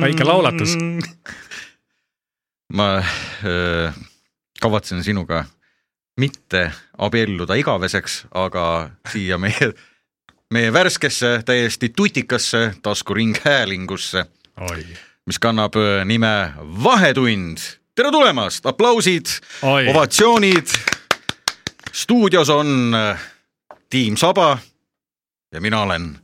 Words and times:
väike 0.00 0.24
laulatus. 0.24 0.76
ma 2.72 2.98
äh, 2.98 3.94
kavatsen 4.60 5.04
sinuga 5.04 5.44
mitte 6.20 6.72
abielluda 6.98 7.54
igaveseks, 7.54 8.24
aga 8.34 8.90
siia 9.12 9.38
meie, 9.38 9.72
meie 10.50 10.72
värskesse, 10.72 11.40
täiesti 11.44 11.88
tutikasse 11.88 12.74
taskuringhäälingusse, 12.82 14.24
mis 15.26 15.38
kannab 15.38 15.74
nime 16.04 16.52
Vahetund. 16.84 17.58
tere 17.94 18.10
tulemast, 18.10 18.66
aplausid, 18.66 19.26
ovatsioonid. 19.62 20.66
stuudios 21.92 22.50
on 22.50 22.96
Tiim 23.90 24.16
Saba 24.16 24.58
ja 25.52 25.60
mina 25.60 25.82
olen 25.82 26.18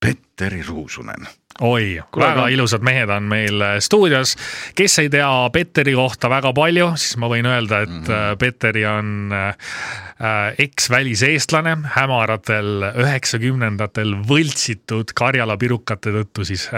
Petteri 0.00 0.62
Ruusunen. 0.62 1.26
oi, 1.60 2.02
väga 2.16 2.48
ilusad 2.52 2.82
mehed 2.84 3.08
on 3.08 3.22
meil 3.22 3.62
äh, 3.64 3.78
stuudios. 3.80 4.36
kes 4.74 4.98
ei 4.98 5.08
tea 5.08 5.28
Petteri 5.52 5.94
kohta 5.96 6.28
väga 6.30 6.52
palju, 6.52 6.90
siis 7.00 7.16
ma 7.16 7.30
võin 7.32 7.46
öelda, 7.48 7.80
et 7.86 7.88
mm. 7.88 8.02
-hmm. 8.04 8.36
Petteri 8.38 8.84
on 8.86 9.32
äh, 9.32 9.54
eks-väliseestlane, 10.58 11.76
hämaratel 11.94 12.84
üheksakümnendatel 13.04 14.14
võltsitud 14.28 15.12
Karjala 15.14 15.56
pirukate 15.56 16.12
tõttu 16.12 16.44
siis 16.44 16.68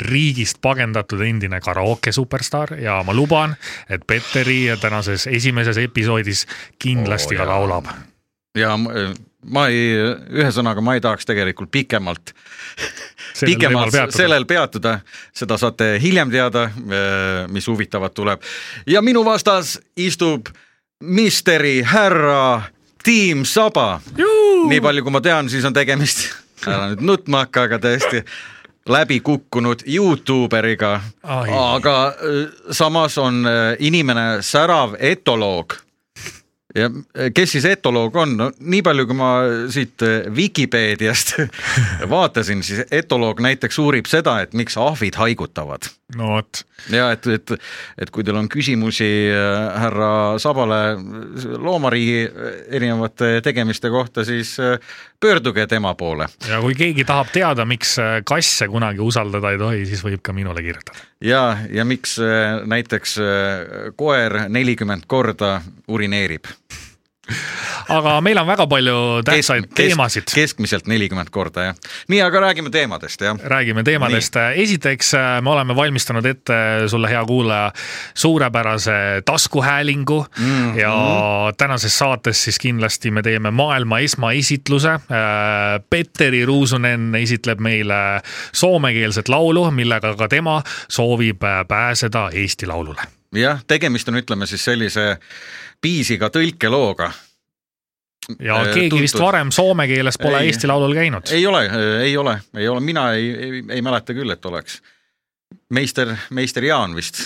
riigist 0.00 0.60
pagendatud 0.60 1.20
endine 1.20 1.60
karaoke 1.60 2.12
superstaar 2.12 2.76
ja 2.80 3.02
ma 3.04 3.14
luban, 3.14 3.56
et 3.88 4.06
Petteri 4.06 4.76
tänases 4.80 5.26
esimeses 5.26 5.78
episoodis 5.78 6.46
kindlasti 6.78 7.36
Oo, 7.36 7.38
ka 7.38 7.48
laulab. 7.48 7.88
ja 8.54 8.76
ma, 9.46 9.68
ei, 9.70 9.94
ühesõnaga 10.34 10.82
ma 10.84 10.96
ei 10.96 11.02
tahaks 11.04 11.28
tegelikult 11.28 11.70
pikemalt 11.70 12.32
pikemalt 13.48 13.94
sellel 14.14 14.46
peatuda, 14.48 14.98
seda 15.36 15.58
saate 15.60 15.94
hiljem 16.02 16.30
teada, 16.32 16.68
mis 17.52 17.68
huvitavat 17.68 18.14
tuleb. 18.14 18.42
ja 18.86 19.02
minu 19.02 19.24
vastas 19.24 19.78
istub 19.96 20.50
misteri 21.00 21.82
härra 21.82 22.62
Tiim 23.04 23.44
Saba. 23.44 24.00
nii 24.68 24.80
palju, 24.80 25.02
kui 25.02 25.12
ma 25.14 25.20
tean, 25.20 25.48
siis 25.48 25.64
on 25.64 25.72
tegemist, 25.72 26.26
ära 26.66 26.90
nüüd 26.90 27.04
nutma 27.06 27.46
hakka, 27.46 27.68
aga 27.68 27.78
tõesti 27.82 28.24
läbi 28.88 29.20
kukkunud 29.20 29.84
Youtuberiga, 29.86 30.96
aga 31.22 31.96
samas 32.72 33.18
on 33.20 33.44
äh, 33.46 33.76
inimene 33.84 34.42
särav 34.42 34.96
etoloog 34.98 35.76
ja 36.74 36.90
äh, 37.18 37.30
kes 37.34 37.52
siis 37.56 37.64
etoloog 37.68 38.16
on, 38.16 38.34
no 38.36 38.48
nii 38.60 38.82
palju, 38.84 39.06
kui 39.08 39.16
ma 39.16 39.30
siit 39.72 40.04
äh, 40.04 40.28
Vikipeediast 40.34 41.36
vaatasin, 42.12 42.62
siis 42.66 42.84
etoloog 42.92 43.40
näiteks 43.44 43.78
uurib 43.80 44.08
seda, 44.10 44.38
et 44.44 44.56
miks 44.58 44.76
ahvid 44.80 45.16
haigutavad 45.16 45.88
no 46.16 46.34
vot, 46.34 46.62
ja 46.92 47.10
et, 47.12 47.26
et, 47.32 47.54
et 48.04 48.12
kui 48.12 48.24
teil 48.24 48.36
on 48.40 48.50
küsimusi 48.52 49.08
äh, 49.32 49.80
härra 49.80 50.10
Sabale 50.40 50.80
loomariigi 51.56 52.28
erinevate 52.68 53.38
tegemiste 53.44 53.90
kohta, 53.92 54.24
siis 54.28 54.56
pöörduge 55.20 55.66
tema 55.66 55.94
poole. 55.98 56.28
ja 56.48 56.60
kui 56.64 56.76
keegi 56.76 57.08
tahab 57.08 57.32
teada, 57.32 57.64
miks 57.68 57.96
kasse 58.28 58.68
kunagi 58.68 59.00
usaldada 59.04 59.54
ei 59.54 59.60
tohi, 59.60 59.84
siis 59.88 60.04
võib 60.04 60.20
ka 60.22 60.36
minule 60.36 60.62
kirjutada. 60.64 61.00
ja, 61.24 61.42
ja 61.72 61.88
miks 61.88 62.18
näiteks 62.68 63.18
koer 63.96 64.42
nelikümmend 64.52 65.08
korda 65.08 65.58
urineerib? 65.88 66.44
Aga 67.88 68.18
meil 68.24 68.38
on 68.38 68.46
väga 68.48 68.66
palju 68.70 68.96
tähtsaid 69.24 69.66
Kesk- 69.68 69.74
teemasid. 69.74 70.28
keskmiselt 70.34 70.86
nelikümmend 70.86 71.30
korda, 71.30 71.68
jah. 71.70 71.74
nii, 72.08 72.20
aga 72.22 72.40
räägime 72.48 72.70
teemadest, 72.70 73.20
jah. 73.20 73.38
räägime 73.44 73.84
teemadest, 73.84 74.36
esiteks 74.54 75.14
äh, 75.14 75.28
me 75.42 75.50
oleme 75.50 75.76
valmistanud 75.76 76.26
ette 76.26 76.58
sulle, 76.88 77.10
hea 77.10 77.24
kuulaja, 77.24 77.72
suurepärase 78.14 79.22
taskuhäälingu 79.24 80.26
mm. 80.38 80.44
-hmm. 80.46 80.78
ja 80.78 80.94
tänases 81.56 81.98
saates 81.98 82.44
siis 82.44 82.58
kindlasti 82.58 83.10
me 83.10 83.22
teeme 83.22 83.50
maailma 83.50 83.98
esmaesitluse. 83.98 84.98
Petteri 85.90 86.44
Ruusunen 86.46 87.14
esitleb 87.14 87.60
meile 87.60 88.20
soomekeelset 88.52 89.28
laulu, 89.28 89.70
millega 89.70 90.14
ka 90.16 90.28
tema 90.28 90.62
soovib 90.88 91.42
äh, 91.42 91.66
pääseda 91.68 92.30
Eesti 92.32 92.66
Laulule. 92.66 93.02
jah, 93.34 93.60
tegemist 93.66 94.08
on, 94.08 94.16
ütleme 94.16 94.46
siis 94.46 94.64
sellise 94.64 95.18
piisiga 95.80 96.30
tõlkelooga. 96.34 97.10
ja 98.38 98.60
Äh, 98.60 98.74
keegi 98.74 99.00
vist 99.00 99.16
tuntud. 99.16 99.26
varem 99.26 99.50
soome 99.50 99.86
keeles 99.88 100.18
pole 100.20 100.40
Ei. 100.42 100.50
Eesti 100.50 100.66
Laulul 100.68 100.94
käinud. 100.94 101.30
ei 101.32 101.46
ole, 101.46 101.62
ei 102.02 102.16
ole, 102.16 102.40
ei 102.56 102.68
ole, 102.68 102.80
mina 102.80 103.12
ei, 103.12 103.30
ei, 103.34 103.62
ei 103.70 103.82
mäleta 103.82 104.12
küll, 104.14 104.30
et 104.30 104.44
oleks. 104.46 104.82
meister, 105.70 106.16
meister 106.30 106.64
Jaan 106.64 106.94
vist 106.96 107.22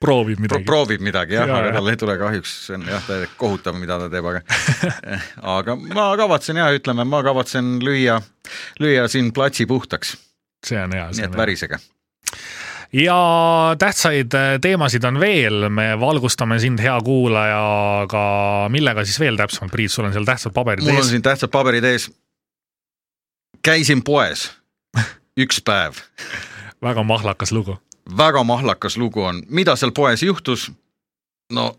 proovib 0.00 0.38
Pro, 0.38 0.42
midagi. 0.42 0.64
proovib 0.64 1.00
midagi 1.02 1.34
jah 1.34 1.48
ja,, 1.48 1.58
aga 1.58 1.72
tal 1.74 1.90
ei 1.90 1.96
tule 1.98 2.14
kahjuks, 2.18 2.54
see 2.66 2.76
on 2.78 2.86
jah, 2.86 3.02
täiesti 3.06 3.34
kohutav, 3.38 3.78
mida 3.78 3.98
ta 3.98 4.08
teeb, 4.12 4.26
aga 4.30 4.42
aga 5.58 5.76
ma 5.76 6.08
kavatsen 6.18 6.60
ja 6.60 6.68
ütleme, 6.74 7.04
ma 7.08 7.22
kavatsen 7.26 7.78
lüüa, 7.82 8.20
lüüa 8.82 9.08
siin 9.10 9.32
platsi 9.34 9.66
puhtaks, 9.66 10.14
see 10.66 10.78
on 10.82 10.94
hea, 10.94 11.08
nii 11.14 11.26
et 11.26 11.36
värisege. 11.38 11.80
Ja 12.92 13.18
tähtsaid 13.78 14.34
äh, 14.34 14.60
teemasid 14.60 15.04
on 15.04 15.20
veel, 15.20 15.68
me 15.68 15.90
valgustame 16.00 16.58
sind, 16.58 16.80
hea 16.80 16.96
kuulaja, 17.04 17.60
aga 18.04 18.22
millega 18.72 19.04
siis 19.04 19.20
veel 19.20 19.36
täpsemalt, 19.36 19.72
Priit, 19.72 19.92
sul 19.92 20.08
on 20.08 20.14
seal 20.14 20.28
tähtsad 20.28 20.54
paberid 20.56 20.84
mul 20.84 20.96
on 20.96 21.02
ees. 21.02 21.10
siin 21.12 21.22
tähtsad 21.22 21.52
paberid 21.52 21.84
ees. 21.84 22.08
käisin 23.64 24.02
poes 24.04 24.48
üks 25.44 25.60
päev 25.64 26.00
väga 26.82 27.02
mahlakas 27.02 27.52
lugu. 27.52 27.76
väga 28.16 28.44
mahlakas 28.44 28.96
lugu 28.96 29.22
on, 29.22 29.42
mida 29.48 29.76
seal 29.76 29.92
poes 29.92 30.22
juhtus? 30.22 30.70
no 31.52 31.74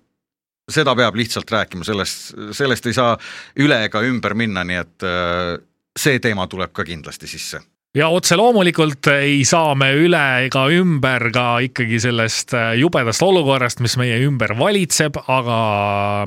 seda 0.69 0.95
peab 0.95 1.15
lihtsalt 1.15 1.51
rääkima, 1.51 1.83
sellest, 1.83 2.33
sellest 2.51 2.85
ei 2.85 2.93
saa 2.93 3.17
üle 3.57 3.83
ega 3.85 4.01
ümber 4.05 4.37
minna, 4.37 4.63
nii 4.63 4.77
et 4.77 5.09
äh, 5.09 5.57
see 5.97 6.19
teema 6.19 6.47
tuleb 6.47 6.71
ka 6.71 6.85
kindlasti 6.85 7.27
sisse 7.27 7.61
ja 7.95 8.07
otse 8.13 8.35
loomulikult 8.37 9.07
ei 9.15 9.41
saa 9.45 9.73
me 9.77 9.89
üle 9.97 10.21
ega 10.45 10.65
ümber 10.73 11.29
ka 11.33 11.45
ikkagi 11.65 11.97
sellest 12.01 12.53
äh, 12.57 12.73
jubedast 12.77 13.23
olukorrast, 13.25 13.81
mis 13.81 13.97
meie 13.97 14.19
ümber 14.27 14.53
valitseb, 14.59 15.17
aga 15.27 15.57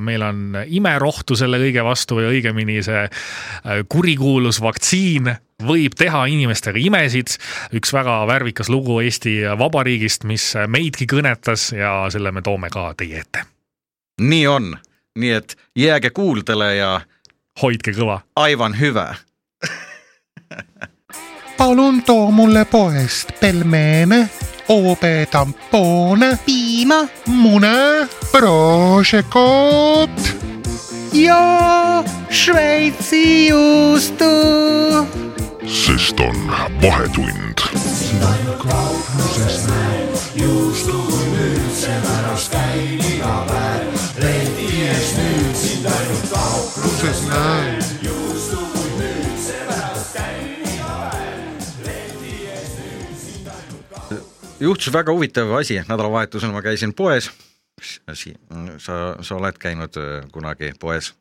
meil 0.03 0.25
on 0.27 0.59
imerohtu 0.67 1.39
selle 1.39 1.61
kõige 1.63 1.85
vastu 1.87 2.19
või 2.19 2.29
õigemini 2.33 2.81
see 2.83 3.05
äh, 3.07 3.83
kurikuulus 3.89 4.59
vaktsiin 4.63 5.31
võib 5.63 5.95
teha 5.95 6.25
inimestega 6.27 6.81
imesid. 6.83 7.37
üks 7.79 7.93
väga 7.95 8.25
värvikas 8.27 8.71
lugu 8.73 8.99
Eesti 9.05 9.37
Vabariigist, 9.59 10.27
mis 10.27 10.55
meidki 10.67 11.07
kõnetas 11.07 11.71
ja 11.77 12.09
selle 12.11 12.33
me 12.35 12.43
toome 12.43 12.71
ka 12.75 12.91
teie 12.99 13.23
ette. 13.23 13.47
nii 14.21 14.47
on, 14.51 14.73
nii 15.15 15.31
et 15.39 15.55
jääge 15.79 16.11
kuuldele 16.11 16.75
ja 16.77 17.01
hoidke 17.63 17.95
kõva. 17.95 18.25
aivan 18.35 18.75
hüve 18.75 19.07
palun 21.63 22.03
too 22.03 22.31
mulle 22.31 22.65
poest 22.65 23.29
pelmeene, 23.41 24.31
hoobetampoone, 24.69 26.39
piima, 26.47 27.07
mune, 27.27 28.09
proošekot 28.33 30.11
ja 31.13 32.05
Šveitsi 32.31 33.47
juustu. 33.49 34.25
sest 35.67 36.21
on 36.21 36.53
vahetund. 36.83 37.59
siin 37.85 38.23
on 38.23 38.59
kaupluses 38.59 39.67
näed, 39.69 40.19
juustu 40.35 40.99
üldse 41.39 41.95
pärast 42.03 42.53
käin 42.53 42.99
iga 43.15 43.47
päev, 43.47 43.87
leti 44.19 44.69
ees 44.89 45.15
nüüd 45.17 45.55
sind 45.55 45.87
ainult 45.87 46.31
kaupluses 46.35 47.27
näen 47.31 47.92
juhtus 54.63 54.93
väga 54.95 55.15
huvitav 55.15 55.51
asi, 55.59 55.81
nädalavahetusel 55.89 56.53
ma 56.55 56.63
käisin 56.63 56.95
poes. 56.95 57.31
asi, 58.07 58.35
sa, 58.79 59.17
sa 59.21 59.37
oled 59.37 59.59
käinud 59.59 59.97
äh, 59.99 60.31
kunagi 60.33 60.73
poes? 60.81 61.15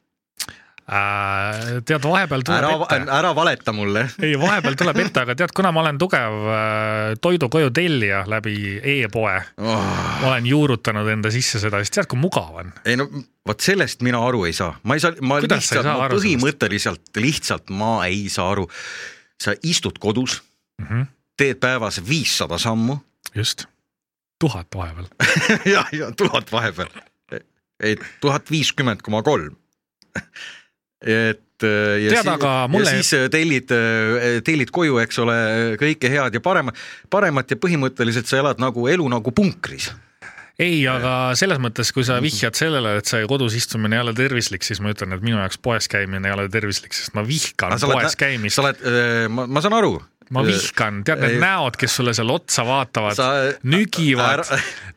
äh,. 0.91 1.81
tead, 1.85 2.03
vahepeal 2.03 2.43
tuleb 2.45 2.59
ära, 2.59 2.71
ette. 2.85 3.11
ära 3.17 3.31
valeta 3.35 3.73
mulle. 3.75 4.05
ei, 4.25 4.33
vahepeal 4.39 4.77
tuleb 4.79 5.01
ette, 5.05 5.23
aga 5.25 5.35
tead, 5.39 5.53
kuna 5.55 5.71
ma 5.75 5.83
olen 5.83 5.99
tugev 6.01 6.37
äh, 6.51 7.13
toidu 7.21 7.49
koju 7.53 7.71
tellija 7.75 8.23
läbi 8.29 8.55
e-poe 8.97 9.37
oh., 9.61 9.91
ma 10.21 10.33
olen 10.33 10.49
juurutanud 10.49 11.07
enda 11.13 11.31
sisse 11.33 11.61
seda, 11.63 11.81
siis 11.83 11.93
tead, 11.95 12.09
kui 12.11 12.19
mugav 12.19 12.61
on. 12.63 12.73
ei 12.85 12.97
no 12.99 13.07
vot 13.47 13.63
sellest 13.63 14.03
mina 14.05 14.21
aru 14.25 14.45
ei 14.49 14.55
saa, 14.57 14.73
ma 14.83 14.97
ei 14.97 15.03
saa, 15.03 15.15
ma 15.21 15.39
Kuidas 15.41 15.63
lihtsalt, 15.63 15.89
ma 15.89 16.09
põhimõtteliselt 16.13 17.01
sellest? 17.01 17.23
lihtsalt 17.25 17.73
ma 17.73 17.93
ei 18.09 18.27
saa 18.33 18.51
aru. 18.53 18.67
sa 19.41 19.55
istud 19.63 19.97
kodus 19.99 20.41
mm, 20.81 20.87
-hmm. 20.87 21.07
teed 21.37 21.59
päevas 21.59 22.01
viissada 22.07 22.57
sammu. 22.57 22.97
Just, 23.35 23.65
tuhat 24.41 24.67
vahepeal. 24.75 25.07
Ja, 25.73 25.85
ja 25.91 26.11
tuhat 26.17 26.51
vahepeal, 26.51 26.89
ei 27.83 27.97
tuhat 28.21 28.51
viiskümmend 28.51 29.01
koma 29.05 29.23
kolm. 29.23 29.55
Et 31.01 31.63
äh, 31.65 31.97
ja, 32.03 32.11
Tead, 32.13 32.27
siis, 32.27 32.69
mulle... 32.69 32.85
ja 32.85 33.01
siis 33.01 33.13
äh, 33.17 33.27
tellid, 33.33 33.73
äh, 33.73 34.37
tellid 34.45 34.69
koju, 34.73 34.99
eks 35.01 35.17
ole, 35.23 35.35
kõike 35.81 36.11
head 36.13 36.37
ja 36.37 36.41
paremat, 36.43 36.77
paremat 37.09 37.53
ja 37.53 37.57
põhimõtteliselt 37.57 38.29
sa 38.29 38.41
elad 38.41 38.61
nagu 38.61 38.85
elu 38.91 39.07
nagu 39.09 39.33
punkris. 39.33 39.89
Ei, 40.61 40.83
aga 40.85 41.31
selles 41.39 41.57
mõttes, 41.63 41.89
kui 41.95 42.05
sa 42.05 42.19
vihjad 42.21 42.53
sellele, 42.59 42.99
et 42.99 43.09
see 43.09 43.23
kodus 43.25 43.55
istumine 43.57 43.97
ei 43.97 44.03
ole 44.03 44.13
tervislik, 44.13 44.65
siis 44.67 44.81
ma 44.83 44.91
ütlen, 44.93 45.15
et 45.15 45.23
minu 45.25 45.39
jaoks 45.39 45.57
poes 45.63 45.87
käimine 45.89 46.29
ei 46.29 46.35
ole 46.35 46.45
tervislik, 46.53 46.93
sest 46.93 47.15
ma 47.17 47.23
vihkan 47.25 47.73
poes 47.73 47.87
oled, 47.87 48.17
käimist. 48.19 48.59
sa 48.59 48.67
oled, 48.67 48.83
ma, 49.33 49.47
ma 49.49 49.63
saan 49.63 49.79
aru, 49.79 49.95
ma 50.31 50.43
vihkan, 50.45 51.01
tead 51.07 51.21
need 51.23 51.39
näod, 51.41 51.77
kes 51.79 51.97
sulle 51.99 52.13
seal 52.17 52.31
otsa 52.33 52.65
vaatavad, 52.67 53.19
nügivad. 53.67 54.45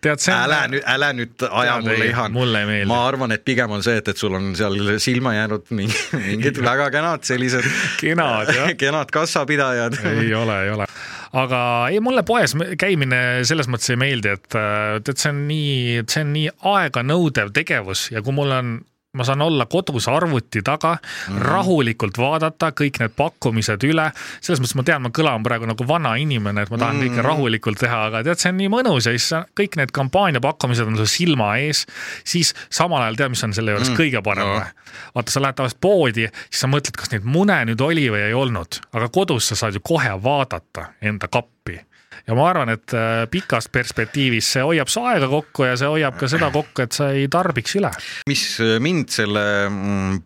tead 0.05 0.23
see 0.23 0.35
on. 0.35 0.45
ära 0.45 0.61
nüüd, 0.71 0.85
ära 0.95 1.11
nüüd 1.17 1.47
aja 1.49 1.79
tead, 1.81 1.89
mulle 1.89 2.09
ihan. 2.11 2.37
mulle 2.37 2.63
ei 2.63 2.71
meeldi. 2.71 2.91
ma 2.93 3.01
arvan, 3.09 3.35
et 3.35 3.45
pigem 3.47 3.75
on 3.75 3.85
see, 3.87 3.99
et, 4.03 4.13
et 4.13 4.21
sul 4.21 4.37
on 4.39 4.53
seal 4.59 4.79
silma 5.03 5.35
jäänud 5.37 5.75
mingi, 5.75 5.99
mingid 6.29 6.63
väga 6.71 6.91
kenad 6.95 7.27
sellised. 7.27 7.67
kenad 8.01 8.55
jah 8.55 8.73
kenad 8.85 9.13
kassapidajad. 9.15 10.01
ei 10.15 10.33
ole, 10.39 10.63
ei 10.67 10.73
ole 10.77 10.89
aga 11.35 11.61
ei, 11.91 12.01
mulle 12.05 12.23
poes 12.27 12.55
käimine 12.79 13.21
selles 13.49 13.69
mõttes 13.71 13.91
ei 13.91 13.99
meeldi, 14.01 14.35
et 14.39 14.49
tead, 14.55 15.15
see 15.19 15.33
on 15.33 15.45
nii, 15.51 16.03
see 16.07 16.23
on 16.23 16.35
nii 16.37 16.51
aeganõudev 16.75 17.55
tegevus 17.57 18.09
ja 18.15 18.23
kui 18.23 18.37
mul 18.37 18.55
on 18.55 18.77
ma 19.15 19.25
saan 19.25 19.43
olla 19.43 19.67
kodus 19.71 20.09
arvuti 20.09 20.63
taga 20.63 20.97
mm, 20.97 21.35
-hmm. 21.35 21.43
rahulikult 21.43 22.19
vaadata 22.19 22.71
kõik 22.71 23.01
need 23.01 23.15
pakkumised 23.17 23.87
üle. 23.87 24.11
selles 24.41 24.61
mõttes 24.61 24.77
ma 24.77 24.83
tean, 24.83 25.03
ma 25.03 25.11
kõlan 25.15 25.47
praegu 25.47 25.69
nagu 25.71 25.89
vana 25.89 26.17
inimene, 26.17 26.63
et 26.63 26.71
ma 26.71 26.79
tahan 26.79 26.97
mm 26.97 27.01
-hmm. 27.01 27.09
kõike 27.09 27.21
mhm. 27.23 27.27
rahulikult 27.27 27.79
teha, 27.79 28.05
aga 28.11 28.23
tead, 28.23 28.39
see 28.39 28.53
on 28.53 28.59
nii 28.59 28.69
mõnus 28.69 29.07
ja 29.07 29.17
siis 29.19 29.31
kõik 29.61 29.77
need 29.77 29.95
kampaania 29.95 30.41
pakkumised 30.41 30.87
on 30.87 30.97
su 30.97 31.07
silma 31.07 31.57
ees. 31.57 31.87
siis 32.25 32.55
samal 32.71 33.03
ajal 33.03 33.17
tead, 33.17 33.31
mis 33.31 33.45
on 33.45 33.55
selle 33.55 33.71
juures 33.71 33.89
mm 33.89 33.95
-hmm. 33.95 34.01
kõige 34.01 34.23
parem 34.23 34.47
või 34.47 34.61
no.? 34.61 34.67
vaata, 35.15 35.33
sa 35.33 35.43
lähed 35.43 35.55
tavaliselt 35.55 35.81
poodi, 35.81 36.29
siis 36.51 36.61
sa 36.61 36.67
mõtled, 36.67 36.97
kas 36.97 37.11
neid 37.11 37.25
mune 37.25 37.65
nüüd 37.65 37.81
oli 37.81 38.11
või 38.11 38.29
ei 38.29 38.35
olnud, 38.35 38.81
aga 38.93 39.09
kodus 39.09 39.49
sa 39.49 39.57
saad 39.57 39.75
ju 39.75 39.81
kohe 39.81 40.23
vaadata 40.23 40.93
enda 41.03 41.29
kappi 41.29 41.81
ja 42.27 42.37
ma 42.37 42.47
arvan, 42.51 42.73
et 42.75 42.95
äh, 42.97 43.25
pikas 43.31 43.69
perspektiivis 43.73 44.53
see 44.57 44.63
hoiab 44.65 44.91
su 44.93 45.03
aega 45.05 45.29
kokku 45.31 45.67
ja 45.69 45.75
see 45.81 45.91
hoiab 45.91 46.17
ka 46.21 46.29
seda 46.31 46.51
kokku, 46.55 46.85
et 46.87 46.97
sa 46.97 47.11
ei 47.17 47.27
tarbiks 47.33 47.77
üle. 47.81 47.91
mis 48.31 48.47
äh, 48.65 48.79
mind 48.83 49.13
selle 49.15 49.45
mm, 49.69 50.23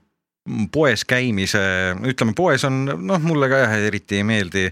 poes 0.73 1.05
käimise, 1.09 1.61
ütleme, 2.09 2.35
poes 2.37 2.65
on 2.69 2.85
noh, 2.87 3.21
mulle 3.25 3.51
ka 3.51 3.65
jah, 3.65 3.75
eriti 3.89 4.21
ei 4.21 4.27
meeldi, 4.27 4.69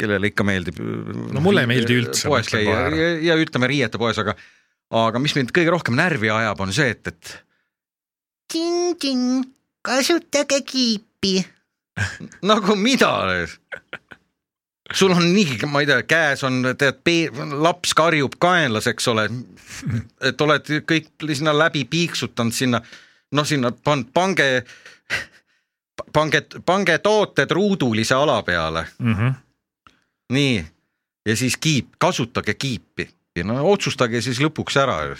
kellele 0.00 0.32
ikka 0.32 0.46
meeldib. 0.46 0.80
no 0.80 1.44
mulle 1.44 1.66
ei 1.66 1.70
meeldi 1.70 2.00
üldse. 2.02 2.26
poes 2.30 2.50
käia 2.50 2.88
ja, 2.88 3.12
ja 3.30 3.38
ütleme 3.40 3.70
riiete 3.70 4.00
poes, 4.00 4.18
aga, 4.22 4.34
aga 5.04 5.22
mis 5.22 5.36
mind 5.38 5.54
kõige 5.56 5.76
rohkem 5.76 5.98
närvi 5.98 6.32
ajab, 6.34 6.64
on 6.64 6.74
see, 6.74 6.90
et, 6.96 7.12
et. 7.12 7.36
ting-ting, 8.52 9.44
kasutage 9.86 10.64
kiipi 10.66 11.38
nagu 12.50 12.76
mida? 12.78 13.12
Sul 14.94 15.12
on 15.14 15.32
nii, 15.32 15.58
ma 15.70 15.82
ei 15.82 15.86
tea, 15.86 16.02
käes 16.08 16.44
on, 16.46 16.62
tead, 16.78 17.00
laps 17.62 17.94
karjub 17.94 18.34
kaenlas, 18.42 18.88
eks 18.90 19.08
ole. 19.12 19.28
et 20.20 20.40
oled 20.40 20.72
kõik 20.88 21.12
sinna 21.34 21.54
läbi 21.56 21.84
piiksutanud 21.90 22.54
sinna, 22.54 22.80
noh, 23.36 23.46
sinna 23.46 23.72
pannud, 23.72 24.10
pange, 24.14 24.48
pange, 26.12 26.42
pange 26.66 26.98
tooted 26.98 27.50
ruudulise 27.50 28.14
ala 28.14 28.42
peale 28.42 28.86
mm. 28.98 29.14
-hmm. 29.14 29.34
nii, 30.32 30.66
ja 31.26 31.36
siis 31.36 31.56
kiip, 31.56 31.94
kasutage 31.98 32.54
kiipi 32.54 33.08
äkki, 33.30 33.46
no 33.46 33.60
otsustage 33.70 34.20
siis 34.22 34.40
lõpuks 34.42 34.76
ära. 34.80 35.14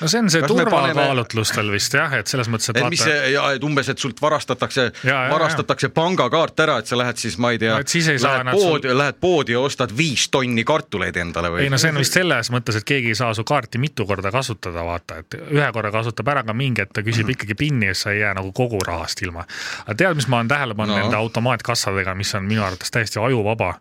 no 0.00 0.08
see 0.08 0.20
on 0.20 0.30
see 0.30 0.42
turvakaalutlustel 0.46 1.64
paneme... 1.64 1.74
vist 1.74 1.94
jah, 1.94 2.12
et 2.14 2.26
selles 2.30 2.48
mõttes, 2.48 2.70
et, 2.70 2.76
et 2.76 2.84
vaata. 2.84 2.90
mis 2.90 3.02
see 3.02 3.32
ja 3.32 3.42
et 3.56 3.64
umbes, 3.64 3.88
et 3.90 3.98
sult 3.98 4.20
varastatakse, 4.22 4.92
varastatakse 5.04 5.90
pangakaart 5.90 6.60
ära, 6.62 6.78
et 6.78 6.86
sa 6.86 6.98
lähed 6.98 7.18
siis, 7.18 7.38
ma 7.42 7.50
ei 7.50 7.58
tea 7.58 7.74
no,, 7.74 7.82
lähed 7.82 8.52
poodi 8.52 8.88
sul..., 8.88 8.98
lähed 8.98 9.18
poodi 9.20 9.56
ja 9.56 9.60
ostad 9.60 9.94
viis 9.96 10.28
tonni 10.30 10.64
kartuleid 10.64 11.16
endale 11.16 11.50
või? 11.50 11.64
ei 11.66 11.72
no 11.72 11.80
see 11.80 11.90
on 11.90 11.98
vist 11.98 12.16
selles 12.16 12.52
mõttes, 12.54 12.78
et 12.78 12.86
keegi 12.86 13.10
ei 13.14 13.18
saa 13.18 13.32
su 13.34 13.44
kaarti 13.46 13.82
mitu 13.82 14.06
korda 14.06 14.30
kasutada, 14.34 14.86
vaata, 14.86 15.20
et 15.24 15.38
ühe 15.42 15.66
korra 15.74 15.90
kasutab 15.94 16.30
ära 16.36 16.44
ka 16.46 16.54
mingi, 16.54 16.84
et 16.86 16.94
ta 16.94 17.02
küsib 17.02 17.26
mm 17.26 17.32
-hmm. 17.32 17.38
ikkagi 17.40 17.58
pinni 17.58 17.90
ja 17.90 17.94
siis 17.96 18.06
sa 18.06 18.14
ei 18.14 18.22
jää 18.22 18.34
nagu 18.38 18.52
kogu 18.54 18.78
rahast 18.86 19.22
ilma. 19.26 19.42
aga 19.86 19.94
tead, 19.94 20.14
mis 20.14 20.28
ma 20.28 20.38
olen 20.38 20.48
tähele 20.54 20.78
pannud 20.78 20.96
no. 20.96 21.02
nende 21.02 21.16
automaatkassadega, 21.16 22.14
mis 22.14 22.34
on 22.34 22.44
minu 22.46 22.62
arvates 22.62 22.90
täiesti 22.90 23.18
ajuvaba. 23.18 23.74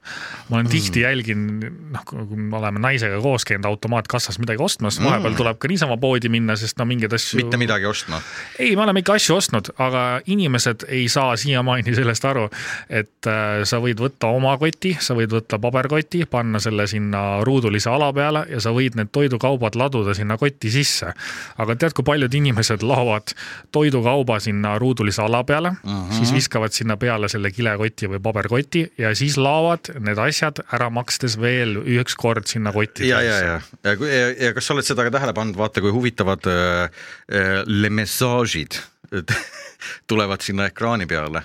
ma 0.49 0.57
olen 0.57 0.65
mm 0.65 0.67
-hmm. 0.67 0.71
tihti 0.71 1.01
jälgin, 1.01 1.59
noh, 1.91 2.05
kui 2.05 2.25
me 2.35 2.57
oleme 2.57 2.79
naisega 2.79 3.21
koos 3.21 3.45
käinud 3.45 3.74
automaatkassas 3.75 4.39
midagi 4.41 4.63
ostmas 4.63 4.99
mm., 4.99 5.09
vahepeal 5.09 5.37
tuleb 5.37 5.59
ka 5.61 5.71
niisama 5.71 5.97
poodi 6.01 6.31
minna, 6.31 6.57
sest 6.59 6.79
no 6.79 6.87
mingeid 6.89 7.13
asju. 7.15 7.39
mitte 7.43 7.59
midagi 7.61 7.85
ostma? 7.89 8.21
ei, 8.59 8.75
me 8.75 8.85
oleme 8.87 9.03
ikka 9.03 9.17
asju 9.19 9.37
ostnud, 9.37 9.71
aga 9.81 10.05
inimesed 10.31 10.87
ei 10.89 11.07
saa 11.11 11.35
siiamaani 11.39 11.95
sellest 11.95 12.25
aru, 12.25 12.47
et 12.89 13.29
äh, 13.29 13.63
sa 13.67 13.79
võid 13.83 14.01
võtta 14.01 14.31
oma 14.35 14.55
koti, 14.61 14.95
sa 15.01 15.17
võid 15.17 15.33
võtta 15.35 15.59
paberkoti, 15.61 16.25
panna 16.29 16.61
selle 16.63 16.87
sinna 16.89 17.25
ruudulise 17.45 17.89
ala 17.91 18.11
peale 18.15 18.45
ja 18.51 18.61
sa 18.63 18.73
võid 18.75 18.97
need 18.99 19.11
toidukaubad 19.15 19.77
laduda 19.79 20.15
sinna 20.17 20.37
kotti 20.41 20.71
sisse. 20.73 21.13
aga 21.61 21.75
tead, 21.75 21.95
kui 21.95 22.05
paljud 22.07 22.33
inimesed 22.33 22.83
laovad 22.85 23.35
toidukauba 23.75 24.39
sinna 24.43 24.75
ruudulise 24.81 25.21
ala 25.21 25.43
peale 25.43 25.71
mm, 25.71 25.91
-hmm. 25.91 26.17
siis 26.17 26.33
viskavad 26.33 26.71
sinna 26.71 26.97
peale 26.97 27.29
selle 27.29 27.51
kilekoti 27.51 28.09
või 28.11 28.21
paberkoti 28.21 28.85
ja 28.97 29.15
siis 29.15 29.37
laovad 29.37 29.91
need 29.99 30.19
asjad 30.21 30.61
ära 30.73 30.89
makstes 30.89 31.39
veel 31.41 31.77
üks 31.99 32.15
kord 32.15 32.47
sinna 32.47 32.71
kotti. 32.71 33.07
ja, 33.07 33.21
ja, 33.21 33.39
ja, 33.39 33.59
ja, 33.83 33.95
ja, 33.95 34.27
ja 34.47 34.53
kas 34.55 34.67
sa 34.67 34.75
oled 34.75 34.87
seda 34.87 35.05
ka 35.07 35.13
tähele 35.15 35.33
pannud, 35.37 35.57
vaata 35.59 35.83
kui 35.83 35.93
huvitavad 35.95 36.47
äh, 36.51 37.01
äh, 37.31 37.57
le 37.67 37.91
message'id 37.93 38.79
tulevad 40.09 40.45
sinna 40.45 40.69
ekraani 40.71 41.07
peale 41.09 41.43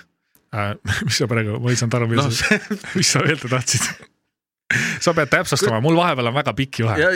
äh,. 0.55 0.75
mis 1.05 1.21
sa 1.21 1.29
praegu, 1.31 1.59
ma 1.61 1.73
ei 1.73 1.79
saanud 1.79 1.99
aru, 1.99 2.11
mis 2.13 2.21
no, 2.21 2.29
sa, 2.35 2.61
mis 2.99 3.11
sa 3.15 3.25
öelda 3.25 3.51
tahtsid 3.57 4.07
sa 5.03 5.13
pead 5.17 5.31
täpsustama, 5.31 5.81
mul 5.83 5.99
vahepeal 5.99 6.31
on 6.31 6.37
väga 6.37 6.53
pikk 6.55 6.83
juhe. 6.85 7.11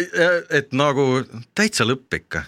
et 0.49 0.73
nagu 0.75 1.23
täitsa 1.55 1.87
lõpp 1.87 2.19
ikka 2.19 2.43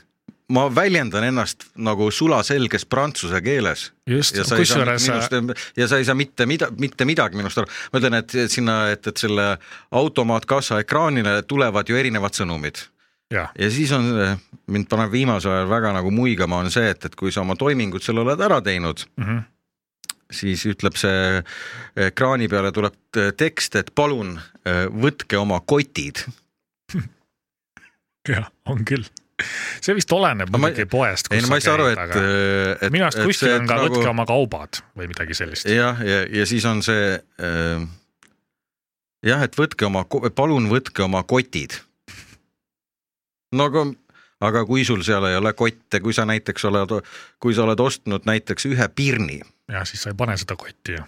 ma 0.53 0.67
väljendan 0.71 1.25
ennast 1.27 1.65
nagu 1.75 2.07
sulaselges 2.11 2.85
prantsuse 2.85 3.41
keeles. 3.43 3.91
just, 4.07 4.37
kusjuures. 4.55 5.07
ja 5.77 5.87
sa 5.87 5.97
ei 5.97 6.05
saa 6.05 6.15
mitte 6.15 6.45
mida, 6.45 6.69
mitte 6.79 7.05
midagi 7.05 7.37
minust 7.37 7.59
aru, 7.59 7.71
ma 7.91 7.99
ütlen, 7.99 8.19
et 8.21 8.35
sinna, 8.51 8.77
et, 8.93 9.07
et 9.07 9.17
selle 9.17 9.49
automaatkassa 9.91 10.79
ekraanile 10.83 11.41
tulevad 11.47 11.89
ju 11.89 11.99
erinevad 11.99 12.37
sõnumid. 12.37 12.85
ja 13.31 13.49
siis 13.71 13.91
on, 13.91 14.07
mind 14.71 14.87
paneb 14.87 15.11
viimasel 15.11 15.51
ajal 15.51 15.69
väga 15.69 15.93
nagu 15.99 16.15
muigama, 16.15 16.63
on 16.63 16.71
see, 16.71 16.95
et, 16.95 17.05
et 17.05 17.19
kui 17.19 17.31
sa 17.31 17.43
oma 17.43 17.59
toimingud 17.59 18.03
seal 18.03 18.23
oled 18.23 18.39
ära 18.39 18.61
teinud 18.63 19.03
mm, 19.17 19.27
-hmm. 19.27 19.43
siis 20.31 20.65
ütleb 20.65 20.95
see 20.95 21.43
ekraani 22.07 22.47
peale 22.47 22.71
tuleb 22.71 23.19
tekst, 23.35 23.75
et 23.75 23.91
palun 23.95 24.37
võtke 25.03 25.35
oma 25.37 25.59
kotid 25.59 26.23
jah, 28.31 28.47
on 28.65 28.85
küll 28.87 29.03
see 29.83 29.95
vist 29.97 30.11
oleneb 30.13 30.51
muidugi 30.53 30.87
poest, 30.89 31.29
kus 31.29 31.37
ei, 31.37 31.45
no, 31.45 31.59
sa 31.61 31.77
käid, 31.77 32.01
aga 32.01 32.23
et, 32.81 32.89
minu 32.93 33.07
arust 33.07 33.21
kuskil 33.21 33.53
on 33.53 33.69
ka 33.69 33.79
nagu... 33.79 33.93
võtke 33.93 34.11
oma 34.11 34.25
kaubad 34.29 34.81
või 34.97 35.11
midagi 35.11 35.37
sellist. 35.37 35.69
jah, 35.69 36.01
ja, 36.01 36.23
ja, 36.23 36.27
ja 36.41 36.49
siis 36.49 36.65
on 36.69 36.81
see 36.85 37.15
äh, 37.17 37.87
jah, 39.25 39.45
et 39.45 39.57
võtke 39.57 39.87
oma, 39.87 40.03
palun 40.35 40.69
võtke 40.71 41.05
oma 41.05 41.23
kotid. 41.27 41.77
no 43.55 43.69
aga, 43.69 43.85
aga 44.49 44.65
kui 44.69 44.85
sul 44.87 45.03
seal 45.07 45.29
ei 45.29 45.39
ole 45.39 45.53
kotte, 45.57 46.01
kui 46.03 46.15
sa 46.15 46.27
näiteks 46.29 46.67
oled, 46.69 46.97
kui 47.41 47.55
sa 47.57 47.65
oled 47.67 47.81
ostnud 47.81 48.27
näiteks 48.29 48.69
ühe 48.71 48.89
pirni. 48.95 49.41
jah, 49.71 49.87
siis 49.87 50.05
sa 50.05 50.13
ei 50.13 50.19
pane 50.19 50.37
seda 50.37 50.57
kotti 50.59 50.97
ju 50.97 51.05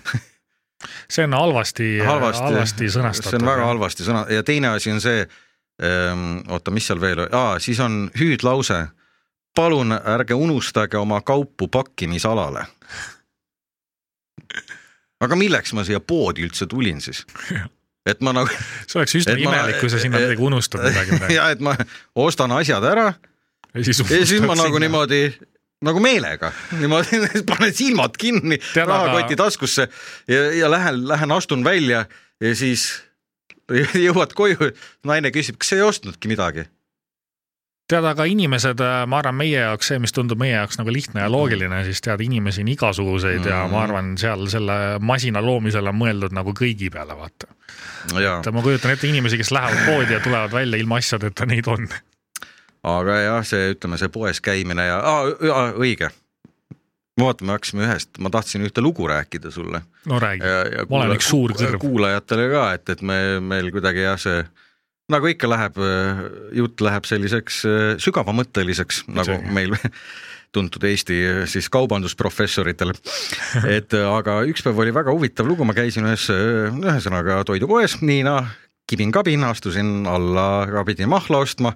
see 1.11 1.25
on 1.27 1.35
halvasti, 1.35 1.97
halvasti, 2.05 2.43
halvasti 2.45 2.89
sõnastatud. 2.93 3.33
see 3.33 3.41
on 3.41 3.51
väga 3.51 3.69
halvasti 3.73 4.05
sõna 4.07 4.25
ja 4.31 4.43
teine 4.47 4.75
asi 4.77 4.93
on 4.93 5.01
see 5.03 5.25
Ehm, 5.79 6.41
oota, 6.51 6.71
mis 6.75 6.87
seal 6.89 6.99
veel, 7.01 7.21
aa, 7.31 7.59
siis 7.59 7.79
on 7.79 8.09
hüüdlause. 8.19 8.87
palun 9.55 9.91
ärge 9.91 10.33
unustage 10.33 10.97
oma 10.97 11.21
kaupu 11.21 11.67
pakkimisalale. 11.67 12.65
aga 15.19 15.35
milleks 15.35 15.73
ma 15.73 15.83
siia 15.83 15.99
poodi 15.99 16.45
üldse 16.47 16.67
tulin 16.67 17.01
siis? 17.01 17.25
et 18.11 18.21
ma 18.21 18.33
nagu. 18.33 18.49
see 18.87 18.99
oleks 18.99 19.15
üsna 19.21 19.37
imelik, 19.39 19.79
kui 19.79 19.89
sa 19.89 19.99
sinna 19.99 20.19
midagi 20.19 20.43
unustad 20.43 20.83
midagi. 20.89 21.33
ja 21.35 21.49
et 21.53 21.63
ma 21.63 21.75
ostan 22.15 22.51
asjad 22.51 22.83
ära. 22.83 23.13
ja 23.73 23.83
siis, 23.83 24.03
ja 24.09 24.25
siis 24.25 24.43
ma 24.43 24.55
nagu 24.59 24.79
niimoodi 24.79 25.23
nagu 25.85 25.99
meelega, 26.03 26.51
niimoodi 26.75 27.23
panen 27.49 27.75
silmad 27.75 28.17
kinni, 28.19 28.59
rahakoti 28.75 29.39
taskusse 29.39 29.87
ja, 30.27 30.41
ja 30.59 30.71
lähen, 30.71 31.07
lähen 31.07 31.31
astun 31.31 31.63
välja 31.63 32.05
ja 32.41 32.55
siis 32.55 33.08
jõuad 34.07 34.35
koju, 34.37 34.73
naine 35.07 35.31
küsib, 35.35 35.59
kas 35.61 35.73
ei 35.77 35.85
ostnudki 35.85 36.31
midagi 36.31 36.67
tead, 37.89 38.05
aga 38.05 38.25
inimesed, 38.29 38.81
ma 39.09 39.17
arvan, 39.17 39.33
meie 39.39 39.63
jaoks 39.63 39.87
see, 39.89 39.97
mis 40.01 40.13
tundub 40.13 40.37
meie 40.37 40.53
jaoks 40.53 40.77
nagu 40.77 40.93
lihtne 40.93 41.23
ja 41.23 41.29
loogiline, 41.31 41.79
siis 41.87 42.03
tead, 42.05 42.21
inimesi 42.21 42.61
on 42.61 42.69
igasuguseid 42.75 43.39
mm 43.39 43.45
-hmm. 43.45 43.49
ja 43.49 43.67
ma 43.71 43.81
arvan, 43.83 44.11
seal 44.17 44.45
selle 44.51 44.75
masina 45.01 45.41
loomisel 45.41 45.89
on 45.89 45.97
mõeldud 45.97 46.35
nagu 46.37 46.53
kõigi 46.53 46.91
peale, 46.93 47.17
vaata. 47.17 47.49
et 48.13 48.53
ma 48.53 48.61
kujutan 48.61 48.91
ette 48.91 49.09
inimesi, 49.09 49.41
kes 49.41 49.51
lähevad 49.51 49.85
poodi 49.85 50.13
ja 50.13 50.19
tulevad 50.19 50.53
välja 50.53 50.77
ilma 50.77 51.01
asjadeta, 51.01 51.45
neid 51.45 51.67
on 51.67 51.89
aga 52.83 53.19
jah, 53.19 53.45
see, 53.45 53.73
ütleme 53.73 53.99
see 53.99 54.11
poes 54.13 54.41
käimine 54.41 54.85
ja 54.85 54.99
õige. 55.75 56.11
Vaata, 57.27 57.45
me 57.47 57.55
hakkasime 57.55 57.85
ühest, 57.87 58.15
ma 58.23 58.31
tahtsin 58.33 58.63
ühte 58.67 58.83
lugu 58.83 59.07
rääkida 59.09 59.51
sulle. 59.53 59.81
no 60.09 60.21
räägi, 60.21 60.55
ma 60.89 61.01
olen 61.03 61.17
üks 61.17 61.29
suur 61.31 61.53
kõrv. 61.57 61.79
kuulajatele 61.81 62.47
ka, 62.53 62.65
et, 62.77 62.95
et 62.95 63.03
me, 63.05 63.19
meil 63.43 63.71
kuidagi 63.75 64.05
jah, 64.05 64.19
see 64.21 64.41
nagu 65.09 65.29
ikka 65.31 65.49
läheb, 65.49 65.77
jutt 66.53 66.81
läheb 66.85 67.07
selliseks 67.09 67.63
sügavamõtteliseks, 68.05 69.07
nagu 69.09 69.39
meil 69.55 69.73
tuntud 70.55 70.85
Eesti 70.85 71.17
siis 71.49 71.69
kaubandusprofessoritel. 71.73 72.93
et 73.77 73.93
aga 73.99 74.39
üks 74.49 74.65
päev 74.65 74.81
oli 74.81 74.93
väga 74.95 75.13
huvitav 75.13 75.49
lugu, 75.49 75.65
ma 75.65 75.77
käisin 75.77 76.07
ühes, 76.09 76.29
ühesõnaga 76.29 77.43
toidupoes, 77.49 77.99
Niina 78.01 78.41
kibin-kabin, 78.89 79.43
astusin 79.45 80.07
alla, 80.09 80.65
pidin 80.87 81.09
mahla 81.11 81.43
ostma 81.43 81.73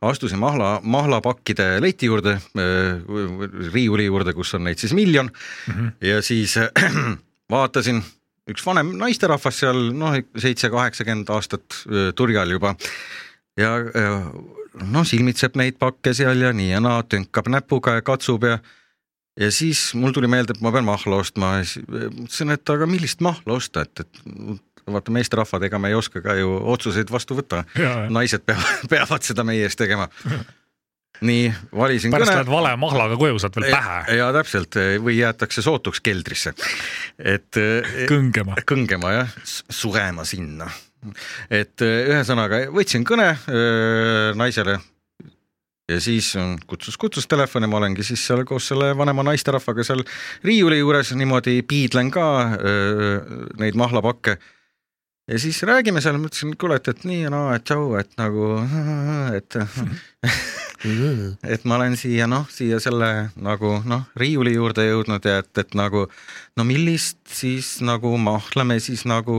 astusin 0.00 0.38
mahla, 0.38 0.78
mahlapakkide 0.82 1.80
leti 1.82 2.06
juurde, 2.06 2.36
äh, 2.38 3.72
riiuli 3.72 4.06
juurde, 4.06 4.34
kus 4.36 4.54
on 4.54 4.64
neid 4.68 4.78
siis 4.78 4.94
miljon. 4.94 5.30
Mm 5.66 5.74
-hmm. 5.74 5.90
ja 6.08 6.22
siis 6.22 6.56
äh, 6.56 6.70
vaatasin, 7.50 8.02
üks 8.50 8.66
vanem 8.66 8.94
naisterahvas 8.98 9.58
seal 9.58 9.92
noh, 9.92 10.14
seitse-kaheksakümmend 10.36 11.30
aastat 11.30 11.84
äh, 11.86 12.14
turjal 12.14 12.50
juba. 12.50 12.74
Ja 13.56 13.72
noh, 14.86 15.06
silmitseb 15.06 15.56
neid 15.56 15.78
pakke 15.78 16.14
seal 16.14 16.40
ja 16.40 16.52
nii 16.52 16.70
ja 16.70 16.80
naa, 16.80 17.02
tünkab 17.02 17.48
näpuga 17.50 17.94
ja 17.98 18.02
katsub 18.02 18.44
ja 18.44 18.58
ja 19.40 19.50
siis 19.54 19.94
mul 19.94 20.12
tuli 20.12 20.26
meelde, 20.26 20.54
et 20.56 20.60
ma 20.60 20.72
pean 20.74 20.86
mahla 20.86 21.16
ostma. 21.16 21.56
Ja 21.58 21.64
siis 21.64 21.84
mõtlesin, 21.88 22.50
et 22.54 22.70
aga 22.70 22.86
millist 22.90 23.20
mahla 23.24 23.54
osta, 23.54 23.84
et, 23.86 24.00
et 24.00 24.22
vaata 24.92 25.14
meesterahvad, 25.14 25.66
ega 25.68 25.80
me 25.82 25.92
ei 25.92 25.98
oska 25.98 26.22
ka 26.24 26.36
ju 26.38 26.54
otsuseid 26.74 27.10
vastu 27.12 27.38
võtta. 27.38 27.64
naised 28.10 28.44
peavad, 28.46 28.84
peavad 28.92 29.26
seda 29.26 29.44
meie 29.46 29.66
eest 29.68 29.80
tegema. 29.80 30.08
nii, 31.20 31.48
valisin 31.74 32.12
pärast 32.14 32.30
kõne. 32.30 32.36
lähed 32.36 32.52
vale 32.52 32.74
mahlaga 32.78 33.16
koju, 33.18 33.38
saad 33.42 33.56
veel 33.58 33.72
pähe. 33.74 34.18
ja 34.18 34.28
täpselt 34.36 34.78
või 35.04 35.18
jäetakse 35.18 35.64
sootuks 35.64 36.02
keldrisse, 36.04 36.54
et. 37.18 37.62
kõngema. 38.10 38.60
kõngema 38.68 39.16
jah, 39.16 39.40
surema 39.44 40.26
sinna. 40.28 40.70
et 41.50 41.82
ühesõnaga 41.82 42.66
võtsin 42.74 43.04
kõne 43.06 43.32
öö, 43.46 44.32
naisele 44.38 44.78
ja 45.88 46.00
siis 46.00 46.32
kutsus, 46.66 46.96
kutsus 46.96 47.26
telefoni, 47.26 47.68
ma 47.70 47.80
olengi 47.80 48.04
siis 48.04 48.22
seal 48.26 48.44
koos 48.48 48.68
selle 48.70 48.90
vanema 48.98 49.24
naisterahvaga 49.30 49.84
seal 49.86 50.04
riiuli 50.44 50.80
juures 50.82 51.14
niimoodi 51.16 51.62
piidlen 51.68 52.12
ka 52.12 52.26
öö, 52.58 53.18
neid 53.60 53.78
mahlapakke 53.78 54.36
ja 55.28 55.38
siis 55.38 55.62
räägime 55.62 56.00
seal, 56.00 56.16
ma 56.20 56.30
ütlesin, 56.30 56.54
kuule, 56.60 56.78
et, 56.80 56.88
et 56.88 57.04
nii 57.08 57.22
ja 57.24 57.32
naa, 57.32 57.56
et 57.58 57.64
tšau, 57.68 57.92
et 58.00 58.10
nagu, 58.20 58.52
et 59.36 59.58
et 61.54 61.64
ma 61.66 61.76
olen 61.78 61.96
siia 61.98 62.28
noh, 62.30 62.46
siia 62.52 62.78
selle 62.82 63.08
nagu 63.42 63.74
noh, 63.88 64.06
riiuli 64.18 64.54
juurde 64.54 64.86
jõudnud 64.86 65.26
ja 65.26 65.40
et, 65.42 65.50
et 65.58 65.74
nagu 65.78 66.06
no 66.56 66.66
millist 66.68 67.18
siis 67.34 67.78
nagu 67.84 68.14
mahla 68.22 68.64
me 68.68 68.78
siis 68.82 69.04
nagu, 69.10 69.36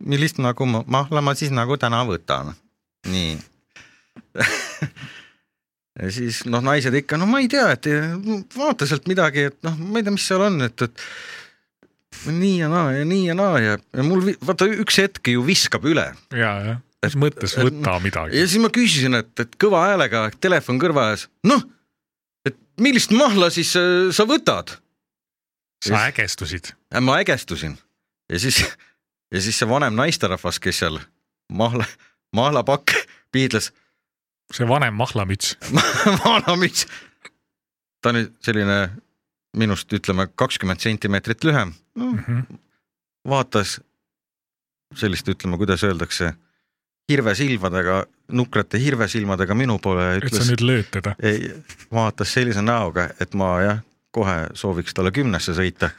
millist 0.00 0.40
nagu 0.42 0.66
mahla 0.66 1.22
ma 1.24 1.36
siis 1.38 1.54
nagu 1.54 1.78
täna 1.80 2.02
võtan, 2.08 2.54
nii. 3.08 3.38
Ja 5.98 6.12
siis 6.14 6.44
noh, 6.46 6.62
naised 6.62 6.94
ikka, 6.94 7.16
no 7.18 7.26
ma 7.26 7.40
ei 7.42 7.48
tea, 7.50 7.72
et 7.74 7.88
vaata 8.54 8.86
sealt 8.86 9.08
midagi, 9.10 9.48
et 9.50 9.56
noh, 9.66 9.74
ma 9.82 9.98
ei 9.98 10.04
tea, 10.06 10.12
mis 10.14 10.26
seal 10.30 10.44
on, 10.46 10.60
et, 10.62 10.84
et 10.86 11.02
nii 12.26 12.58
ja 12.58 12.68
naa 12.72 12.92
ja 12.96 13.06
nii 13.08 13.24
ja 13.28 13.36
naa 13.38 13.58
ja, 13.62 13.78
ja 13.94 14.04
mul 14.06 14.32
vaata 14.44 14.68
üks 14.70 14.98
hetk 15.02 15.30
ju 15.32 15.44
viskab 15.46 15.86
üle. 15.88 16.06
ja, 16.34 16.52
jah, 16.66 17.16
mõttes 17.20 17.56
võta 17.58 17.98
midagi. 18.02 18.38
ja 18.38 18.46
siis 18.46 18.62
ma 18.62 18.70
küsisin, 18.74 19.18
et, 19.20 19.32
et 19.40 19.58
kõva 19.60 19.86
häälega, 19.86 20.28
telefon 20.40 20.80
kõrva 20.82 21.10
ees, 21.12 21.28
noh, 21.46 21.64
et 22.48 22.56
millist 22.82 23.14
mahla 23.14 23.50
siis 23.54 23.74
äh, 23.78 24.10
sa 24.14 24.26
võtad? 24.28 24.76
sa 25.84 26.06
ägestusid? 26.08 26.72
ma 27.00 27.20
ägestusin 27.22 27.78
ja 28.32 28.42
siis, 28.42 28.62
ja 29.34 29.42
siis 29.42 29.58
see 29.58 29.68
vanem 29.68 29.96
naisterahvas, 29.98 30.60
kes 30.62 30.82
seal 30.84 31.00
mahla, 31.52 31.86
mahlapakk 32.36 32.94
piidles. 33.32 33.72
see 34.54 34.68
vanem 34.68 34.96
mahlamüts 34.98 35.56
mahlamüts, 36.24 36.86
ta 38.02 38.14
on 38.14 38.26
selline 38.44 38.80
minust 39.58 39.92
ütleme 39.92 40.28
kakskümmend 40.38 40.82
sentimeetrit 40.84 41.44
lühem 41.44 41.74
no, 41.96 42.12
mm. 42.12 42.18
-hmm. 42.18 42.58
vaatas 43.28 43.78
sellist, 44.96 45.28
ütleme, 45.28 45.58
kuidas 45.60 45.84
öeldakse, 45.84 46.32
hirvesilmadega, 47.12 48.04
nukrate 48.32 48.80
hirvesilmadega 48.80 49.54
minu 49.54 49.78
poole 49.78 50.04
ja 50.04 50.16
ütles. 50.20 50.32
et 50.32 50.44
sa 50.44 50.52
nüüd 50.52 50.64
lööd 50.64 50.90
teda? 50.92 51.14
ei, 51.22 51.52
vaatas 51.92 52.32
sellise 52.32 52.62
näoga, 52.64 53.08
et 53.20 53.34
ma 53.34 53.50
jah, 53.62 53.80
kohe 54.14 54.36
sooviks 54.54 54.94
talle 54.96 55.12
kümnesse 55.12 55.54
sõita. 55.56 55.90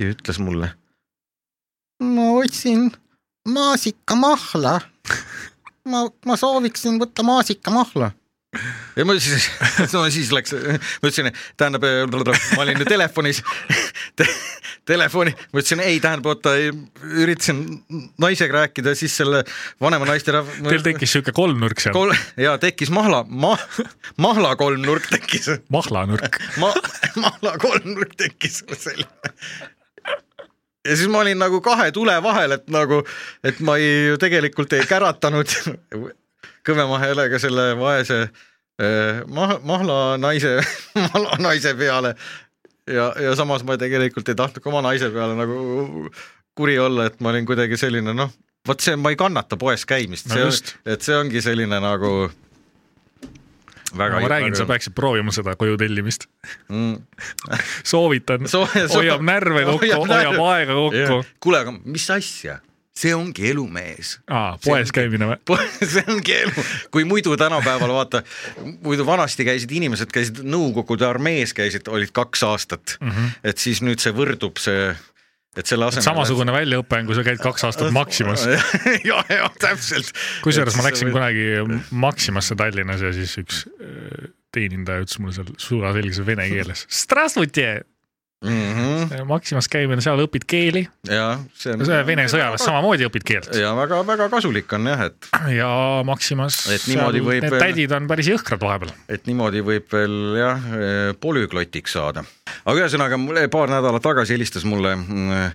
ja 0.00 0.08
ütles 0.12 0.38
mulle. 0.38 0.72
ma 2.02 2.30
otsin 2.38 2.90
maasikamahla. 3.48 4.80
ma, 5.88 6.08
ma 6.26 6.36
sooviksin 6.36 7.00
võtta 7.00 7.24
maasikamahla 7.26 8.12
ja 8.96 9.04
ma 9.08 9.14
siis, 9.20 9.46
no 9.94 10.02
siis 10.12 10.30
läks, 10.34 10.52
ma 10.54 11.08
ütlesin, 11.08 11.30
tähendab, 11.60 11.86
ma 12.56 12.64
olin 12.64 12.84
telefonis 12.88 13.40
te,, 14.18 14.26
telefoni, 14.88 15.32
ma 15.52 15.62
ütlesin 15.62 15.82
ei, 15.84 15.98
tähendab, 16.04 16.28
oota, 16.34 16.54
üritasin 17.24 17.62
naisega 18.20 18.58
rääkida, 18.60 18.94
siis 18.98 19.16
selle 19.22 19.42
vanema 19.80 20.08
naisterahva. 20.10 20.58
Teil 20.68 20.84
tekkis 20.84 21.16
sihuke 21.16 21.34
kolmnurk 21.36 21.80
seal 21.82 21.96
Kol,? 21.96 22.14
ja 22.40 22.56
tekkis 22.60 22.92
mahla 22.92 23.24
ma,, 23.28 23.54
mahla 24.20 24.54
kolmnurk 24.60 25.08
tekkis. 25.12 25.54
mahlanurk 25.72 26.40
ma,. 26.60 26.74
mahla 27.24 27.56
kolmnurk 27.62 28.16
tekkis 28.20 28.64
selline 28.76 29.32
ja 30.82 30.96
siis 30.96 31.08
ma 31.08 31.22
olin 31.22 31.38
nagu 31.38 31.60
kahe 31.64 31.92
tule 31.94 32.14
vahel, 32.24 32.58
et 32.58 32.66
nagu, 32.72 33.04
et 33.46 33.60
ma 33.64 33.78
ei, 33.80 34.16
tegelikult 34.20 34.74
ei 34.76 34.84
käratanud 34.90 35.56
kõvema 36.66 37.00
häälega 37.02 37.40
selle 37.42 37.72
vaese 37.80 38.20
eh, 38.22 39.22
mah-, 39.26 39.58
mahla 39.66 40.18
naise, 40.20 40.58
mahla 41.08 41.38
naise 41.42 41.74
peale. 41.78 42.14
ja, 42.90 43.12
ja 43.20 43.34
samas 43.38 43.64
ma 43.66 43.78
tegelikult 43.80 44.28
ei 44.28 44.38
tahtnud 44.38 44.62
ka 44.62 44.72
oma 44.72 44.84
naise 44.88 45.10
peale 45.14 45.36
nagu 45.38 46.08
kuri 46.54 46.78
olla, 46.78 47.08
et 47.08 47.20
ma 47.20 47.32
olin 47.32 47.46
kuidagi 47.48 47.78
selline 47.80 48.14
noh, 48.16 48.32
vot 48.68 48.80
see, 48.84 48.96
ma 49.00 49.12
ei 49.12 49.18
kannata 49.18 49.58
poes 49.60 49.86
käimist. 49.88 50.28
No, 50.30 50.50
see, 50.52 50.78
et 50.92 51.04
see 51.04 51.16
ongi 51.16 51.42
selline 51.44 51.78
nagu 51.82 52.12
väga 53.92 54.16
no, 54.16 54.24
ma 54.24 54.30
räägin, 54.32 54.56
sa 54.56 54.66
peaksid 54.68 54.94
proovima 54.96 55.32
seda 55.34 55.54
koju 55.58 55.78
tellimist. 55.80 56.28
Mm. 56.72 56.98
soovitan. 57.84 58.46
So, 58.52 58.64
hoiab 58.96 59.24
närve 59.24 59.64
kokku, 59.68 59.88
hoiab 60.08 60.44
aega 60.50 60.76
kokku. 60.76 61.22
kuule, 61.40 61.64
aga 61.64 61.74
mis 61.84 62.08
asja 62.12 62.60
see 62.96 63.14
ongi 63.16 63.48
elu, 63.50 63.64
mees. 63.72 64.16
aa, 64.28 64.56
poes 64.64 64.92
käimine 64.94 65.30
või? 65.30 65.58
see 65.94 66.04
ongi 66.12 66.34
elu, 66.42 66.66
kui 66.92 67.06
muidu 67.08 67.36
tänapäeval 67.40 67.94
vaata, 67.96 68.22
muidu 68.84 69.06
vanasti 69.08 69.46
käisid 69.48 69.72
inimesed, 69.72 70.12
käisid 70.12 70.42
Nõukogude 70.42 71.06
armees 71.08 71.54
käisid, 71.56 71.88
olid 71.88 72.12
kaks 72.12 72.44
aastat 72.48 72.98
mm, 73.00 73.08
-hmm. 73.08 73.32
et 73.48 73.62
siis 73.62 73.80
nüüd 73.84 74.02
see 74.02 74.12
võrdub 74.16 74.60
see 74.60 74.92
et 75.56 75.68
selle 75.68 75.88
asemel. 75.88 76.04
samasugune 76.04 76.52
väljaõpe 76.54 77.00
on, 77.00 77.08
kui 77.08 77.16
sa 77.16 77.24
käid 77.26 77.40
kaks 77.44 77.66
aastat 77.68 77.92
Maximas 77.92 78.46
ja, 79.10 79.18
ja 79.28 79.48
täpselt. 79.60 80.12
kusjuures 80.44 80.76
ma 80.78 80.86
läksin 80.88 81.12
kunagi 81.12 81.48
Maximasse 81.90 82.56
Tallinnas 82.56 83.04
ja 83.04 83.12
siis 83.16 83.36
üks 83.40 83.66
äh, 83.68 84.30
teenindaja 84.52 85.04
ütles 85.04 85.20
mulle 85.20 85.36
seal 85.36 85.52
suvaselges 85.60 86.22
vene 86.26 86.48
keeles. 86.52 86.86
Mm 88.42 88.72
-hmm. 88.74 89.24
Maximas 89.24 89.68
käimine, 89.70 90.02
seal 90.02 90.18
õpid 90.24 90.44
keeli. 90.46 90.88
ja 91.06 91.38
see 91.54 91.74
on. 91.74 91.84
Vene 92.06 92.24
sõjaväes 92.26 92.64
samamoodi 92.64 93.06
õpid 93.06 93.26
keelt. 93.26 93.54
ja 93.54 93.70
väga-väga 93.76 94.28
kasulik 94.32 94.72
on 94.72 94.86
jah, 94.90 95.04
et. 95.06 95.28
ja 95.56 95.68
Maximas. 96.04 96.66
et 96.66 96.86
niimoodi 96.90 97.20
võib. 97.22 97.46
Need 97.46 97.58
tädid 97.62 97.94
on 97.94 98.08
päris 98.10 98.28
jõhkrad 98.32 98.60
vahepeal. 98.60 98.90
et 99.08 99.26
niimoodi 99.30 99.62
võib 99.62 99.86
veel 99.92 100.16
jah, 100.38 100.66
polüglottiks 101.20 101.92
saada. 101.92 102.24
aga 102.64 102.80
ühesõnaga 102.80 103.16
mulle 103.16 103.46
paar 103.48 103.70
nädalat 103.70 104.02
tagasi 104.02 104.34
helistas 104.34 104.64
mulle 104.64 104.96
äh,. 104.96 105.54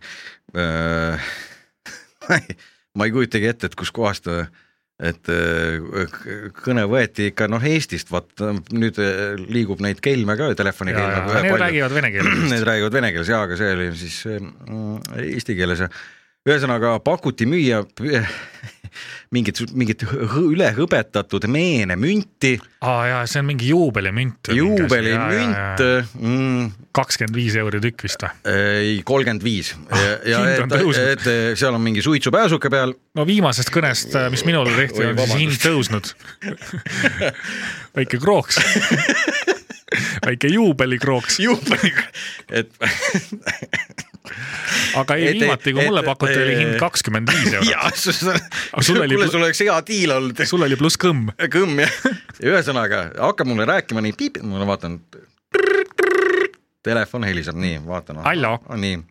Äh, 2.31 2.41
ma 2.95 3.05
ei 3.05 3.11
kujutagi 3.11 3.47
ette, 3.47 3.69
et 3.69 3.75
kuskohast 3.75 4.27
et 4.97 5.29
äh, 5.29 6.47
kõne 6.57 6.87
võeti 6.89 7.29
ikka 7.31 7.45
noh 7.51 7.63
Eestist, 7.69 8.09
vaat 8.09 8.41
nüüd 8.73 8.97
äh, 9.01 9.35
liigub 9.37 9.81
neid 9.85 10.01
kelme 10.01 10.33
ka 10.39 10.49
telefonikelme. 10.57 11.41
Need 11.45 11.61
räägivad 11.61 11.97
vene 11.99 12.11
keeles. 12.15 12.39
Need 12.53 12.65
räägivad 12.65 12.97
vene 12.97 13.11
keeles 13.13 13.29
jaa, 13.33 13.43
aga 13.45 13.59
see 13.59 13.73
oli 13.75 13.89
siis 13.99 14.21
äh, 14.31 14.47
eesti 15.27 15.57
keeles 15.59 15.85
ja 15.85 15.91
ühesõnaga 16.47 16.95
pakuti 17.05 17.45
müüa 17.49 17.83
mingit, 19.35 19.61
mingit 19.73 20.05
ülehõbetatud 20.07 21.47
meenemünti. 21.51 22.55
aa 22.81 23.07
jaa, 23.11 23.21
see 23.29 23.43
on 23.43 23.49
mingi 23.49 23.71
juubelimünt. 23.71 24.51
juubelimünt. 24.53 25.83
Mm. 26.19 26.71
kakskümmend 26.97 27.37
viis 27.37 27.57
euri 27.59 27.81
tükk 27.83 28.07
vist 28.07 28.23
või? 28.25 28.31
ei, 28.53 28.95
kolmkümmend 29.07 29.45
viis. 29.45 29.73
ja 30.25 30.43
et, 30.53 30.77
et 31.17 31.27
seal 31.59 31.75
on 31.75 31.83
mingi 31.83 32.05
suitsupääsuke 32.05 32.71
peal. 32.73 32.95
no 33.17 33.27
viimasest 33.27 33.73
kõnest, 33.73 34.17
mis 34.33 34.45
minule 34.47 34.73
tehti, 34.77 35.05
on 35.11 35.21
siis 35.23 35.37
hind 35.43 35.61
tõusnud 35.63 36.13
väike 37.97 38.21
krooks 38.21 38.61
väike 40.25 40.47
juubelikrooks. 40.47 41.39
juubeli, 41.39 41.93
et 42.49 42.73
aga 45.01 45.17
ei, 45.19 45.33
viimati, 45.39 45.73
kui 45.75 45.87
mulle 45.87 46.03
pakuti, 46.05 46.37
oli 46.43 46.55
hind 46.59 46.77
kakskümmend 46.81 47.31
viis 47.33 47.57
eurot. 47.59 48.07
kuule, 48.87 49.29
sul 49.31 49.41
oleks 49.41 49.63
hea 49.65 49.77
diil 49.87 50.15
olnud. 50.17 50.45
sul 50.49 50.65
oli 50.67 50.79
pluss 50.79 50.99
kõmm. 51.01 51.33
kõmm 51.53 51.83
jah, 51.83 51.99
ühesõnaga 52.53 53.03
hakkab 53.17 53.51
mulle 53.51 53.67
rääkima 53.69 54.03
nii 54.05 54.15
piip, 54.17 54.41
ma 54.45 54.65
vaatan. 54.67 54.99
Telefon 56.87 57.27
heliseb, 57.27 57.57
nii 57.59 57.81
vaatan. 57.87 58.23
nii, 58.79 59.03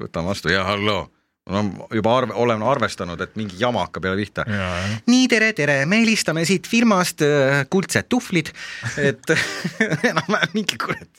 võtan 0.00 0.26
vastu 0.26 0.52
ja 0.52 0.66
halloo 0.66 1.06
no 1.50 1.88
juba 1.94 2.12
arve, 2.18 2.34
olen 2.38 2.62
arvestanud, 2.62 3.20
et 3.24 3.34
mingi 3.38 3.58
jama 3.60 3.84
hakkab 3.86 4.06
jälle 4.06 4.22
pihta. 4.22 4.44
nii, 5.06 5.26
tere, 5.30 5.52
tere, 5.56 5.80
me 5.90 6.02
helistame 6.02 6.44
siit 6.48 6.68
firmast 6.70 7.24
äh, 7.26 7.64
Kuldsed 7.70 8.10
tuhvlid, 8.12 8.52
et 9.00 9.34
enam-vähem 10.12 10.54
mingi 10.56 10.78
kurat, 10.80 11.10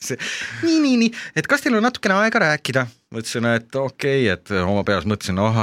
nii, 0.63 0.79
nii, 0.79 0.97
nii, 1.05 1.11
et 1.35 1.49
kas 1.51 1.65
teil 1.65 1.77
on 1.79 1.85
natukene 1.87 2.19
aega 2.21 2.45
rääkida? 2.47 2.87
Mõtlesin, 3.11 3.47
et 3.51 3.75
okei 3.75 4.23
okay,, 4.23 4.29
et 4.31 4.51
oma 4.63 4.83
peas 4.87 5.05
mõtlesin, 5.09 5.35
noh, 5.35 5.57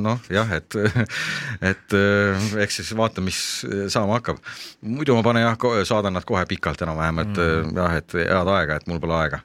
noh 0.00 0.30
jah, 0.32 0.48
et, 0.56 0.76
et 1.70 1.96
äh, 1.96 2.46
eks 2.64 2.80
siis 2.80 2.92
vaata, 2.96 3.22
mis 3.24 3.38
saama 3.92 4.16
hakkab. 4.18 4.40
muidu 4.80 5.16
ma 5.16 5.24
panen 5.26 5.44
jah, 5.44 5.58
saadan 5.88 6.16
nad 6.16 6.26
kohe 6.28 6.42
pikalt 6.48 6.80
enam-vähem, 6.86 7.22
et 7.24 7.32
mm. 7.36 7.72
jah, 7.76 7.96
et 8.00 8.18
head 8.22 8.52
aega, 8.56 8.80
et 8.80 8.88
mul 8.90 9.00
pole 9.02 9.16
aega. 9.18 9.42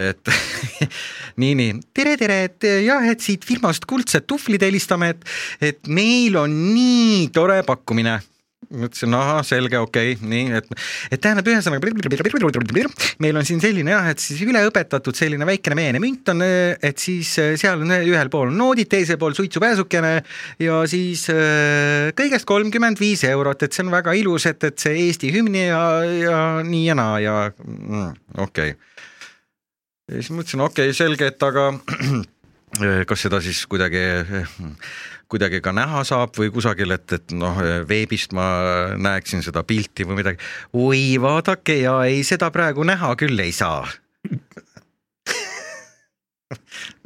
et 0.00 0.34
nii, 1.42 1.54
nii, 1.60 1.80
tere, 1.96 2.16
tere, 2.20 2.42
et 2.48 2.68
jah, 2.86 3.04
et 3.12 3.20
siit 3.20 3.44
firmast 3.44 3.84
Kuldsed 3.90 4.24
tuhvlid 4.30 4.64
helistame, 4.64 5.12
et, 5.14 5.34
et 5.72 5.92
meil 5.92 6.40
on 6.40 6.60
nii 6.72 7.28
tore 7.34 7.60
pakkumine 7.66 8.22
mõtlesin, 8.70 9.14
ahah, 9.16 9.40
selge, 9.46 9.78
okei 9.80 10.14
okay,, 10.14 10.28
nii, 10.30 10.58
et, 10.60 10.68
et 11.12 11.20
tähendab, 11.22 11.48
ühesõnaga 11.50 11.82
meil 13.22 13.38
on 13.40 13.46
siin 13.46 13.62
selline 13.62 13.94
jah, 13.94 14.08
et 14.12 14.22
siis 14.22 14.40
üleõpetatud 14.46 15.16
selline 15.18 15.46
väikene 15.48 15.78
meenemünt 15.78 16.32
on, 16.32 16.44
et 16.44 17.02
siis 17.02 17.34
äh, 17.42 17.54
seal 17.60 17.84
on 17.84 17.94
ühel 17.96 18.30
pool 18.32 18.52
noodid, 18.54 18.90
teisel 18.92 19.18
pool 19.20 19.36
suitsupääsukene 19.36 20.12
ja 20.64 20.80
siis 20.90 21.26
äh, 21.32 22.10
kõigest 22.18 22.48
kolmkümmend 22.48 23.00
viis 23.02 23.24
eurot, 23.28 23.66
et 23.66 23.76
see 23.76 23.86
on 23.86 23.94
väga 23.94 24.16
ilus, 24.18 24.48
et, 24.50 24.70
et 24.70 24.78
see 24.80 24.98
Eesti 25.06 25.32
hümni 25.34 25.66
ja, 25.68 25.82
ja 26.04 26.38
nii 26.66 26.84
ja 26.88 26.98
naa 26.98 27.18
ja 27.22 27.38
mm, 27.52 28.12
okei 28.46 28.74
okay. 28.74 28.78
ja 30.10 30.20
siis 30.20 30.34
mõtlesin, 30.34 30.64
okei 30.66 30.92
okay,, 30.92 31.00
selge, 31.04 31.32
et 31.32 31.50
aga 31.50 31.70
kas 33.08 33.26
seda 33.26 33.40
siis 33.44 33.64
kuidagi 33.70 34.02
kuidagi 35.34 35.60
ka 35.64 35.74
näha 35.74 36.04
saab 36.06 36.36
või 36.38 36.52
kusagil, 36.54 36.94
et, 36.94 37.18
et 37.18 37.34
noh, 37.34 37.58
veebist 37.88 38.34
ma 38.36 38.46
näeksin 38.94 39.42
seda 39.46 39.64
pilti 39.66 40.06
või 40.06 40.22
midagi. 40.22 40.38
oi, 40.72 41.04
vaadake 41.22 41.80
ja 41.82 41.98
ei, 42.08 42.22
seda 42.26 42.50
praegu 42.54 42.86
näha 42.86 43.14
küll 43.20 43.38
ei 43.42 43.52
saa 43.54 43.82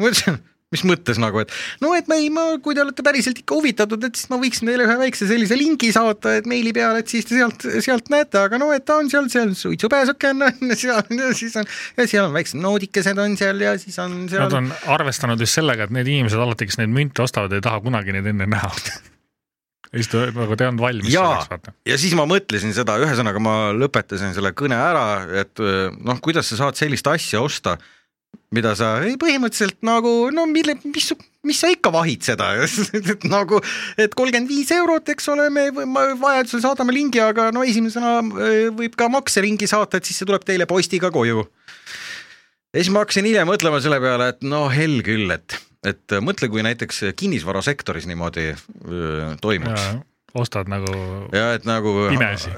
mõtlesin, 0.00 0.38
mis 0.74 0.82
mõttes 0.84 1.16
nagu, 1.20 1.40
et 1.40 1.52
no 1.80 1.94
et 1.96 2.08
ma 2.10 2.18
ei, 2.20 2.28
ma, 2.32 2.44
kui 2.64 2.76
te 2.76 2.82
olete 2.82 3.04
päriselt 3.04 3.40
ikka 3.40 3.56
huvitatud, 3.56 4.02
et 4.04 4.18
siis 4.18 4.28
ma 4.28 4.36
võiksin 4.40 4.68
teile 4.68 4.84
ühe 4.84 4.96
väikse 5.00 5.28
sellise 5.30 5.56
lingi 5.56 5.90
saata, 5.94 6.36
et 6.40 6.48
meili 6.50 6.74
peale, 6.76 7.00
et 7.00 7.08
siis 7.08 7.24
te 7.28 7.38
sealt, 7.38 7.64
sealt 7.84 8.12
näete, 8.12 8.42
aga 8.42 8.60
no 8.60 8.70
et 8.76 8.84
ta 8.88 8.98
on 9.00 9.08
seal, 9.12 9.30
seal 9.34 9.54
suitsupääsuke 9.56 10.34
on 10.34 10.76
seal 10.76 11.18
ja 11.24 11.34
siis 11.38 11.56
on, 11.56 11.68
ja 11.96 12.08
seal 12.08 12.28
on 12.28 12.36
väiksed 12.36 12.60
noodikesed 12.60 13.24
on 13.24 13.36
seal 13.40 13.64
ja 13.64 13.76
siis 13.80 13.96
on 14.04 14.20
seal. 14.28 14.44
Nad 14.44 14.58
on 14.60 14.72
arvestanud 14.98 15.40
just 15.40 15.56
sellega, 15.56 15.88
et 15.88 15.94
need 15.94 16.10
inimesed 16.12 16.40
alati, 16.42 16.68
kes 16.68 16.82
neid 16.82 16.92
münte 16.92 17.24
ostavad, 17.24 17.56
ei 17.56 17.64
taha 17.64 17.80
kunagi 17.84 18.18
neid 18.18 18.28
enne 18.28 18.48
näha 18.52 18.72
ja 19.92 20.02
siis 20.02 20.10
ta 20.12 20.26
nagu 20.28 20.52
ei 20.52 20.68
olnud 20.68 20.84
valmis 20.84 21.14
selleks, 21.14 21.48
vaata. 21.48 21.78
ja 21.88 21.96
siis 22.00 22.12
ma 22.18 22.28
mõtlesin 22.28 22.76
seda, 22.76 23.00
ühesõnaga 23.00 23.40
ma 23.40 23.54
lõpetasin 23.72 24.36
selle 24.36 24.52
kõne 24.52 24.76
ära, 24.76 25.06
et 25.40 25.64
noh, 25.96 26.20
kuidas 26.20 26.52
sa 26.52 26.60
saad 26.66 26.76
sellist 26.76 27.08
asja 27.08 27.40
osta 27.40 27.78
mida 28.54 28.72
sa 28.78 28.94
ei, 29.04 29.16
põhimõtteliselt 29.20 29.82
nagu 29.84 30.12
no 30.32 30.46
mille, 30.48 30.74
mis, 30.88 31.10
mis 31.46 31.60
sa 31.60 31.70
ikka 31.72 31.92
vahid 31.92 32.24
seda 32.24 32.50
et 32.62 33.26
nagu, 33.28 33.60
et 34.00 34.14
kolmkümmend 34.16 34.50
viis 34.50 34.70
eurot, 34.74 35.12
eks 35.12 35.28
ole, 35.34 35.48
me 35.52 35.68
vajadusel 36.20 36.64
saadame 36.64 36.94
lingi, 36.96 37.20
aga 37.22 37.50
no 37.54 37.64
esimesena 37.66 38.18
äh, 38.22 38.68
võib 38.74 38.96
ka 38.98 39.10
makseringi 39.12 39.68
saata, 39.70 40.00
et 40.00 40.08
siis 40.08 40.20
see 40.20 40.28
tuleb 40.28 40.46
teile 40.48 40.68
postiga 40.70 41.12
koju. 41.14 41.44
ja 42.72 42.80
siis 42.80 42.92
ma 42.94 43.04
hakkasin 43.04 43.28
hiljem 43.28 43.50
mõtlema 43.50 43.82
selle 43.84 44.00
peale, 44.02 44.32
et 44.32 44.46
no 44.48 44.64
hell 44.72 45.02
küll, 45.04 45.28
et, 45.34 45.58
et 45.88 46.18
mõtle, 46.24 46.48
kui 46.52 46.64
näiteks 46.64 47.04
kinnisvarasektoris 47.20 48.08
niimoodi 48.08 48.48
öö, 48.54 49.34
toimuks. 49.44 49.90
ostad 50.32 50.72
nagu. 50.72 50.96
ja 51.36 51.52
et 51.58 51.68
nagu. 51.68 51.98
pimesi 52.14 52.54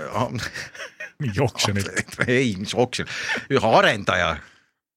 mingi 1.20 1.42
oksjonil. 1.42 1.90
ei, 2.29 2.55
mis 2.62 2.79
oksjon, 2.79 3.11
ühe 3.50 3.74
arendaja 3.81 4.37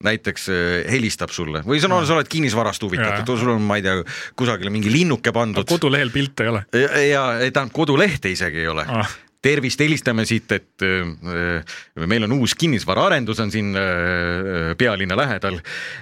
näiteks 0.03 0.47
äh, 0.51 0.91
helistab 0.91 1.33
sulle. 1.33 1.63
Või 1.67 1.81
sa, 1.81 1.89
no, 1.91 2.01
sa 2.07 2.17
oled 2.17 2.29
kinnisvarast 2.31 2.83
huvitatud, 2.85 3.35
sul 3.39 3.55
on, 3.55 3.67
ma 3.67 3.79
ei 3.79 3.85
tea, 3.85 3.99
kusagile 4.39 4.73
mingi 4.73 4.91
linnuke 4.93 5.33
pandud. 5.35 5.67
kodulehel 5.69 6.13
pilte 6.13 6.47
ei 6.47 6.53
ole. 6.53 6.65
ja, 6.75 6.89
ja 7.07 7.27
tähendab 7.43 7.75
kodulehte 7.75 8.33
isegi 8.33 8.63
ei 8.63 8.71
ole. 8.71 8.87
Ah. 8.87 9.19
Tervist, 9.43 9.81
helistame 9.83 10.23
siit, 10.23 10.51
et 10.55 10.83
äh, 10.87 11.73
meil 12.07 12.23
on 12.23 12.37
uus 12.37 12.53
kinnisvaraarendus 12.55 13.41
on 13.43 13.49
siin 13.51 13.73
äh, 13.75 14.69
pealinna 14.79 15.17
lähedal, 15.19 15.57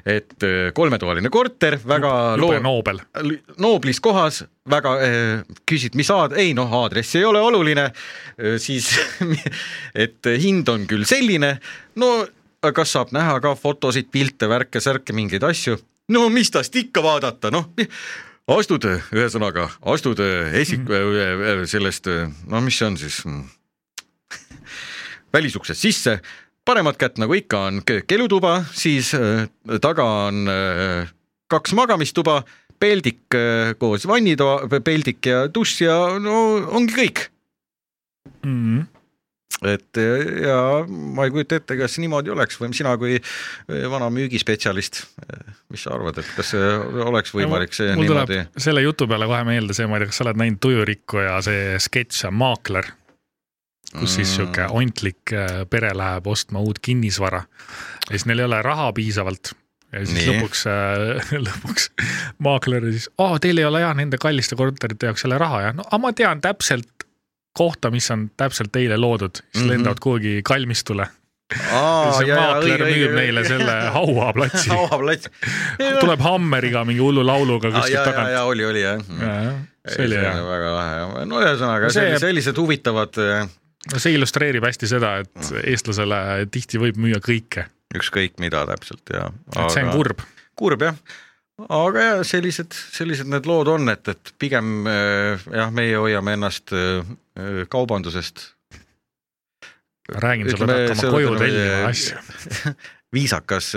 et 0.05 0.45
kolmetoaline 0.77 1.31
korter, 1.33 1.79
väga 1.81 2.11
jube 2.37 2.59
noobel. 2.61 3.01
nooblis 3.57 4.01
kohas, 4.01 4.43
väga 4.69 4.93
küsid, 5.65 5.97
mis 5.97 6.11
aad-, 6.13 6.37
ei 6.37 6.53
noh, 6.57 6.69
aadress 6.83 7.17
ei 7.17 7.25
ole 7.25 7.41
oluline. 7.41 7.87
Siis 8.61 8.93
et 10.05 10.29
hind 10.41 10.69
on 10.69 10.85
küll 10.89 11.09
selline, 11.09 11.55
no 11.97 12.13
kas 12.69 12.93
saab 12.93 13.09
näha 13.15 13.39
ka 13.41 13.55
fotosid, 13.57 14.11
pilte, 14.13 14.49
värke-särke, 14.49 15.15
mingeid 15.17 15.43
asju? 15.43 15.79
no 16.11 16.27
mis 16.29 16.51
tast 16.53 16.75
ikka 16.75 17.01
vaadata, 17.03 17.49
noh 17.53 17.71
astud, 18.51 18.85
ühesõnaga 19.15 19.67
astud 19.93 20.21
esik- 20.59 20.85
mm., 20.85 21.65
sellest, 21.69 22.09
no 22.51 22.61
mis 22.61 22.77
see 22.77 22.87
on 22.87 22.97
siis, 23.01 23.21
välisuksest 25.33 25.81
sisse, 25.81 26.17
paremat 26.65 26.99
kätt 27.01 27.17
nagu 27.21 27.33
ikka 27.37 27.65
on 27.69 27.81
kelutuba, 27.85 28.59
siis 28.75 29.13
taga 29.81 30.07
on 30.27 30.45
kaks 31.51 31.73
magamistuba, 31.77 32.41
peldik 32.79 33.37
koos 33.79 34.07
vannitoa, 34.09 34.81
peldik 34.83 35.25
ja 35.25 35.45
dušš 35.53 35.81
ja 35.85 35.99
no 36.19 36.37
ongi 36.77 36.97
kõik 36.97 37.27
mm. 38.43 38.57
-hmm 38.57 39.00
et 39.61 39.99
ja 40.41 40.57
ma 40.87 41.27
ei 41.27 41.33
kujuta 41.33 41.59
ette, 41.59 41.77
kas 41.77 41.97
niimoodi 42.01 42.33
oleks 42.33 42.57
või 42.61 42.71
sina 42.73 42.95
kui 43.01 43.17
eh, 43.17 43.83
vana 43.91 44.09
müügispetsialist, 44.13 45.03
eh, 45.27 45.43
mis 45.73 45.85
sa 45.85 45.93
arvad, 45.97 46.17
et 46.21 46.31
kas 46.37 46.55
oleks 47.05 47.35
võimalik 47.35 47.75
see 47.77 47.93
mul 47.93 48.07
niimoodi? 48.07 48.41
selle 48.57 48.83
jutu 48.85 49.07
peale 49.11 49.29
kohe 49.29 49.43
meelde 49.47 49.77
see, 49.77 49.89
ma 49.89 49.99
ei 49.99 50.05
tea, 50.05 50.11
kas 50.13 50.21
sa 50.21 50.25
oled 50.27 50.41
näinud 50.41 50.61
Tujurikkuja 50.65 51.37
see 51.45 51.77
sketš 51.81 52.25
Maakler, 52.33 52.89
kus 53.91 54.01
mm. 54.01 54.13
siis 54.15 54.35
sihuke 54.37 54.67
ontlik 54.73 55.35
eh, 55.35 55.63
pere 55.69 55.93
läheb 55.97 56.29
ostma 56.31 56.63
uut 56.63 56.81
kinnisvara 56.81 57.43
ja 57.43 58.13
siis 58.15 58.25
neil 58.29 58.43
ei 58.43 58.49
ole 58.49 58.61
raha 58.65 58.89
piisavalt 58.97 59.53
ja 59.91 60.05
siis 60.05 60.15
Nii. 60.15 60.27
lõpuks 60.31 60.65
äh,, 60.71 61.35
lõpuks 61.47 61.89
maakler 62.43 62.87
siis, 62.93 63.09
aa, 63.21 63.37
teil 63.43 63.61
ei 63.61 63.67
ole 63.67 63.83
jah 63.83 63.93
nende 63.97 64.19
kalliste 64.21 64.57
korterite 64.59 65.11
jaoks 65.11 65.25
jälle 65.27 65.39
raha 65.41 65.61
ja 65.67 65.73
no 65.75 65.85
aga 65.87 66.01
ma 66.01 66.13
tean 66.17 66.41
täpselt 66.43 67.00
kohta, 67.53 67.91
mis 67.91 68.11
on 68.11 68.29
täpselt 68.37 68.71
teile 68.71 68.97
loodud, 68.97 69.35
siis 69.35 69.47
mm 69.55 69.61
-hmm. 69.61 69.73
lendavad 69.73 69.99
kuhugi 70.03 70.41
kalmistule 70.43 71.07
Aa, 71.51 72.11
see 72.15 72.31
maakler 72.31 72.83
müüb 72.87 73.15
neile 73.15 73.43
selle 73.47 73.73
hauaplatsi 73.95 74.71
hauaplats 74.75 75.31
tuleb 75.99 76.23
hammeriga 76.23 76.85
mingi 76.87 77.03
hullu 77.03 77.25
lauluga 77.27 77.73
kuskilt 77.73 78.05
tagant. 78.07 78.31
ja 78.31 78.43
oli, 78.47 78.65
oli 78.65 78.83
jah 78.83 79.01
ja,. 79.19 79.33
see 79.87 80.05
oli 80.07 80.19
hea. 80.21 80.35
väga 80.47 80.69
lahe, 80.75 81.25
no 81.27 81.41
ühesõnaga 81.41 81.91
see, 81.93 82.13
sellised 82.23 82.61
huvitavad. 82.61 83.19
Äh, 83.19 83.49
no 83.91 84.03
see 84.03 84.15
illustreerib 84.15 84.67
hästi 84.67 84.91
seda, 84.93 85.17
et 85.25 85.51
eestlasele 85.65 86.21
tihti 86.53 86.79
võib 86.81 87.01
müüa 87.01 87.19
kõike. 87.25 87.67
ükskõik 87.99 88.39
mida 88.43 88.63
täpselt 88.69 89.11
ja. 89.13 89.27
et 89.57 89.75
see 89.75 89.83
on 89.83 89.93
kurb. 89.97 90.23
kurb 90.55 90.87
jah 90.87 91.03
aga 91.69 92.05
jah, 92.05 92.23
sellised, 92.27 92.75
sellised 92.95 93.29
need 93.31 93.47
lood 93.49 93.69
on, 93.71 93.91
et, 93.93 94.07
et 94.11 94.31
pigem 94.41 94.87
äh, 94.89 95.43
jah, 95.51 95.73
meie 95.73 95.99
hoiame 95.99 96.37
ennast 96.37 96.73
äh, 96.75 97.03
kaubandusest. 97.71 98.51
räägin 100.11 100.49
sulle, 100.51 100.79
et 100.83 100.89
hakkama 100.91 101.11
koju 101.17 101.35
tellima 101.39 101.91
asju. 101.91 102.17
viisakas, 103.15 103.73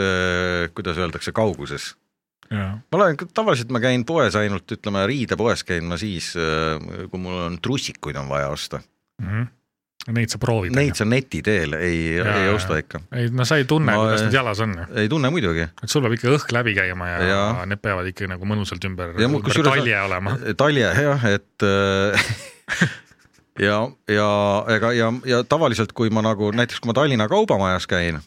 kuidas 0.74 0.98
öeldakse, 0.98 1.32
kauguses. 1.34 1.94
ma 2.50 2.98
olen, 2.98 3.16
tavaliselt 3.34 3.72
ma 3.74 3.80
käin 3.82 4.04
poes 4.06 4.36
ainult, 4.38 4.70
ütleme 4.70 5.06
riidepoes 5.10 5.64
käin 5.66 5.88
ma 5.90 5.98
siis, 5.98 6.32
kui 7.10 7.20
mul 7.20 7.40
on 7.48 7.58
trussikuid 7.62 8.16
on 8.20 8.28
vaja 8.30 8.48
osta 8.54 8.78
mm. 8.78 9.28
-hmm 9.28 9.46
Neid 10.12 10.28
sa 10.28 10.38
proovid? 10.40 10.74
Neid 10.76 10.98
sa 10.98 11.06
neti 11.08 11.40
teel 11.44 11.78
ei, 11.78 12.18
ei 12.20 12.48
osta 12.52 12.76
ikka. 12.76 13.00
ei, 13.16 13.30
no 13.32 13.46
sa 13.48 13.56
ei 13.60 13.64
tunne, 13.68 13.94
kuidas 13.96 14.26
need 14.26 14.36
jalas 14.36 14.60
on 14.60 14.74
ei 15.00 15.08
tunne 15.08 15.30
muidugi. 15.32 15.64
et 15.64 15.88
sul 15.88 16.04
peab 16.04 16.16
ikka 16.18 16.34
õhk 16.34 16.52
läbi 16.52 16.74
käima 16.76 17.08
ja, 17.08 17.22
ja. 17.30 17.46
need 17.70 17.80
peavad 17.80 18.10
ikka 18.10 18.28
nagu 18.28 18.48
mõnusalt 18.48 18.84
ümber, 18.84 19.14
ümber 19.16 19.62
talje 19.64 19.96
olema. 20.02 20.36
talje 20.60 20.92
jah, 21.08 21.26
et 21.30 21.64
äh, 21.64 22.28
ja, 23.68 23.80
ja 24.12 24.28
ega 24.76 24.92
ja, 24.92 25.10
ja 25.30 25.40
tavaliselt, 25.48 25.96
kui 25.96 26.12
ma 26.12 26.24
nagu 26.26 26.52
näiteks, 26.52 26.84
kui 26.84 26.92
ma 26.92 26.98
Tallinna 27.00 27.28
Kaubamajas 27.32 27.88
käin, 27.88 28.20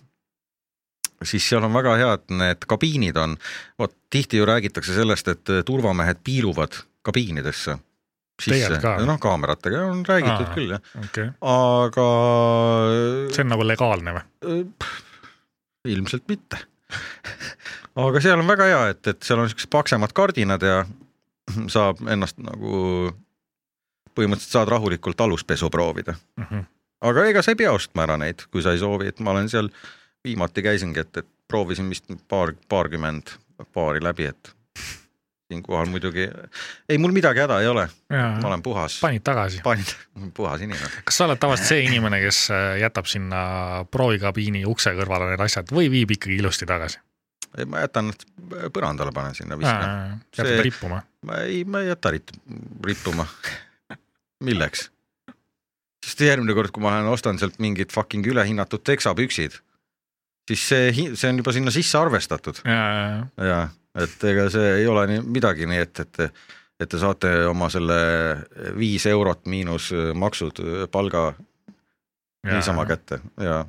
siis 1.21 1.45
seal 1.45 1.65
on 1.65 1.77
väga 1.77 1.97
head 2.01 2.25
need 2.41 2.65
kabiinid 2.69 3.21
on, 3.21 3.37
vot 3.77 3.93
tihti 4.09 4.41
ju 4.41 4.49
räägitakse 4.49 4.97
sellest, 4.97 5.29
et 5.29 5.57
turvamehed 5.69 6.25
piiluvad 6.25 6.81
kabiinidesse 7.05 7.77
sisse, 8.41 8.79
noh 9.07 9.19
kaameratega 9.21 9.83
on 9.89 10.05
räägitud 10.05 10.47
Aa, 10.47 10.55
küll 10.55 10.73
jah 10.75 10.81
okay., 11.01 11.31
aga. 11.41 12.07
see 13.33 13.45
on 13.45 13.53
nagu 13.53 13.67
legaalne 13.67 14.17
või? 14.17 14.63
ilmselt 15.87 16.27
mitte 16.29 16.59
aga 17.97 18.21
seal 18.23 18.41
on 18.41 18.49
väga 18.49 18.69
hea, 18.69 18.81
et, 18.93 19.03
et 19.13 19.21
seal 19.25 19.41
on 19.41 19.49
siuksed 19.51 19.71
paksemad 19.73 20.13
kardinad 20.17 20.63
ja 20.65 20.81
saab 21.71 22.01
ennast 22.11 22.39
nagu, 22.43 23.11
põhimõtteliselt 24.17 24.57
saad 24.59 24.73
rahulikult 24.73 25.21
aluspesu 25.23 25.69
proovida 25.73 26.13
mm. 26.13 26.43
-hmm. 26.49 26.67
aga 27.09 27.25
ega 27.31 27.41
sa 27.41 27.53
ei 27.53 27.61
pea 27.63 27.73
ostma 27.73 28.05
ära 28.07 28.17
neid, 28.21 28.45
kui 28.51 28.61
sa 28.65 28.75
ei 28.75 28.83
soovi, 28.83 29.09
et 29.09 29.19
ma 29.19 29.33
olen 29.33 29.49
seal 29.49 29.71
viimati 30.25 30.63
käisingi, 30.65 30.99
et, 30.99 31.23
et 31.23 31.29
proovisin 31.47 31.89
vist 31.89 32.11
paar, 32.27 32.53
paarkümmend 32.69 33.37
paari 33.73 34.03
läbi, 34.03 34.29
et 34.29 34.53
siinkohal 35.47 35.87
muidugi, 35.87 36.27
ei 36.89 36.97
mul 36.99 37.13
midagi 37.15 37.39
häda 37.39 37.59
ei 37.63 37.69
ole, 37.71 37.85
ma 38.11 38.47
olen 38.49 38.63
puhas. 38.63 38.99
panid 39.03 39.23
tagasi? 39.23 39.61
panin, 39.63 39.85
puhas 40.35 40.63
inimene. 40.65 40.89
kas 41.07 41.19
sa 41.19 41.27
oled 41.27 41.39
tavaliselt 41.39 41.71
see 41.71 41.85
inimene, 41.87 42.19
kes 42.23 42.41
äh, 42.51 42.65
jätab 42.81 43.07
sinna 43.07 43.41
proovikabiini 43.91 44.65
ukse 44.67 44.91
kõrvale 44.97 45.29
need 45.31 45.43
asjad 45.45 45.71
või 45.75 45.87
viib 45.93 46.11
ikkagi 46.17 46.41
ilusti 46.41 46.67
tagasi? 46.67 46.99
ei, 47.55 47.65
ma 47.69 47.85
jätan 47.85 48.11
nad 48.11 48.27
põrandale, 48.75 49.15
panen 49.15 49.37
sinna, 49.39 49.59
viskan. 49.59 50.19
jätad 50.35 50.65
rippuma? 50.67 50.99
ma 51.27 51.39
ei, 51.47 51.63
ma 51.63 51.85
ei 51.85 51.93
jäta 51.93 52.11
rippuma 52.11 53.27
milleks? 54.43 54.89
sest 56.03 56.27
järgmine 56.27 56.55
kord, 56.55 56.75
kui 56.75 56.83
ma 56.83 56.91
lähen 56.97 57.07
ostan 57.11 57.39
sealt 57.39 57.55
mingid 57.63 57.95
fucking 57.95 58.27
ülehinnatud 58.27 58.83
teksapüksid, 58.87 59.57
siis 60.47 60.69
see, 60.69 60.93
see 61.15 61.31
on 61.31 61.39
juba 61.39 61.55
sinna 61.55 61.71
sisse 61.71 61.99
arvestatud. 61.99 62.63
ja, 62.67 62.83
ja, 62.83 63.11
ja. 63.47 63.47
ja 63.47 63.65
et 63.97 64.23
ega 64.29 64.47
see 64.53 64.69
ei 64.81 64.87
ole 64.87 65.07
nii 65.11 65.25
midagi, 65.25 65.67
nii 65.69 65.83
et, 65.85 66.05
et 66.05 66.31
et 66.77 66.89
te 66.89 66.99
saate 67.01 67.29
oma 67.49 67.71
selle 67.73 67.95
viis 68.77 69.07
eurot 69.09 69.47
miinus 69.49 69.89
maksud 70.13 70.59
palga 70.93 71.31
ja, 71.31 72.51
niisama 72.51 72.85
kätte 72.85 73.17
ja 73.41 73.63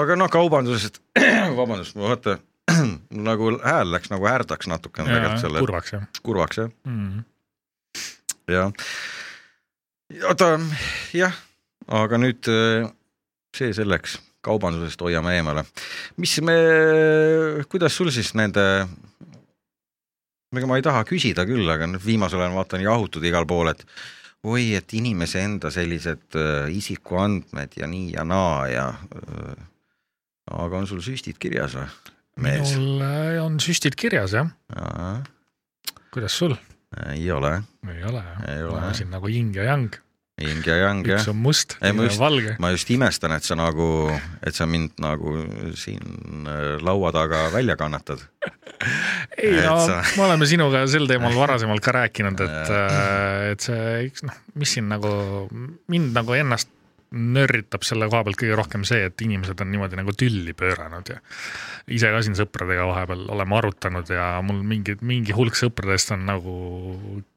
aga 0.00 0.16
noh, 0.18 0.30
kaubandusest, 0.32 1.00
vabandust, 1.60 1.94
ma 1.98 2.10
vaata 2.10 2.38
nagu 3.28 3.54
hääl 3.62 3.92
läks 3.94 4.10
nagu 4.12 4.26
härdaks 4.28 4.68
natukene 4.70 5.12
tegelikult 5.12 5.44
selle. 5.44 5.62
kurvaks 5.64 5.94
jah. 5.94 6.04
kurvaks 6.22 6.60
jah 6.62 6.70
mm. 6.84 7.08
-hmm. 7.08 7.24
ja, 8.52 8.68
oota 10.28 10.50
jah, 11.14 11.40
aga 12.02 12.20
nüüd 12.20 12.50
see 13.54 13.72
selleks 13.76 14.18
kaubandusest 14.44 15.00
hoiame 15.00 15.36
eemale. 15.38 15.64
mis 16.16 16.40
me, 16.42 16.56
kuidas 17.68 17.96
sul 17.96 18.10
siis 18.10 18.34
nende, 18.34 18.86
ega 20.58 20.68
ma 20.70 20.78
ei 20.78 20.84
taha 20.84 21.04
küsida 21.08 21.46
küll, 21.48 21.66
aga 21.70 21.88
nüüd 21.90 22.04
viimasel 22.04 22.42
ajal 22.42 22.56
vaatan 22.58 22.84
jahutud 22.84 23.24
igal 23.26 23.46
pool, 23.48 23.72
et 23.72 23.84
oi, 24.44 24.74
et 24.78 24.96
inimese 24.96 25.42
enda 25.44 25.70
sellised 25.74 26.38
äh, 26.38 26.68
isikuandmed 26.74 27.78
ja 27.80 27.88
nii 27.90 28.12
ja 28.16 28.26
naa 28.28 28.66
ja 28.70 28.88
äh,. 28.92 29.54
aga 30.52 30.82
on 30.82 30.86
sul 30.86 31.00
süstid 31.04 31.40
kirjas 31.40 31.78
või? 31.78 31.88
minul 32.44 33.04
äh, 33.06 33.40
on 33.42 33.60
süstid 33.62 33.96
kirjas 33.96 34.36
jah 34.36 34.50
ja.. 34.74 35.14
kuidas 36.14 36.36
sul? 36.36 36.56
ei 37.08 37.30
ole. 37.32 37.56
ei 37.88 38.02
ole 38.04 38.24
jah, 38.24 38.64
ma 38.68 38.80
olen 38.82 38.98
siin 39.00 39.14
nagu 39.14 39.30
yin 39.32 39.54
ja 39.56 39.70
yang 39.72 40.03
yin 40.40 40.62
ja 40.66 40.76
yang 40.76 41.04
jah. 41.06 41.20
üks 41.20 41.28
on 41.30 41.38
must, 41.38 41.76
teine 41.78 42.08
on 42.08 42.18
valge. 42.18 42.56
ma 42.58 42.72
just 42.74 42.90
imestan, 42.90 43.34
et 43.36 43.46
sa 43.46 43.54
nagu, 43.58 43.86
et 44.42 44.54
sa 44.56 44.66
mind 44.66 44.98
nagu 45.02 45.36
siin 45.78 46.48
äh, 46.50 46.74
laua 46.82 47.12
taga 47.14 47.46
välja 47.54 47.76
kannatad 47.78 48.24
ei 49.38 49.60
no 49.62 49.76
sa... 49.86 50.00
me 50.16 50.26
oleme 50.26 50.48
sinuga 50.50 50.84
sel 50.90 51.06
teemal 51.10 51.36
varasemalt 51.38 51.84
ka 51.84 51.94
rääkinud, 52.00 52.42
et, 52.42 52.72
äh, 52.80 53.52
et 53.54 53.66
see, 53.68 54.10
noh, 54.26 54.40
mis 54.58 54.74
siin 54.74 54.90
nagu 54.90 55.12
mind 55.92 56.14
nagu 56.18 56.34
ennast 56.38 56.72
nörritab 57.14 57.84
selle 57.86 58.08
koha 58.10 58.24
pealt 58.26 58.38
kõige 58.40 58.56
rohkem 58.58 58.84
see, 58.88 59.04
et 59.08 59.22
inimesed 59.24 59.60
on 59.62 59.70
niimoodi 59.70 59.98
nagu 59.98 60.14
tülli 60.18 60.54
pööranud 60.56 61.12
ja 61.12 61.20
ise 61.94 62.10
ka 62.10 62.22
siin 62.24 62.36
sõpradega 62.38 62.86
vahepeal 62.88 63.26
oleme 63.34 63.58
arutanud 63.58 64.10
ja 64.10 64.28
mul 64.44 64.62
mingi, 64.66 64.96
mingi 65.04 65.36
hulk 65.36 65.58
sõpradest 65.58 66.14
on 66.16 66.26
nagu 66.28 66.56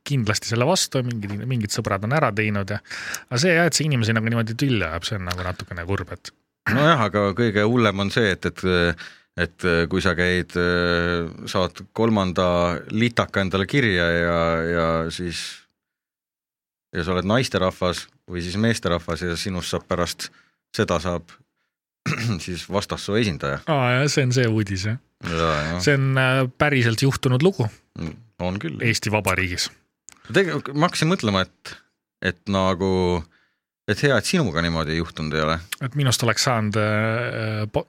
kindlasti 0.08 0.52
selle 0.54 0.68
vastu, 0.68 1.04
mingid, 1.06 1.38
mingid 1.50 1.76
sõbrad 1.76 2.08
on 2.08 2.16
ära 2.18 2.32
teinud 2.36 2.74
ja 2.74 2.82
aga 3.28 3.44
see 3.44 3.54
jah, 3.54 3.70
et 3.70 3.78
see 3.78 3.88
inimesi 3.90 4.16
nagu 4.18 4.32
niimoodi 4.32 4.58
tülli 4.58 4.84
ajab, 4.88 5.08
see 5.08 5.20
on 5.20 5.28
nagu 5.30 5.46
natukene 5.46 5.86
kurb, 5.88 6.16
et. 6.16 6.34
nojah, 6.74 7.06
aga 7.10 7.30
kõige 7.38 7.68
hullem 7.68 8.06
on 8.06 8.14
see, 8.14 8.34
et, 8.34 8.50
et 8.50 9.08
et 9.38 9.66
kui 9.86 10.02
sa 10.02 10.16
käid, 10.18 10.56
saad 11.46 11.82
kolmanda 11.94 12.48
litaka 12.90 13.44
endale 13.46 13.68
kirja 13.70 14.08
ja, 14.10 14.40
ja 14.66 14.88
siis 15.14 15.67
ja 16.96 17.04
sa 17.04 17.16
oled 17.16 17.28
naisterahvas 17.28 18.08
või 18.30 18.44
siis 18.46 18.58
meesterahvas 18.62 19.26
ja 19.26 19.36
sinust 19.40 19.74
saab 19.74 19.88
pärast 19.88 20.30
seda 20.76 21.00
saab 21.04 21.32
siis 22.46 22.68
vastassoo 22.72 23.18
esindaja. 23.20 23.60
aa 23.68 23.92
jah, 23.98 24.08
see 24.12 24.28
on 24.28 24.34
see 24.36 24.48
uudis 24.48 24.88
jah 24.92 25.00
ja,. 25.24 25.80
see 25.80 25.96
on 25.98 26.18
äh, 26.18 26.44
päriselt 26.58 27.02
juhtunud 27.02 27.44
lugu. 27.44 27.68
Mm, 28.00 28.14
on 28.40 28.60
küll. 28.62 28.78
Eesti 28.82 29.12
Vabariigis. 29.12 29.72
tegelikult 30.34 30.76
ma 30.76 30.90
hakkasin 30.90 31.10
mõtlema, 31.12 31.44
et, 31.48 31.74
et 32.34 32.40
nagu, 32.52 32.92
et 33.90 34.04
hea, 34.04 34.18
et 34.18 34.30
sinuga 34.30 34.62
niimoodi 34.66 35.00
juhtunud 35.00 35.34
ei 35.38 35.46
ole. 35.46 35.60
et 35.82 35.98
minust 36.00 36.24
oleks 36.24 36.48
saanud 36.48 36.80
äh, 36.82 37.84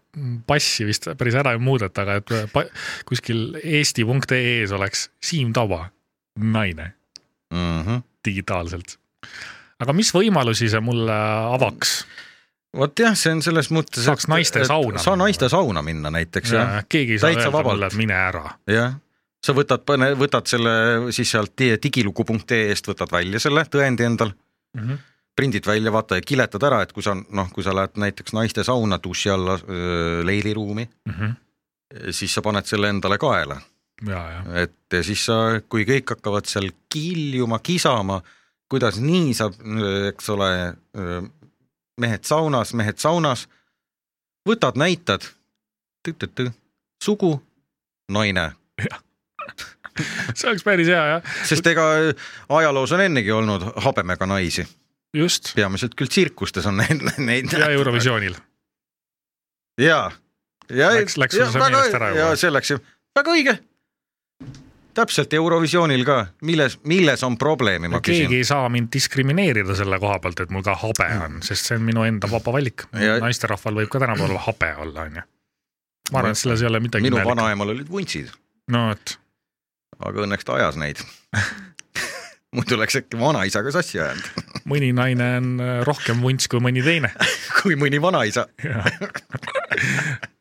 passi 0.47 0.89
vist 0.89 1.11
päris 1.19 1.39
ära 1.39 1.55
ei 1.57 1.63
muudeta, 1.63 2.07
aga 2.07 2.21
et 2.23 2.53
pa, 2.55 2.65
kuskil 3.09 3.59
eesti.ee-s 3.63 4.75
oleks 4.77 5.09
Siim 5.21 5.53
Taba, 5.57 5.89
naine 6.39 6.93
mm. 7.53 7.83
-hmm. 7.83 8.05
Digitaalselt 8.25 8.99
aga 9.83 9.95
mis 9.97 10.11
võimalusi 10.15 10.71
see 10.71 10.81
mulle 10.85 11.19
avaks? 11.55 11.99
vot 12.79 13.01
jah, 13.01 13.15
see 13.17 13.33
on 13.37 13.43
selles 13.45 13.71
mõttes. 13.75 14.05
saaks 14.07 14.29
naiste 14.31 14.65
sauna. 14.69 15.01
saa 15.03 15.17
naiste 15.19 15.49
sauna 15.51 15.83
minna 15.83 16.13
näiteks 16.15 16.55
ja, 16.55 16.65
jah. 16.65 16.89
keegi 16.89 17.17
ei 17.17 17.23
saa 17.23 17.35
öelda 17.35 17.63
mulle, 17.65 17.91
et 17.91 17.99
mine 17.99 18.17
ära. 18.19 18.45
jah, 18.71 18.99
sa 19.45 19.55
võtad, 19.57 19.85
võtad 20.19 20.51
selle 20.51 20.73
siis 21.15 21.31
sealt 21.35 21.69
digilugu.ee-st 21.83 22.93
võtad 22.93 23.15
välja 23.15 23.43
selle 23.43 23.65
tõendi 23.71 24.09
endal 24.09 24.35
mm. 24.35 24.83
-hmm 24.83 25.07
prindid 25.39 25.63
välja, 25.67 25.93
vaata 25.95 26.17
ja 26.19 26.23
kiletad 26.27 26.65
ära, 26.67 26.81
et 26.83 26.91
kui 26.91 27.05
sa 27.07 27.13
noh, 27.15 27.47
kui 27.55 27.63
sa 27.63 27.71
lähed 27.71 27.95
näiteks 28.03 28.33
naiste 28.35 28.65
sauna 28.67 28.97
duši 28.99 29.31
alla 29.31 29.55
leiliruumi 30.27 30.83
mm, 30.83 31.13
-hmm. 31.15 31.37
siis 32.11 32.35
sa 32.35 32.43
paned 32.43 32.67
selle 32.67 32.89
endale 32.91 33.19
kaela. 33.23 33.61
Et 34.63 34.95
ja 34.95 35.03
siis 35.03 35.25
sa, 35.27 35.59
kui 35.69 35.87
kõik 35.89 36.15
hakkavad 36.15 36.47
seal 36.47 36.71
kiljuma, 36.93 37.59
kisama 37.59 38.21
kuidas 38.69 39.01
nii 39.01 39.33
saab, 39.37 39.57
eks 40.11 40.31
ole, 40.35 40.51
mehed 42.01 42.29
saunas, 42.29 42.75
mehed 42.77 43.01
saunas, 43.01 43.47
võtad, 44.49 44.79
näitad, 44.81 45.25
sugu, 47.03 47.35
naine. 48.13 48.51
see 50.39 50.47
oleks 50.51 50.63
päris 50.67 50.91
hea, 50.91 51.01
jah. 51.15 51.39
sest 51.49 51.67
ega 51.67 51.85
ajaloos 52.61 52.93
on 52.95 53.03
ennegi 53.03 53.33
olnud 53.35 53.65
habemega 53.83 54.29
naisi. 54.31 54.67
just. 55.17 55.51
peamiselt 55.57 55.97
küll 55.99 56.13
tsirkustes 56.13 56.69
on 56.71 56.79
neid, 56.79 57.03
neid. 57.19 57.51
ja 57.51 57.71
Eurovisioonil. 57.75 58.37
ja, 59.81 60.05
ja. 60.71 60.93
Läks, 60.95 61.19
läks 61.19 61.35
sul 61.35 61.51
see 61.51 61.65
meelest 61.65 61.99
ära 61.99 62.13
juba? 62.15 62.37
see 62.39 62.53
läks 62.55 62.71
ju, 62.77 62.79
väga 63.19 63.35
õige 63.35 63.57
täpselt 64.99 65.33
Eurovisioonil 65.37 66.05
ka, 66.07 66.19
milles, 66.47 66.79
milles 66.89 67.23
on 67.27 67.39
probleemi, 67.41 67.91
ma 67.93 68.01
keegi 68.03 68.27
küsin. 68.27 68.37
ei 68.39 68.49
saa 68.49 68.69
mind 68.73 68.91
diskrimineerida 68.95 69.77
selle 69.79 70.01
koha 70.03 70.19
pealt, 70.25 70.43
et 70.45 70.53
mul 70.55 70.65
ka 70.67 70.75
habe 70.83 71.09
on, 71.25 71.39
sest 71.47 71.71
see 71.71 71.79
on 71.79 71.87
minu 71.87 72.05
enda 72.09 72.31
vaba 72.31 72.55
valik. 72.59 72.89
naisterahval 72.95 73.83
võib 73.83 73.93
ka 73.93 74.03
tänapäeval 74.03 74.43
habe 74.49 74.73
olla, 74.87 75.07
onju. 75.09 75.25
ma 76.13 76.23
arvan, 76.23 76.37
et 76.37 76.43
selles 76.43 76.65
ei 76.65 76.71
ole 76.71 76.83
midagi 76.85 77.09
minu 77.09 77.23
vanaemal 77.27 77.75
olid 77.77 77.91
vuntsid. 77.93 78.33
no 78.75 78.89
vot. 78.91 79.17
aga 79.99 80.27
õnneks 80.27 80.49
ta 80.49 80.59
ajas 80.59 80.81
neid 80.81 81.03
muidu 82.57 82.79
läks 82.81 82.97
äkki 83.03 83.21
vanaisaga 83.21 83.73
sassi 83.75 84.01
ajanud 84.01 84.45
mõni 84.71 84.91
naine 84.97 85.29
on 85.39 85.63
rohkem 85.87 86.23
vunts 86.25 86.49
kui 86.51 86.63
mõni 86.65 86.85
teine 86.85 87.13
kui 87.61 87.79
mõni 87.79 88.01
vanaisa 88.03 88.49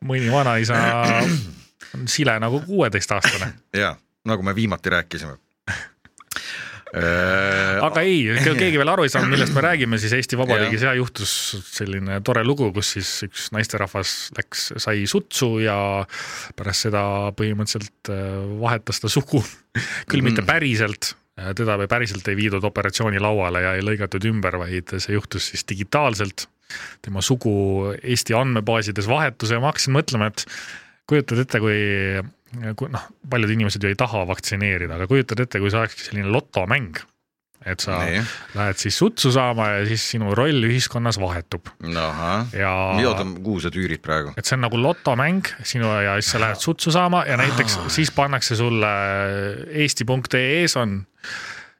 mõni 0.07 0.31
vanaisa 0.31 0.81
on 1.97 2.07
sile 2.07 2.39
nagu 2.39 2.61
kuueteistaastane. 2.65 3.53
ja, 3.73 3.95
nagu 4.27 4.45
me 4.45 4.55
viimati 4.55 4.93
rääkisime 4.93 5.37
Äh, 6.95 7.77
aga 7.83 8.01
ei, 8.07 8.21
keegi 8.61 8.79
veel 8.79 8.89
aru 8.89 9.03
ei 9.03 9.11
saanud, 9.11 9.33
millest 9.33 9.51
me 9.55 9.63
räägime, 9.65 9.99
siis 9.99 10.13
Eesti 10.15 10.37
Vabariigis 10.39 10.85
ja 10.85 10.93
juhtus 10.95 11.31
selline 11.67 12.21
tore 12.25 12.45
lugu, 12.47 12.69
kus 12.75 12.93
siis 12.95 13.09
üks 13.27 13.49
naisterahvas 13.55 14.13
läks, 14.37 14.69
sai 14.79 15.03
sutsu 15.09 15.57
ja 15.59 15.77
pärast 16.55 16.87
seda 16.87 17.03
põhimõtteliselt 17.37 18.11
äh, 18.13 18.37
vahetas 18.61 19.03
ta 19.03 19.11
sugu. 19.11 19.43
küll 20.09 20.23
mitte 20.23 20.45
mm. 20.45 20.47
päriselt, 20.47 21.11
äh, 21.41 21.51
teda 21.59 21.75
päriselt 21.91 22.31
ei 22.31 22.39
viidud 22.39 22.63
operatsioonilauale 22.71 23.65
ja 23.65 23.75
ei 23.75 23.83
lõigatud 23.83 24.23
ümber, 24.31 24.55
vaid 24.63 24.95
see 24.95 25.17
juhtus 25.17 25.51
siis 25.51 25.67
digitaalselt. 25.67 26.47
tema 27.03 27.21
sugu 27.23 27.93
Eesti 27.99 28.35
andmebaasides 28.35 29.11
vahetus 29.11 29.51
ja 29.51 29.59
ma 29.59 29.73
hakkasin 29.73 29.95
mõtlema, 29.95 30.31
et 30.31 30.47
kujutad 31.07 31.43
ette, 31.43 31.59
kui 31.63 31.77
noh, 32.55 33.05
paljud 33.29 33.51
inimesed 33.53 33.83
ju 33.83 33.91
ei 33.91 33.99
taha 33.99 34.23
vaktsineerida, 34.29 34.97
aga 34.97 35.07
kujutad 35.09 35.43
ette, 35.43 35.61
kui 35.61 35.71
see 35.71 35.79
olekski 35.81 36.09
selline 36.09 36.31
lotomäng. 36.33 36.99
et 37.67 37.81
sa 37.83 37.97
nee. 38.05 38.21
lähed 38.55 38.77
siis 38.79 38.95
sutsu 39.01 39.31
saama 39.33 39.65
ja 39.67 39.85
siis 39.89 40.03
sinu 40.13 40.35
roll 40.37 40.63
ühiskonnas 40.69 41.17
vahetub. 41.19 41.67
ja 42.53 42.73
mida 42.95 43.25
kuhu 43.43 43.59
sa 43.59 43.71
tüürid 43.73 44.01
praegu? 44.03 44.31
et 44.37 44.45
see 44.45 44.55
on 44.55 44.63
nagu 44.67 44.79
lotomäng 44.81 45.49
sinu 45.63 45.89
ja 46.05 46.15
siis 46.21 46.31
sa 46.35 46.41
lähed 46.43 46.61
sutsu 46.63 46.93
saama 46.93 47.25
ja 47.27 47.37
näiteks 47.37 47.77
Aa. 47.77 47.89
siis 47.89 48.11
pannakse 48.15 48.55
sulle 48.55 48.93
eesti.ee-s 49.83 50.77
on 50.77 51.01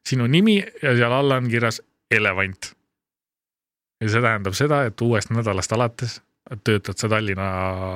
sinu 0.07 0.27
nimi 0.27 0.59
ja 0.81 0.95
seal 0.95 1.13
all 1.13 1.37
on 1.37 1.49
kirjas 1.51 1.81
elevant. 2.11 2.73
ja 4.01 4.09
see 4.09 4.21
tähendab 4.21 4.57
seda, 4.57 4.83
et 4.89 5.01
uuest 5.01 5.31
nädalast 5.31 5.71
alates 5.77 6.19
töötad 6.63 6.97
sa 6.99 7.09
Tallinna 7.11 7.47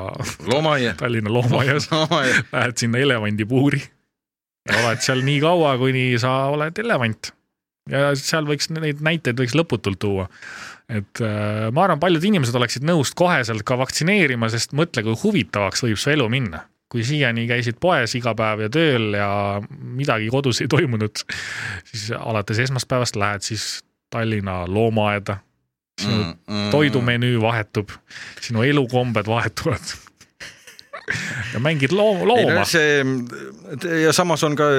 loomaaia, 0.52 0.96
Tallinna 1.00 1.34
loomaaias. 1.34 1.90
Lähed 2.52 2.78
sinna 2.78 3.02
elevandipuuri. 3.02 3.82
Oled 4.72 5.02
seal 5.02 5.24
nii 5.26 5.40
kaua, 5.42 5.76
kuni 5.82 6.12
sa 6.22 6.52
oled 6.54 6.78
elevant. 6.84 7.32
ja 7.90 8.12
seal 8.16 8.46
võiks 8.46 8.70
neid 8.70 9.00
näiteid 9.02 9.40
võiks 9.42 9.56
lõputult 9.58 9.98
tuua. 10.00 10.28
et 10.92 11.22
äh, 11.24 11.72
ma 11.74 11.86
arvan, 11.86 12.00
paljud 12.00 12.24
inimesed 12.30 12.56
oleksid 12.56 12.86
nõus 12.86 13.14
koheselt 13.18 13.64
ka 13.66 13.78
vaktsineerima, 13.80 14.52
sest 14.54 14.76
mõtle, 14.78 15.04
kui 15.08 15.18
huvitavaks 15.24 15.84
võib 15.88 15.98
su 15.98 16.12
elu 16.14 16.28
minna. 16.30 16.66
Kui 16.92 17.06
siiani 17.08 17.48
käisid 17.48 17.80
poes 17.80 18.14
iga 18.20 18.36
päev 18.36 18.66
ja 18.66 18.70
tööl 18.70 19.16
ja 19.16 19.30
midagi 19.72 20.28
kodus 20.30 20.60
ei 20.62 20.68
toimunud, 20.68 21.24
siis 21.88 22.10
alates 22.20 22.60
esmaspäevast 22.68 23.16
lähed 23.16 23.48
siis 23.48 23.80
Tallinna 24.12 24.66
loomaaeda 24.68 25.40
sinu 26.02 26.20
mm, 26.20 26.38
mm, 26.48 26.70
toidumenüü 26.74 27.42
vahetub, 27.42 27.92
sinu 28.42 28.66
elukombed 28.68 29.30
vahetuvad 29.30 29.94
ja 31.54 31.60
mängid 31.64 31.94
loo-, 31.96 32.24
looma. 32.28 32.64
see 32.68 33.02
ja 34.04 34.14
samas 34.16 34.44
on 34.48 34.56
ka, 34.60 34.70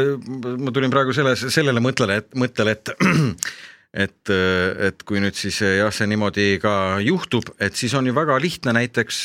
ma 0.58 0.72
tulin 0.74 0.92
praegu 0.92 1.14
selles, 1.16 1.44
sellele 1.52 1.82
mõttele, 1.84 2.20
et 2.22 2.30
mõttele, 2.38 2.76
et 2.76 2.92
et, 4.04 4.34
et 4.88 5.02
kui 5.08 5.20
nüüd 5.20 5.36
siis 5.36 5.58
jah, 5.62 5.92
see 5.92 6.08
niimoodi 6.08 6.56
ka 6.62 6.74
juhtub, 7.04 7.52
et 7.60 7.76
siis 7.76 7.92
on 7.98 8.06
ju 8.08 8.14
väga 8.16 8.38
lihtne 8.40 8.72
näiteks 8.78 9.18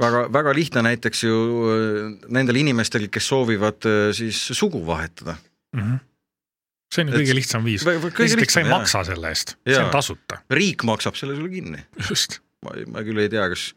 väga, 0.00 0.26
väga 0.34 0.56
lihtne 0.56 0.84
näiteks 0.90 1.24
ju 1.24 1.38
nendel 2.34 2.60
inimestel, 2.60 3.08
kes 3.12 3.30
soovivad 3.32 3.88
siis 4.16 4.42
sugu 4.52 4.84
vahetada 4.86 5.38
mm. 5.76 5.80
-hmm 5.80 6.02
see 6.94 7.04
on 7.04 7.12
ju 7.12 7.20
kõige 7.20 7.38
lihtsam 7.40 7.64
viis. 7.66 7.84
esiteks 7.84 8.56
sa 8.56 8.62
ei 8.62 8.68
jah. 8.68 8.74
maksa 8.74 9.04
selle 9.10 9.30
eest, 9.34 9.56
see 9.66 9.80
on 9.80 9.92
tasuta. 9.94 10.40
riik 10.54 10.84
maksab 10.86 11.18
selle 11.18 11.36
sulle 11.38 11.52
kinni. 11.52 11.82
just. 12.08 12.40
ma, 12.64 12.76
ma 12.94 13.04
küll 13.06 13.22
ei 13.24 13.32
tea, 13.32 13.46
kas 13.52 13.72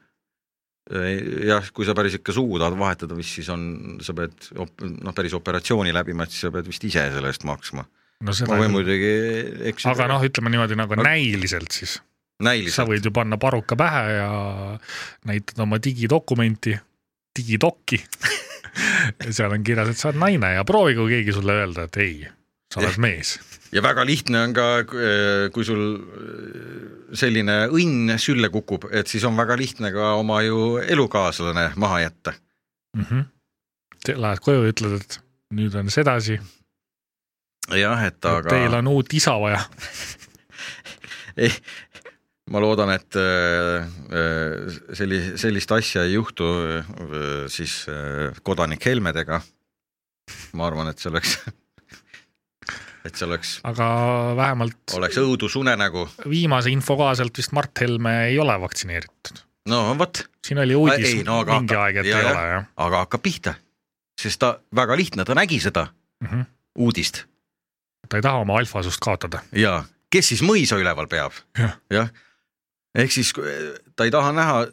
jah, 0.88 1.68
kui 1.76 1.88
sa 1.88 1.96
päris 1.98 2.18
ikka 2.20 2.36
sugu 2.36 2.60
tahad 2.62 2.78
vahetada, 2.80 3.16
mis 3.18 3.30
siis 3.40 3.50
on, 3.52 3.64
sa 4.04 4.16
pead 4.16 4.52
noh, 4.56 5.16
päris 5.16 5.36
operatsiooni 5.36 5.94
läbima, 5.96 6.28
et 6.28 6.36
siis 6.36 6.48
sa 6.48 6.52
pead 6.54 6.70
vist 6.70 6.86
ise 6.88 7.04
selle 7.14 7.32
eest 7.34 7.44
maksma 7.48 7.84
no,. 7.84 8.36
ma 8.48 8.60
võin 8.62 8.74
muidugi 8.74 9.12
eksida. 9.72 9.96
aga 9.96 10.08
noh, 10.14 10.24
ütleme 10.24 10.54
niimoodi 10.54 10.80
nagu 10.80 10.98
no, 10.98 11.06
näiliselt 11.08 11.76
siis. 11.76 11.98
sa 12.74 12.88
võid 12.88 13.06
ju 13.06 13.12
panna 13.16 13.40
paruka 13.42 13.76
pähe 13.80 14.04
ja 14.16 14.30
näitad 15.28 15.60
oma 15.66 15.82
digidokumenti, 15.84 16.78
digidokki 17.36 18.00
seal 19.36 19.52
on 19.52 19.68
kirjas, 19.68 19.92
et 19.92 20.00
sa 20.00 20.12
oled 20.12 20.24
naine 20.24 20.56
ja 20.56 20.66
proovigu 20.68 21.10
keegi 21.10 21.36
sulle 21.36 21.60
öelda, 21.64 21.88
et 21.90 22.04
ei 22.04 22.18
sa 22.78 22.86
oled 22.86 23.00
mees. 23.08 23.38
ja 23.74 23.84
väga 23.84 24.06
lihtne 24.08 24.44
on 24.48 24.54
ka, 24.56 24.68
kui 25.54 25.66
sul 25.68 25.84
selline 27.18 27.58
õnn 27.74 28.18
sülle 28.22 28.52
kukub, 28.54 28.88
et 28.92 29.10
siis 29.10 29.26
on 29.28 29.38
väga 29.38 29.58
lihtne 29.60 29.92
ka 29.96 30.14
oma 30.20 30.42
ju 30.46 30.78
elukaaslane 30.84 31.72
maha 31.76 32.04
jätta 32.08 32.34
mm. 32.98 33.04
-hmm. 33.04 33.26
Lähed 34.08 34.40
koju 34.40 34.64
ja 34.64 34.72
ütled, 34.72 35.02
et 35.02 35.20
nüüd 35.52 35.74
on 35.76 35.90
sedasi. 35.92 36.40
jah, 37.76 38.04
et 38.06 38.26
aga. 38.26 38.50
Teil 38.50 38.74
on 38.74 38.88
uut 38.88 39.14
isa 39.14 39.36
vaja 39.40 39.60
ei, 41.44 41.52
ma 42.50 42.62
loodan, 42.64 42.94
et 42.96 43.20
selli-, 44.94 45.38
sellist 45.38 45.72
asja 45.72 46.04
ei 46.04 46.14
juhtu 46.14 46.46
siis 47.48 47.86
kodanik 48.44 48.86
Helmedega. 48.86 49.42
ma 50.54 50.68
arvan, 50.68 50.88
et 50.88 51.00
see 51.00 51.12
oleks 51.12 51.40
et 53.08 53.18
see 53.20 53.28
oleks. 53.28 53.58
aga 53.68 53.88
vähemalt. 54.38 54.96
oleks 54.98 55.20
õudusunenägu. 55.22 56.08
viimase 56.30 56.72
info 56.74 56.98
kohaselt 57.00 57.38
vist 57.38 57.54
Mart 57.56 57.82
Helme 57.82 58.16
ei 58.28 58.40
ole 58.40 58.56
vaktsineeritud. 58.62 59.44
no 59.72 59.82
vot. 60.00 60.24
siin 60.46 60.62
oli 60.64 60.76
uudis 60.76 61.08
ei, 61.10 61.24
no, 61.28 61.42
mingi 61.46 61.74
hakka, 61.74 61.84
aeg, 61.84 62.02
et 62.04 62.12
ja, 62.12 62.20
ei 62.20 62.32
ole 62.32 62.46
jah. 62.54 62.70
aga 62.88 63.04
hakkab 63.06 63.24
pihta, 63.24 63.56
sest 64.22 64.42
ta 64.44 64.58
väga 64.76 64.98
lihtne, 65.00 65.26
ta 65.26 65.36
nägi 65.38 65.60
seda 65.64 65.88
mm 66.22 66.28
-hmm. 66.28 66.46
uudist. 66.88 67.26
ta 68.10 68.18
ei 68.18 68.26
taha 68.26 68.46
oma 68.46 68.58
alfasust 68.58 69.04
kaotada. 69.04 69.44
ja, 69.52 69.84
kes 70.10 70.34
siis 70.34 70.44
mõisa 70.44 70.80
üleval 70.80 71.08
peab 71.08 71.34
ja.? 71.58 71.70
jah, 71.90 72.12
ehk 72.96 73.12
siis 73.12 73.34
ta 73.96 74.04
ei 74.04 74.12
taha 74.12 74.32
näha 74.32 74.68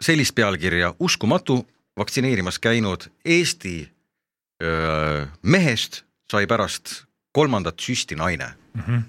sellist 0.00 0.34
pealkirja, 0.34 0.94
uskumatu, 0.98 1.66
vaktsineerimas 1.98 2.58
käinud 2.58 3.10
Eesti 3.24 3.92
öö, 4.62 5.26
mehest 5.42 6.04
sai 6.30 6.46
pärast 6.50 7.02
kolmandat 7.32 7.80
süsti 7.80 8.16
naine 8.18 8.52
mm. 8.74 8.82
-hmm. 8.82 9.02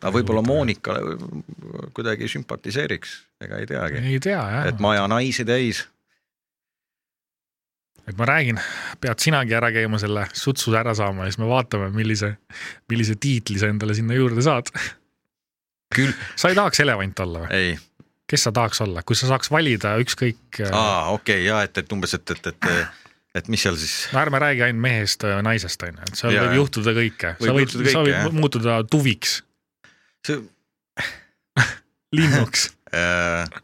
aga 0.00 0.12
võib-olla 0.14 0.42
Monikale 0.46 1.18
kuidagi 1.94 2.28
sümpatiseeriks, 2.28 3.14
ega 3.44 3.58
ei 3.58 3.66
teagi. 3.66 4.02
ei 4.14 4.20
tea 4.20 4.42
jah. 4.42 4.66
et 4.66 4.78
maja 4.78 5.08
naisi 5.08 5.44
täis. 5.44 5.86
et 8.06 8.16
ma 8.16 8.24
räägin, 8.24 8.60
pead 9.00 9.18
sinagi 9.18 9.54
ära 9.54 9.72
käima 9.72 9.98
selle 9.98 10.28
sutsu 10.32 10.74
ära 10.74 10.94
saama 10.94 11.26
ja 11.26 11.32
siis 11.32 11.42
me 11.42 11.50
vaatame, 11.50 11.90
millise, 11.90 12.36
millise 12.88 13.18
tiitli 13.20 13.58
sa 13.58 13.68
endale 13.68 13.94
sinna 13.94 14.14
juurde 14.14 14.42
saad. 14.42 14.72
küll. 15.94 16.12
sa 16.36 16.48
ei 16.48 16.54
tahaks 16.54 16.80
elevant 16.80 17.20
olla 17.26 17.44
või? 17.44 17.52
ei 17.52 17.76
kes 18.28 18.42
sa 18.44 18.52
tahaks 18.52 18.80
olla, 18.84 19.02
kui 19.02 19.16
sa 19.16 19.26
saaks 19.26 19.50
valida 19.50 19.94
ükskõik. 20.02 20.60
aa, 20.72 21.10
okei 21.12 21.38
okay,, 21.40 21.44
ja 21.46 21.62
et, 21.64 21.78
et 21.78 21.92
umbes, 21.92 22.12
et, 22.14 22.30
et, 22.30 22.46
et 22.46 22.66
et 23.38 23.50
mis 23.52 23.62
seal 23.62 23.78
siis? 23.80 23.96
no 24.12 24.22
ärme 24.22 24.40
räägi 24.42 24.66
ainult 24.68 24.84
mehest 24.86 25.26
ja 25.26 25.38
naisest, 25.44 25.82
on 25.86 25.94
ju, 25.94 26.08
et 26.10 26.22
seal 26.22 26.34
ja, 26.34 26.46
võib 26.46 26.62
juhtuda 26.62 26.94
kõike, 26.96 27.34
sa 27.40 27.56
võid, 27.56 27.76
sa 27.76 28.02
võid 28.04 28.14
jah. 28.14 28.28
muutuda 28.34 28.80
tuviks 28.90 29.40
see 30.26 30.42
linnuks 32.18 32.68
äh, 32.94 33.58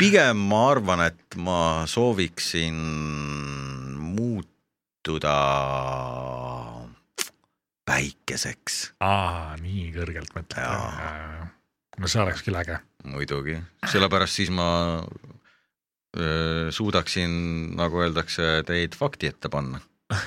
pigem 0.00 0.40
ma 0.50 0.64
arvan, 0.72 1.04
et 1.10 1.36
ma 1.36 1.84
sooviksin 1.90 2.78
muutuda 4.00 5.36
päikeseks. 7.90 8.80
aa, 9.04 9.56
nii 9.60 9.90
kõrgelt 9.96 10.32
mõtled? 10.36 11.50
no 12.00 12.10
see 12.10 12.22
oleks 12.22 12.44
küll 12.46 12.60
äge. 12.60 12.80
muidugi, 13.04 13.58
sellepärast 13.92 14.40
siis 14.40 14.52
ma 14.54 14.68
suudaksin, 16.74 17.30
nagu 17.78 18.00
öeldakse, 18.02 18.64
teid 18.66 18.96
fakti 18.98 19.30
ette 19.30 19.48
panna 19.52 19.78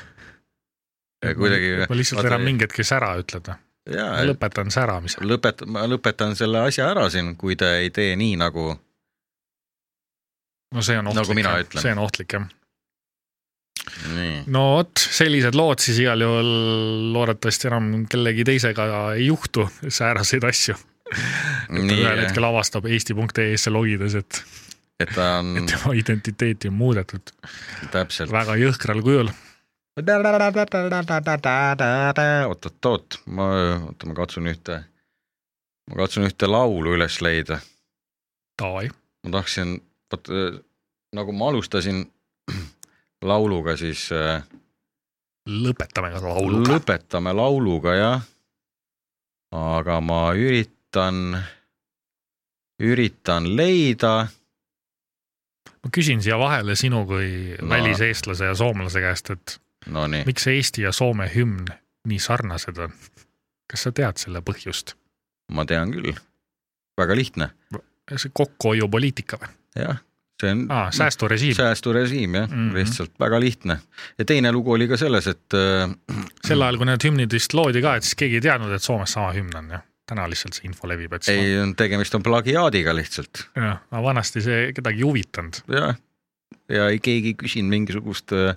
kuidagi. 1.39 1.75
ma 1.89 1.97
lihtsalt 1.97 2.27
enam 2.29 2.45
mingi 2.47 2.67
hetk 2.67 2.79
sära 2.87 3.13
ütled 3.19 3.49
või? 3.51 3.59
ma 3.91 4.23
lõpetan 4.27 4.71
säramise. 4.71 5.21
lõpet-, 5.27 5.65
ma 5.67 5.85
lõpetan 5.89 6.37
selle 6.39 6.63
asja 6.69 6.89
ära 6.93 7.09
siin, 7.11 7.35
kui 7.39 7.57
te 7.59 7.69
ei 7.83 7.91
tee 7.95 8.15
nii, 8.19 8.37
nagu. 8.39 8.71
no 10.73 10.83
see 10.83 10.99
on 10.99 11.11
ohtlik 11.11 11.43
nagu, 11.43 11.79
see 11.83 11.91
on 11.91 12.03
ohtlik 12.05 12.37
jah. 12.37 12.47
no 14.47 14.63
vot, 14.77 15.03
sellised 15.19 15.55
lood 15.59 15.83
siis 15.83 15.99
igal 16.05 16.23
juhul 16.23 16.53
loodetavasti 17.15 17.71
enam 17.71 17.93
kellegi 18.09 18.47
teisega 18.47 18.87
ei 19.17 19.27
juhtu 19.27 19.67
sääraseid 19.87 20.47
asju. 20.47 20.79
ühel 21.73 22.23
hetkel 22.23 22.45
avastab 22.47 22.87
eesti.ee-sse 22.89 23.71
logides, 23.73 24.15
et 24.17 24.39
et 24.99 25.09
ta 25.15 25.39
on 25.39 25.53
et 25.61 25.71
tema 25.71 25.95
identiteeti 25.97 26.71
on 26.71 26.77
muudetud 26.81 27.33
täpselt 27.93 28.33
väga 28.33 28.59
jõhkral 28.61 29.01
kujul 29.05 29.33
oot-oot-oot, 32.49 33.19
ma, 33.29 33.45
oota, 33.91 34.09
ma 34.09 34.17
katsun 34.17 34.49
ühte, 34.49 34.79
ma 35.89 35.99
katsun 35.99 36.25
ühte 36.25 36.49
laulu 36.49 36.95
üles 36.97 37.19
leida. 37.21 37.59
Davai. 38.57 38.89
ma 39.23 39.35
tahtsin, 39.37 39.75
vot 40.13 40.29
nagu 41.13 41.35
ma 41.37 41.51
alustasin 41.53 42.03
lauluga, 43.29 43.77
siis. 43.77 44.07
äh, 44.11 44.41
lõpetame 45.49 46.13
ka 46.15 46.21
lauluga. 46.25 46.73
lõpetame 46.73 47.35
lauluga, 47.37 47.95
jah. 47.97 48.29
aga 49.53 49.99
ma 50.01 50.23
üritan, 50.33 51.37
üritan 52.81 53.53
leida. 53.55 54.15
Ma 55.83 55.91
küsin 55.93 56.23
siia 56.23 56.37
vahele 56.39 56.75
sinu 56.79 57.03
kui 57.09 57.29
no. 57.59 57.69
väliseestlase 57.69 58.51
ja 58.51 58.55
soomlase 58.55 59.03
käest, 59.03 59.33
et 59.35 59.57
no, 59.87 60.07
nii. 60.07 60.23
miks 60.29 60.47
Eesti 60.47 60.85
ja 60.85 60.93
Soome 60.95 61.29
hümn 61.35 61.67
nii 62.07 62.19
sarnased 62.19 62.79
on? 62.83 62.95
kas 63.71 63.87
sa 63.87 63.93
tead 63.95 64.21
selle 64.21 64.43
põhjust? 64.45 64.95
ma 65.53 65.65
tean 65.69 65.91
küll, 65.93 66.15
väga 66.99 67.19
lihtne. 67.19 67.51
see 68.15 68.33
kokkuhoiupoliitika 68.33 69.39
või? 69.41 69.53
jah, 69.83 70.01
see 70.41 70.53
on 70.55 70.65
ah, 70.73 70.89
säästurežiim. 70.95 71.55
säästurežiim 71.57 72.39
jah 72.39 72.49
mm, 72.49 72.69
-hmm. 72.69 72.75
lihtsalt 72.79 73.15
väga 73.19 73.39
lihtne. 73.39 73.79
ja 74.17 74.25
teine 74.25 74.51
lugu 74.51 74.75
oli 74.77 74.87
ka 74.87 74.97
selles, 74.97 75.27
et 75.27 75.57
äh, 75.57 75.89
sel 76.47 76.61
ajal, 76.61 76.77
kui 76.77 76.91
need 76.91 77.09
hümnid 77.09 77.39
vist 77.39 77.53
loodi 77.53 77.81
ka, 77.81 77.97
et 77.97 78.07
siis 78.07 78.19
keegi 78.19 78.39
ei 78.39 78.47
teadnud, 78.49 78.71
et 78.71 78.83
Soomes 78.83 79.19
sama 79.19 79.33
hümn 79.35 79.57
on 79.57 79.75
jah? 79.77 79.87
Täna 80.13 80.29
lihtsalt 80.31 80.59
see 80.59 80.69
info 80.69 80.87
levib, 80.89 81.17
et 81.17 81.29
ei 81.33 81.57
tegemist 81.77 82.15
on 82.15 82.23
plagiaadiga 82.25 82.95
lihtsalt. 82.95 83.47
jah, 83.57 83.81
aga 83.91 84.05
vanasti 84.05 84.45
see 84.45 84.69
kedagi 84.77 85.03
ei 85.03 85.09
huvitanud. 85.09 85.63
jah, 85.73 85.97
ja 86.71 86.91
ei 86.93 87.01
keegi 87.03 87.33
ei 87.33 87.41
küsinud 87.43 87.73
mingisugust 87.73 88.31
äh, 88.37 88.53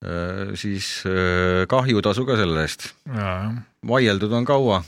Äh, 0.00 0.54
siis 0.56 1.02
äh, 1.04 1.66
kahjutasu 1.68 2.24
ka 2.24 2.36
selle 2.40 2.62
eest. 2.64 2.86
vaieldud 3.86 4.32
on 4.32 4.46
kaua, 4.48 4.78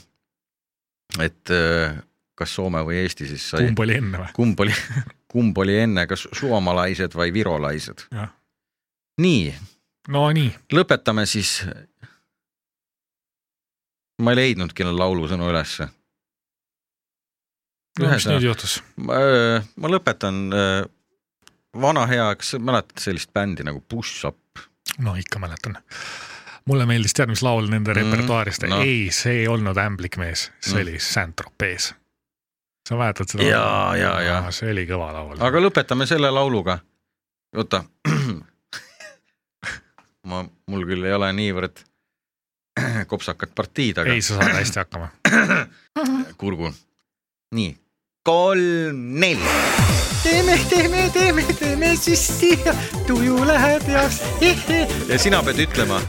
et 1.21 1.51
äh, 1.53 1.99
kas 2.33 2.55
Soome 2.57 2.81
või 2.81 3.03
Eesti 3.03 3.27
siis 3.29 3.45
sai. 3.51 3.67
kumb 3.67 3.83
oli 3.85 3.99
enne 3.99 4.23
või? 4.23 4.31
kumb 4.33 4.63
oli, 4.65 4.73
kumb 5.29 5.61
oli 5.61 5.75
enne, 5.83 6.07
kas 6.09 6.25
suomalaised 6.33 7.13
või 7.13 7.29
virolaised? 7.35 8.07
nii. 9.21 9.53
no 10.09 10.25
nii. 10.33 10.49
lõpetame 10.73 11.27
siis. 11.29 11.59
Ma 14.23 14.33
ei 14.33 14.39
leidnudki 14.39 14.87
laulusõnu 14.87 15.51
ülesse. 15.51 15.89
no 17.99 18.09
mis 18.09 18.27
nüüd 18.29 18.49
juhtus? 18.49 18.79
ma, 18.95 19.19
ma 19.75 19.91
lõpetan 19.91 20.45
vana 21.81 22.05
hea, 22.09 22.27
kas 22.35 22.55
mäletad 22.59 23.01
sellist 23.01 23.33
bändi 23.33 23.65
nagu 23.65 23.83
Push 23.89 24.27
Up? 24.27 24.37
no 24.97 25.15
ikka 25.15 25.39
mäletan. 25.39 25.77
mulle 26.65 26.85
meeldis, 26.85 27.13
tead, 27.13 27.29
mis 27.29 27.43
laul 27.43 27.67
nende 27.67 27.91
mm, 27.91 27.99
repertuaarist 27.99 28.67
no., 28.69 28.79
ei, 28.85 29.09
see 29.11 29.43
ei 29.43 29.47
olnud 29.51 29.77
Ämblik 29.77 30.17
mees, 30.21 30.49
see 30.61 30.77
mm. 30.77 30.81
oli 30.81 30.99
Saint-Tropez. 30.99 31.93
sa 32.89 32.99
mäletad 32.99 33.31
seda? 33.31 33.43
ja, 33.43 33.95
ja, 33.99 34.13
ja. 34.21 34.41
see 34.51 34.71
oli 34.71 34.85
kõva 34.89 35.11
laul. 35.15 35.37
aga 35.39 35.63
lõpetame 35.63 36.07
selle 36.09 36.31
lauluga. 36.31 36.79
oota 37.57 37.83
ma, 40.29 40.45
mul 40.67 40.87
küll 40.89 41.09
ei 41.09 41.17
ole 41.17 41.33
niivõrd 41.33 41.85
kopsakat 43.11 43.55
partiid, 43.55 44.01
aga. 44.03 44.13
ei, 44.13 44.21
sa 44.21 44.39
saad 44.39 44.57
hästi 44.57 44.83
hakkama 44.83 45.11
kurgun. 46.41 46.75
nii, 47.55 47.77
kolm, 48.23 49.05
neli 49.19 49.83
teeme, 50.23 50.59
teeme, 50.69 51.09
teeme, 51.13 51.43
teeme 51.59 51.95
süsti 51.95 52.59
ja 52.65 52.73
tuju 53.07 53.47
läheb 53.47 53.83
heaks. 53.87 54.21
ja 55.11 55.19
sina 55.19 55.43
pead 55.43 55.59
ütlema, 55.65 55.99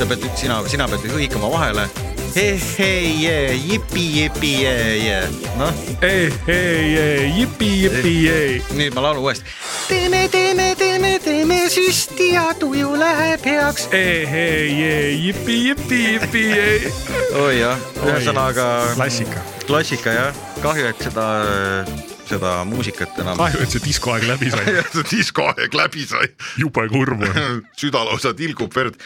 sa 0.00 0.06
pead, 0.08 0.22
sina, 0.38 0.56
sina 0.64 0.86
pead 0.88 1.02
hõikama 1.12 1.50
vahele. 1.52 1.84
Hei-hei-jee, 2.30 3.56
jipi-jipi-jee-jee, 3.58 5.26
noh. 5.58 5.80
Hei-hei-jee, 6.00 7.26
jipi-jipi-jee. 7.36 8.62
nüüd 8.78 8.96
ma 8.96 9.04
laulun 9.04 9.26
uuesti. 9.26 9.44
teeme, 9.90 10.22
teeme, 10.32 10.70
teeme, 10.78 11.10
teeme 11.20 11.58
süsti 11.68 12.30
ja 12.32 12.46
tuju 12.56 12.94
läheb 12.96 13.44
heaks. 13.44 13.90
Hei-hei-jee, 13.92 15.10
jipi-jipi-jipi-jee. 15.26 16.92
oi 17.42 17.58
jah, 17.60 17.88
ühesõnaga. 18.06 18.68
klassika. 18.94 19.44
klassika 19.66 20.16
jah, 20.16 20.44
kahju, 20.62 20.94
et 20.94 21.08
seda 21.10 21.28
seda 22.30 22.60
muusikat 22.64 23.18
enam. 23.20 23.36
kahju, 23.36 23.66
et 23.66 23.74
see 23.74 23.84
diskoaeg 23.84 24.24
läbi 24.30 24.52
sai 24.54 24.78
see 24.94 25.08
diskoaeg 25.12 25.74
läbi 25.74 26.06
sai. 26.08 26.30
jube 26.62 26.88
kurb 26.94 27.26
on 27.26 27.64
süda 27.80 28.06
lausa 28.06 28.32
tilgub 28.38 28.72
verd. 28.72 28.96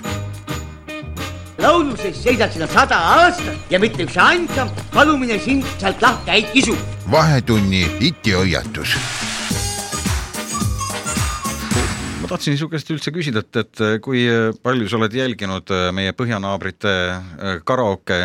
Lauluses 1.59 2.23
seisad 2.23 2.53
sina 2.53 2.67
sada 2.67 2.99
aastat 3.19 3.71
ja 3.71 3.79
mitte 3.83 4.07
üks 4.07 4.17
ainsam 4.21 4.71
palumine 4.95 5.39
sind 5.39 5.67
sealt 5.79 6.03
lahti 6.03 6.31
ei 6.31 6.43
kisu. 6.53 6.77
vahetunni 7.11 7.85
itihoiatus 8.01 8.97
ma 12.23 12.29
tahtsin 12.29 12.59
su 12.59 12.69
käest 12.73 12.91
üldse 12.91 13.13
küsida, 13.13 13.45
et, 13.45 13.57
et 13.61 14.03
kui 14.03 14.25
palju 14.65 14.89
sa 14.89 14.97
oled 14.97 15.13
jälginud 15.13 15.71
meie 15.93 16.15
põhjanaabrite 16.17 16.95
karaoke 17.69 18.21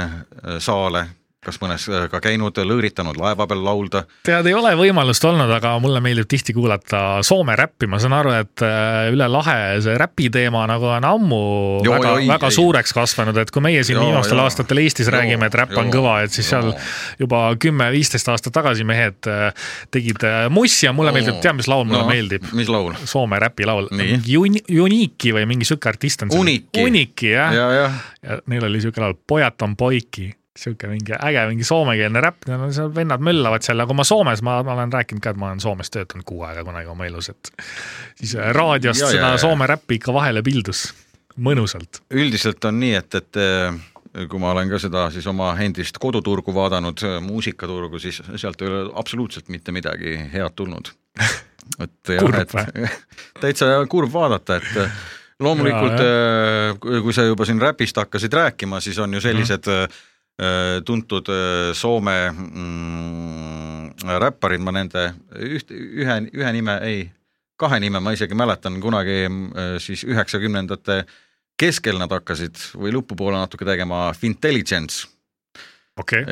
saale, 0.63 1.05
kas 1.39 1.55
mõnes 1.61 1.85
äh, 1.87 2.07
ka 2.11 2.19
käinud, 2.23 2.57
lõõritanud 2.67 3.15
laeva 3.19 3.45
peal 3.47 3.61
laulda? 3.63 4.01
tead, 4.27 4.47
ei 4.49 4.55
ole 4.55 4.73
võimalust 4.75 5.23
olnud, 5.23 5.51
aga 5.55 5.71
mulle 5.79 6.01
meeldib 6.03 6.27
tihti 6.27 6.51
kuulata 6.55 7.21
Soome 7.23 7.55
räppi, 7.55 7.87
ma 7.87 7.99
saan 8.01 8.15
aru, 8.17 8.33
et 8.41 8.63
äh, 8.65 9.07
üle 9.13 9.29
lahe 9.31 9.77
see 9.83 9.95
räpi 9.99 10.27
teema 10.33 10.65
nagu 10.67 10.89
on 10.91 11.07
ammu 11.07 11.39
joo, 11.85 11.95
väga, 11.95 12.15
väga 12.27 12.49
ei, 12.51 12.55
suureks 12.57 12.91
kasvanud, 12.95 13.39
et 13.39 13.53
kui 13.55 13.63
meie 13.63 13.85
siin 13.87 14.01
joo, 14.01 14.09
viimastel 14.09 14.35
joo. 14.35 14.49
aastatel 14.49 14.83
Eestis 14.83 15.07
joo, 15.07 15.15
räägime, 15.15 15.47
et 15.47 15.55
räpp 15.61 15.77
on 15.79 15.91
kõva, 15.93 16.17
et 16.25 16.35
siis 16.35 16.49
joo. 16.51 16.73
seal 16.73 17.23
juba 17.23 17.45
kümme-viisteist 17.63 18.33
aastat 18.33 18.57
tagasi 18.59 18.87
mehed 18.87 19.29
äh, 19.31 19.69
tegid 19.95 20.27
mussi 20.51 20.89
ja 20.89 20.93
mulle 20.95 21.13
meeldib, 21.15 21.39
tead, 21.39 21.55
mis 21.61 21.71
laul 21.71 21.87
mulle 21.87 22.03
no, 22.03 22.09
meeldib? 22.11 22.49
mis 22.57 22.67
laul? 22.71 22.97
Soome 23.07 23.39
räpilaul. 23.39 23.87
Uni-, 24.39 24.65
Uniiki 24.75 25.31
või 25.35 25.47
mingi 25.47 25.67
sihuke 25.67 25.87
artist 25.93 26.27
on. 26.27 26.35
Uniki. 26.35 26.83
Uniki 26.83 27.31
jah 27.31 27.55
ja, 27.55 27.71
ja. 27.71 27.87
ja 28.25 28.41
neil 28.51 28.67
oli 28.67 28.83
sihuke 28.83 28.99
laul 29.03 29.15
Pojat 29.29 29.63
on 29.63 29.79
poiki 29.79 30.27
sihuke 30.59 30.89
mingi 30.91 31.15
äge, 31.15 31.43
mingi 31.49 31.67
soomekeelne 31.67 32.21
räpp, 32.23 32.47
no 32.51 32.69
seal 32.75 32.91
vennad 32.95 33.23
möllavad 33.23 33.65
seal, 33.65 33.79
aga 33.83 33.95
ma 33.95 34.05
Soomes, 34.07 34.43
ma, 34.45 34.59
ma 34.65 34.75
olen 34.75 34.93
rääkinud 34.93 35.23
ka, 35.23 35.33
et 35.33 35.39
ma 35.39 35.51
olen 35.51 35.61
Soomes 35.63 35.91
töötanud 35.93 36.27
kuu 36.27 36.43
aega 36.47 36.65
kunagi 36.67 36.91
oma 36.91 37.07
elus, 37.07 37.31
et 37.31 37.51
siis 38.19 38.35
äh, 38.37 38.51
raadiost 38.55 39.05
ja, 39.05 39.11
seda 39.13 39.33
ja. 39.35 39.41
Soome 39.41 39.67
räppi 39.69 39.99
ikka 39.99 40.15
vahele 40.15 40.43
pildus, 40.45 40.89
mõnusalt. 41.39 42.01
üldiselt 42.11 42.65
on 42.67 42.81
nii, 42.81 42.95
et, 42.99 43.19
et 43.21 43.41
äh, 43.41 44.25
kui 44.31 44.41
ma 44.41 44.51
olen 44.55 44.71
ka 44.71 44.81
seda 44.81 45.05
siis 45.13 45.27
oma 45.31 45.53
endist 45.63 46.01
koduturgu 46.01 46.55
vaadanud, 46.55 47.05
äh, 47.07 47.19
muusikaturgu, 47.23 48.01
siis 48.03 48.21
sealt 48.35 48.61
ei 48.61 48.71
ole 48.71 48.89
absoluutselt 48.99 49.51
mitte 49.53 49.75
midagi 49.75 50.17
head 50.33 50.57
tulnud. 50.59 50.91
et 51.85 52.13
jah, 52.17 52.43
et 52.43 52.59
täitsa 53.45 53.71
kurb 53.91 54.11
vaadata, 54.11 54.59
et 54.59 55.39
loomulikult 55.39 56.01
kui 56.83 57.13
sa 57.15 57.23
juba 57.23 57.45
siin 57.47 57.61
räpist 57.63 57.95
hakkasid 57.95 58.33
rääkima, 58.35 58.81
siis 58.83 58.97
on 58.99 59.13
ju 59.15 59.21
sellised 59.23 59.71
mm 59.71 59.83
-hmm 59.85 60.07
tuntud 60.85 61.29
äh, 61.33 61.73
Soome 61.75 62.17
mm, 62.31 64.19
räpparid, 64.23 64.63
ma 64.63 64.71
nende 64.75 65.09
üht, 65.35 65.71
ühe, 65.71 66.19
ühe 66.31 66.51
nime, 66.55 66.77
ei, 66.87 67.01
kahe 67.59 67.79
nime 67.83 67.99
ma 67.99 68.13
isegi 68.15 68.37
mäletan, 68.39 68.79
kunagi 68.83 69.25
äh, 69.27 69.73
siis 69.83 70.05
üheksakümnendate 70.07 71.03
keskel 71.59 71.99
nad 71.99 72.11
hakkasid 72.15 72.55
või 72.79 72.93
lõpupoole 72.95 73.35
natuke 73.35 73.67
tegema 73.67 74.07
Fintelligence 74.15 75.09
okay.. 75.99 76.25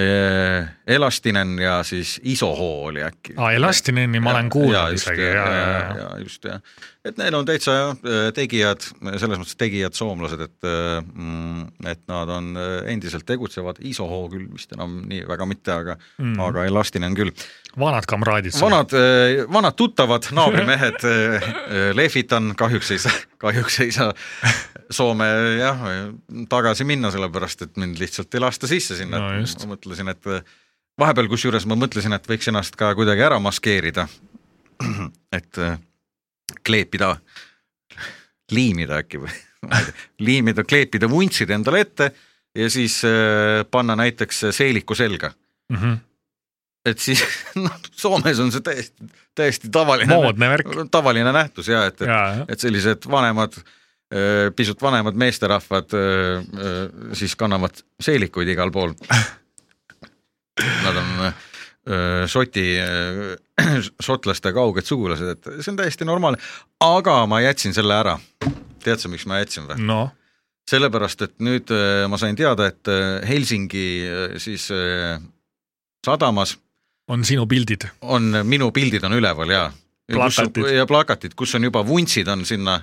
Elastinen 0.88 1.58
ja 1.60 1.80
siis 1.84 2.18
Isohoo 2.24 2.86
oli 2.90 3.04
äkki. 3.04 3.36
aa, 3.38 3.52
Elastineni 3.58 4.22
ma 4.24 4.36
olen 4.36 4.50
kuulnud 4.54 4.96
isegi, 4.96 5.22
ja, 5.22 5.34
ja, 5.34 5.50
ja, 5.52 5.68
ja, 5.72 5.98
ja 6.02 6.10
just 6.24 6.46
jah, 6.48 6.62
et 7.08 7.20
need 7.20 7.36
on 7.38 7.46
täitsa 7.48 7.76
jah, 7.76 7.94
tegijad, 8.36 8.84
selles 9.20 9.40
mõttes 9.40 9.58
tegijad 9.60 9.96
soomlased, 9.98 10.42
et 10.44 10.68
mm, 10.68 11.88
et 11.92 12.04
nad 12.12 12.32
on 12.34 12.52
endiselt 12.88 13.28
tegutsevad, 13.28 13.82
Isohoo 13.88 14.28
küll 14.32 14.48
vist 14.54 14.74
enam 14.76 15.00
nii 15.08 15.24
väga 15.30 15.48
mitte, 15.50 15.74
aga 15.76 15.98
mm., 15.98 16.36
aga 16.48 16.66
Elastinen 16.70 17.16
küll. 17.18 17.32
vanad 17.80 18.08
kamraadid. 18.10 18.56
vanad, 18.62 18.96
vanad 19.54 19.78
tuttavad, 19.80 20.30
naabrimehed 20.36 21.08
lehvitan, 21.98 22.54
kahjuks 22.58 22.96
ei 22.96 23.04
saa, 23.04 23.16
kahjuks 23.42 23.80
ei 23.86 23.92
saa 23.96 24.14
Soome 24.92 25.26
jah, 25.60 25.82
tagasi 26.50 26.86
minna, 26.88 27.12
sellepärast 27.12 27.66
et 27.66 27.80
mind 27.82 28.00
lihtsalt 28.00 28.34
ei 28.34 28.44
lasta 28.44 28.70
sisse 28.72 28.96
sinna 28.96 29.20
no,, 29.20 29.34
ma 29.42 29.74
mõtlesin, 29.74 30.14
et 30.14 30.30
vahepeal 31.00 31.28
kusjuures 31.32 31.68
ma 31.68 31.76
mõtlesin, 31.80 32.16
et 32.16 32.30
võiks 32.30 32.48
ennast 32.48 32.78
ka 32.80 32.94
kuidagi 32.96 33.26
ära 33.28 33.40
maskeerida. 33.44 34.08
et 35.38 35.58
äh, 35.58 35.80
kleepida, 36.64 37.16
liimida 38.54 39.02
äkki 39.02 39.22
või 39.24 39.34
liimida, 40.28 40.64
kleepida 40.64 41.10
vuntsid 41.10 41.52
endale 41.52 41.82
ette 41.86 42.12
ja 42.56 42.70
siis 42.72 43.00
äh, 43.06 43.64
panna 43.72 43.96
näiteks 43.98 44.46
seeliku 44.52 44.96
selga 44.96 45.32
mm. 45.70 45.78
-hmm. 45.78 45.98
Et 46.88 47.02
siis 47.02 47.24
noh, 47.66 47.74
Soomes 47.98 48.40
on 48.44 48.52
see 48.54 48.64
täiesti, 48.66 49.10
täiesti 49.38 49.72
tavaline. 49.74 50.18
tavaline 50.92 51.34
nähtus 51.36 51.72
ja 51.72 51.86
et, 51.90 52.02
et, 52.02 52.54
et 52.54 52.64
sellised 52.64 53.10
vanemad, 53.12 53.58
pisut 54.56 54.82
vanemad 54.82 55.18
meesterahvad 55.20 55.96
siis 57.18 57.36
kannavad 57.36 57.82
seelikuid 58.00 58.54
igal 58.54 58.72
pool. 58.72 58.94
Nad 60.86 61.02
on 61.04 61.12
Šoti, 62.28 62.64
šotlaste 64.04 64.52
kauged 64.58 64.88
sugulased, 64.88 65.30
et 65.38 65.50
see 65.62 65.72
on 65.72 65.78
täiesti 65.80 66.08
normaalne, 66.08 66.40
aga 66.84 67.22
ma 67.32 67.40
jätsin 67.46 67.76
selle 67.76 67.96
ära. 67.96 68.18
tead 68.84 69.00
sa, 69.00 69.12
miks 69.12 69.24
ma 69.28 69.40
jätsin 69.40 69.70
või? 69.70 69.80
noh, 69.88 70.10
sellepärast, 70.68 71.24
et 71.24 71.36
nüüd 71.44 71.72
ma 72.12 72.20
sain 72.20 72.36
teada, 72.36 72.68
et 72.68 72.92
Helsingi 73.28 73.88
siis 74.44 74.68
sadamas 76.08 76.58
on 77.08 77.26
sinu 77.26 77.48
pildid. 77.48 77.88
on, 78.02 78.34
minu 78.44 78.72
pildid 78.72 79.04
on 79.04 79.18
üleval 79.18 79.50
ja. 79.52 79.72
Plakatid. 80.12 80.70
ja 80.72 80.86
plakatid, 80.88 81.34
kus 81.36 81.56
on 81.56 81.68
juba 81.68 81.82
vuntsid 81.88 82.28
on 82.32 82.46
sinna, 82.48 82.78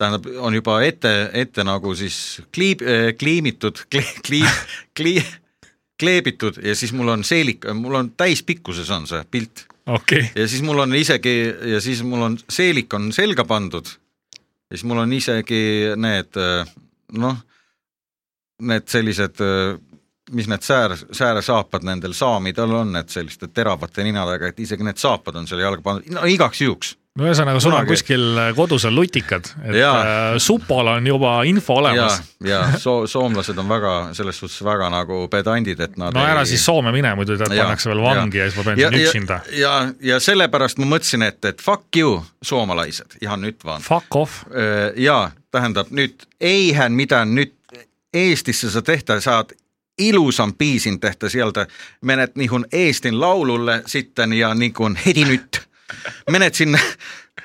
tähendab, 0.00 0.24
on 0.40 0.54
juba 0.56 0.78
ette, 0.82 1.12
ette 1.36 1.64
nagu 1.64 1.92
siis 1.94 2.40
kliib, 2.54 2.84
kliimitud, 3.18 3.82
kliib, 4.26 4.62
kliib, 4.96 5.34
kleebitud 6.00 6.62
ja 6.64 6.76
siis 6.76 6.94
mul 6.96 7.12
on 7.12 7.24
seelik, 7.24 7.68
mul 7.76 7.98
on 8.00 8.12
täispikkuses 8.16 8.88
on 8.96 9.06
see 9.10 9.20
pilt 9.30 9.66
okei 9.86 10.24
okay. 10.24 10.42
ja 10.42 10.48
siis 10.48 10.62
mul 10.64 10.80
on 10.86 10.94
isegi 10.96 11.36
ja 11.74 11.80
siis 11.80 12.02
mul 12.02 12.24
on 12.24 12.38
seelik 12.48 12.94
on 12.94 13.12
selga 13.12 13.44
pandud. 13.44 13.86
ja 14.70 14.76
siis 14.76 14.84
mul 14.88 15.04
on 15.04 15.12
isegi 15.12 15.92
need 15.96 16.40
noh, 17.20 17.36
need 18.60 18.88
sellised 18.88 19.44
mis 20.32 20.48
need 20.50 20.64
säär, 20.64 20.96
sääresaapad 21.12 21.84
nendel 21.86 22.14
saamidel 22.16 22.72
on, 22.74 22.96
et 23.00 23.08
selliste 23.08 23.48
teravate 23.54 24.04
ninadega, 24.06 24.50
et 24.50 24.60
isegi 24.60 24.86
need 24.86 25.00
saapad 25.00 25.36
on 25.40 25.46
selle 25.50 25.66
jalga 25.66 25.82
pandud, 25.84 26.10
no 26.14 26.24
igaks 26.28 26.62
juhuks. 26.62 26.94
no 27.18 27.26
ühesõnaga, 27.26 27.60
sul 27.60 27.74
on 27.74 27.88
kuskil 27.88 28.40
kodus 28.56 28.86
on 28.88 28.94
lutikad, 28.94 29.50
et 29.64 29.80
Jaa. 29.80 29.94
äh, 29.98 30.38
supol 30.42 30.92
on 30.92 31.06
juba 31.06 31.34
info 31.50 31.74
ja 31.74 31.82
olemas., 31.82 32.20
ja 32.46 32.60
soo-, 32.78 33.06
soomlased 33.10 33.58
on 33.58 33.68
väga, 33.68 33.94
selles 34.16 34.38
suhtes 34.38 34.62
väga 34.64 34.90
nagu 34.92 35.24
pedandid, 35.32 35.80
et 35.80 35.98
nad 36.00 36.14
no 36.16 36.24
ära 36.24 36.44
siis 36.48 36.64
Soome 36.64 36.92
mine, 36.94 37.14
muidu 37.18 37.38
tead 37.40 37.50
pannakse 37.50 37.90
veel 37.90 38.02
vangi 38.04 38.38
ja, 38.38 38.46
ja 38.46 38.50
siis 38.50 38.60
ma 38.60 38.66
pean 38.70 38.80
ja, 38.80 38.90
siin 38.90 39.00
ja, 39.00 39.08
üksinda. 39.08 39.40
ja, 39.58 39.76
ja 40.12 40.20
sellepärast 40.22 40.82
ma 40.82 40.90
mõtlesin, 40.94 41.26
et, 41.26 41.44
et 41.44 41.62
fuck 41.62 41.96
you, 41.96 42.20
suomalaised, 42.42 43.18
ihan 43.22 43.40
nyt 43.42 43.64
vaan. 43.64 43.82
Fuck 43.82 44.16
off. 44.16 44.44
ja 44.96 45.30
tähendab 45.50 45.90
nyt, 45.90 46.28
eihän 46.40 46.92
mitään 46.92 47.34
nyt 47.34 47.54
Eestissä 48.14 48.70
sä 48.70 48.82
tehtä, 48.82 49.20
saat 49.20 49.52
ilusan 50.00 50.54
biisin 50.54 51.00
tehtä 51.00 51.28
sieltä, 51.28 51.66
menet 52.00 52.36
niin 52.36 52.66
Eestin 52.72 53.20
laululle 53.20 53.82
sitten 53.86 54.32
ja 54.32 54.54
niin 54.54 54.72
kuin 54.72 54.98
heti 55.06 55.24
nyt. 55.24 55.62
Menet 56.30 56.54
sinne 56.54 56.80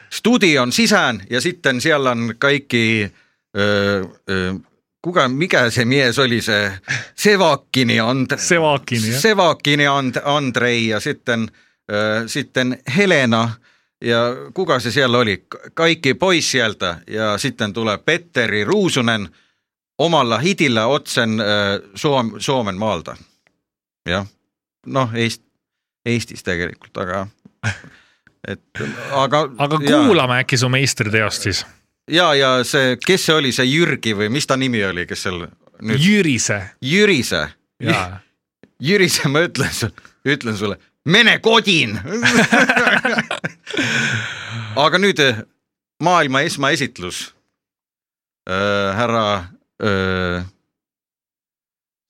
studion 0.09 0.71
sisään 0.71 1.21
ja 1.29 1.41
sitten 1.41 1.81
siellä 1.81 2.11
on 2.11 2.33
kaikki, 2.37 3.11
öö, 3.57 4.03
öö, 4.29 4.53
kuka, 5.01 5.27
mikä 5.27 5.69
se 5.69 5.85
mies 5.85 6.19
oli 6.19 6.41
se, 6.41 6.71
Sevakkini, 7.15 7.99
Andre, 7.99 8.37
Sevakini, 8.37 9.09
jah. 9.09 9.19
Sevakkini 9.21 9.87
And, 9.87 10.15
Andrei 10.23 10.87
ja 10.87 10.99
sitten, 10.99 11.51
öö, 11.91 12.27
sitten 12.27 12.77
Helena. 12.97 13.51
Ja 14.01 14.19
kuka 14.53 14.79
se 14.79 14.91
siellä 14.91 15.17
oli, 15.17 15.45
kaikki 15.73 16.13
pois 16.13 16.51
sieltä 16.51 16.97
ja 17.07 17.37
sitten 17.37 17.73
tulee 17.73 17.97
Petteri 17.97 18.63
Ruusunen 18.63 19.29
omalla 19.97 20.37
hitillä 20.37 20.85
otsen 20.85 21.39
öö, 21.39 21.79
Soom, 21.95 22.31
Suomen 22.37 22.77
maalta. 22.77 23.17
jah, 24.09 24.27
noh 24.85 25.09
Eest, 25.13 25.41
Eestis 26.05 26.43
tegelikult, 26.43 26.97
aga 26.97 27.27
et 28.51 28.61
aga 29.11 29.49
aga 29.57 29.79
kuulame 29.79 30.39
äkki 30.43 30.57
su 30.57 30.69
meistriteost 30.69 31.41
siis. 31.41 31.65
ja, 32.11 32.33
ja 32.33 32.63
see, 32.63 32.97
kes 33.05 33.25
see 33.25 33.35
oli, 33.35 33.51
see 33.51 33.65
Jürgi 33.65 34.13
või 34.17 34.29
mis 34.29 34.47
ta 34.47 34.57
nimi 34.57 34.83
oli, 34.85 35.07
kes 35.09 35.23
seal 35.23 35.47
nüüd 35.81 35.99
Jürise. 35.99 36.61
Jürise, 36.81 37.47
jaa. 37.83 38.19
Jürise, 38.87 39.27
ma 39.31 39.45
ütlen 39.47 39.71
sulle, 39.71 39.93
ütlen 40.27 40.57
sulle, 40.59 40.77
mene 41.05 41.39
kodin 41.39 41.97
aga 44.85 44.99
nüüd 44.99 45.19
eh, 45.23 45.43
maailma 46.03 46.43
esmaesitlus 46.45 47.29
äh,. 48.49 48.95
härra 48.97 49.25
äh, 49.35 49.45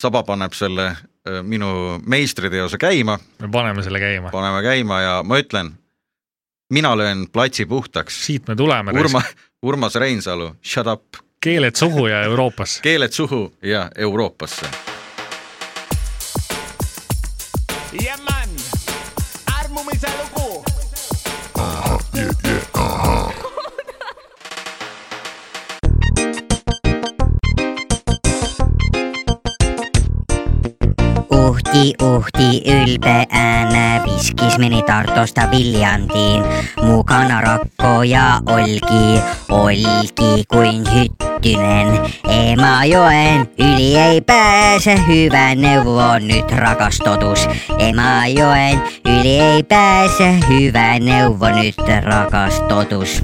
Saba 0.02 0.24
paneb 0.24 0.54
selle 0.54 0.86
äh, 0.92 1.42
minu 1.42 1.98
meistriteose 2.06 2.78
käima, 2.78 3.18
me 3.42 3.50
paneme 3.52 3.84
selle 3.84 4.00
käima. 4.00 4.30
paneme 4.30 4.62
käima 4.62 5.02
ja 5.02 5.16
ma 5.24 5.40
ütlen, 5.42 5.72
mina 6.70 6.94
löön 6.98 7.28
platsi 7.34 7.66
puhtaks. 7.66 8.26
siit 8.26 8.48
me 8.48 8.56
tuleme. 8.56 8.92
Urma, 8.92 9.22
Urmas 9.66 9.96
Reinsalu, 9.96 10.52
shut 10.62 10.88
up, 10.88 11.18
keeled 11.42 11.76
suhu 11.76 12.08
ja 12.08 12.22
Euroopasse. 12.24 12.82
keeled 12.84 13.12
suhu 13.12 13.54
ja 13.62 13.90
Euroopasse 13.96 14.95
uhti, 31.76 31.94
uhti, 32.04 32.62
ylpeänä 32.72 34.02
viskis 34.06 34.58
meni 34.58 34.84
Tartosta 34.84 35.52
Viljantiin. 35.52 36.44
Mukana 36.84 37.42
rakko 37.42 38.04
ja 38.04 38.42
olki, 38.46 39.22
olki 39.50 40.44
kuin 40.48 40.84
hyttynen. 40.94 42.00
Emajoen 42.30 43.50
yli 43.60 43.98
ei 43.98 44.22
pääse, 44.22 44.96
hyvä 45.08 45.56
neuvo 45.56 46.20
nyt 46.20 46.52
rakas 46.52 46.98
totus. 46.98 47.48
Emajoen 47.80 48.82
yli 49.06 49.40
ei 49.40 49.64
pääse, 49.64 50.36
hyvä 50.50 51.00
neuvo 51.00 51.50
nyt 51.50 51.76
rakas 52.04 52.62
totus. 52.70 53.24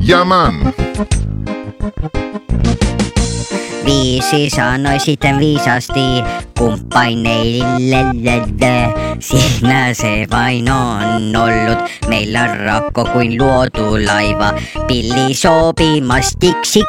ja 0.00 0.24
man, 0.24 0.54
Viisi 3.90 4.50
sanoi 4.50 5.00
sitten 5.00 5.38
viisasti 5.38 6.00
kumppaneille. 6.58 7.96
Siinä 9.20 9.94
se 10.00 10.26
vain 10.30 10.70
on 10.70 11.36
ollut. 11.36 11.90
Meillä 12.08 12.42
on 12.42 12.60
rakko 12.60 13.04
kuin 13.04 13.38
luotu 13.38 14.04
laiva. 14.06 14.52
Pilli 14.86 15.34
sopimastiksi, 15.34 16.84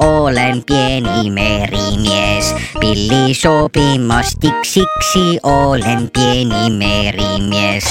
olen 0.00 0.62
pieni 0.66 1.30
merimies. 1.30 2.54
Pilli 2.80 3.34
sopimastiksi, 3.34 4.84
olen 5.42 6.10
pieni 6.12 6.70
merimies. 6.70 7.84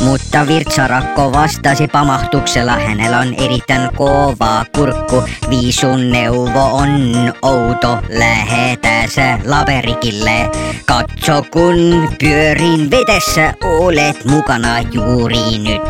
Mutta 0.00 0.46
Virtsarakko 0.46 1.32
vastasi 1.32 1.88
pamahtuksella, 1.88 2.72
hänellä 2.72 3.18
on 3.18 3.34
erittäin 3.34 3.90
kova 3.96 4.64
kurkku. 4.76 5.22
Viisun 5.50 6.10
neuvo 6.12 6.64
on 6.64 7.14
outo, 7.42 7.98
lähetä 8.08 9.02
sä 9.08 9.38
laberikille. 9.44 10.50
Katso 10.86 11.42
kun 11.52 12.08
pyörin 12.20 12.90
vedessä, 12.90 13.54
olet 13.64 14.24
mukana 14.24 14.80
juuri 14.80 15.58
nyt. 15.58 15.82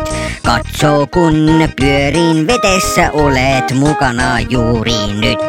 Katso 0.45 1.07
kun 1.13 1.69
pyörin 1.79 2.47
vedessä, 2.47 3.11
olet 3.11 3.71
mukana 3.71 4.39
juuri 4.39 5.13
nyt. 5.21 5.39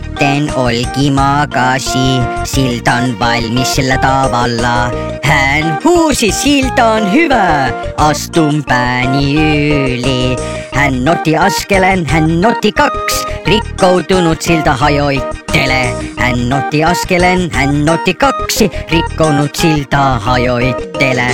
Sitten 0.00 0.52
Olki 0.56 1.10
makasi, 1.10 2.20
silta 2.44 2.92
on 2.92 3.18
valmis 3.18 3.74
sillä 3.74 3.98
tavalla. 3.98 4.90
Hän 5.22 5.78
huusi, 5.84 6.32
silta 6.32 6.86
on 6.86 7.12
hyvä, 7.12 7.72
astun 7.96 8.64
pääni 8.68 9.34
yli. 9.34 10.36
Hän 10.74 11.08
otti 11.08 11.36
askelen, 11.36 12.06
hän 12.06 12.46
otti 12.46 12.72
kaksi, 12.72 13.24
rikkoutunut 13.46 14.42
silta 14.42 14.72
hajoittele. 14.72 15.94
Hän 16.18 16.52
otti 16.52 16.84
askelen, 16.84 17.50
hän 17.52 17.88
otti 17.88 18.14
kaksi, 18.14 18.70
rikkonut 18.90 19.56
silta 19.56 20.18
hajoittele. 20.18 21.26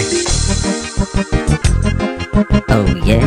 Oh 2.37 2.87
yeah, 3.07 3.25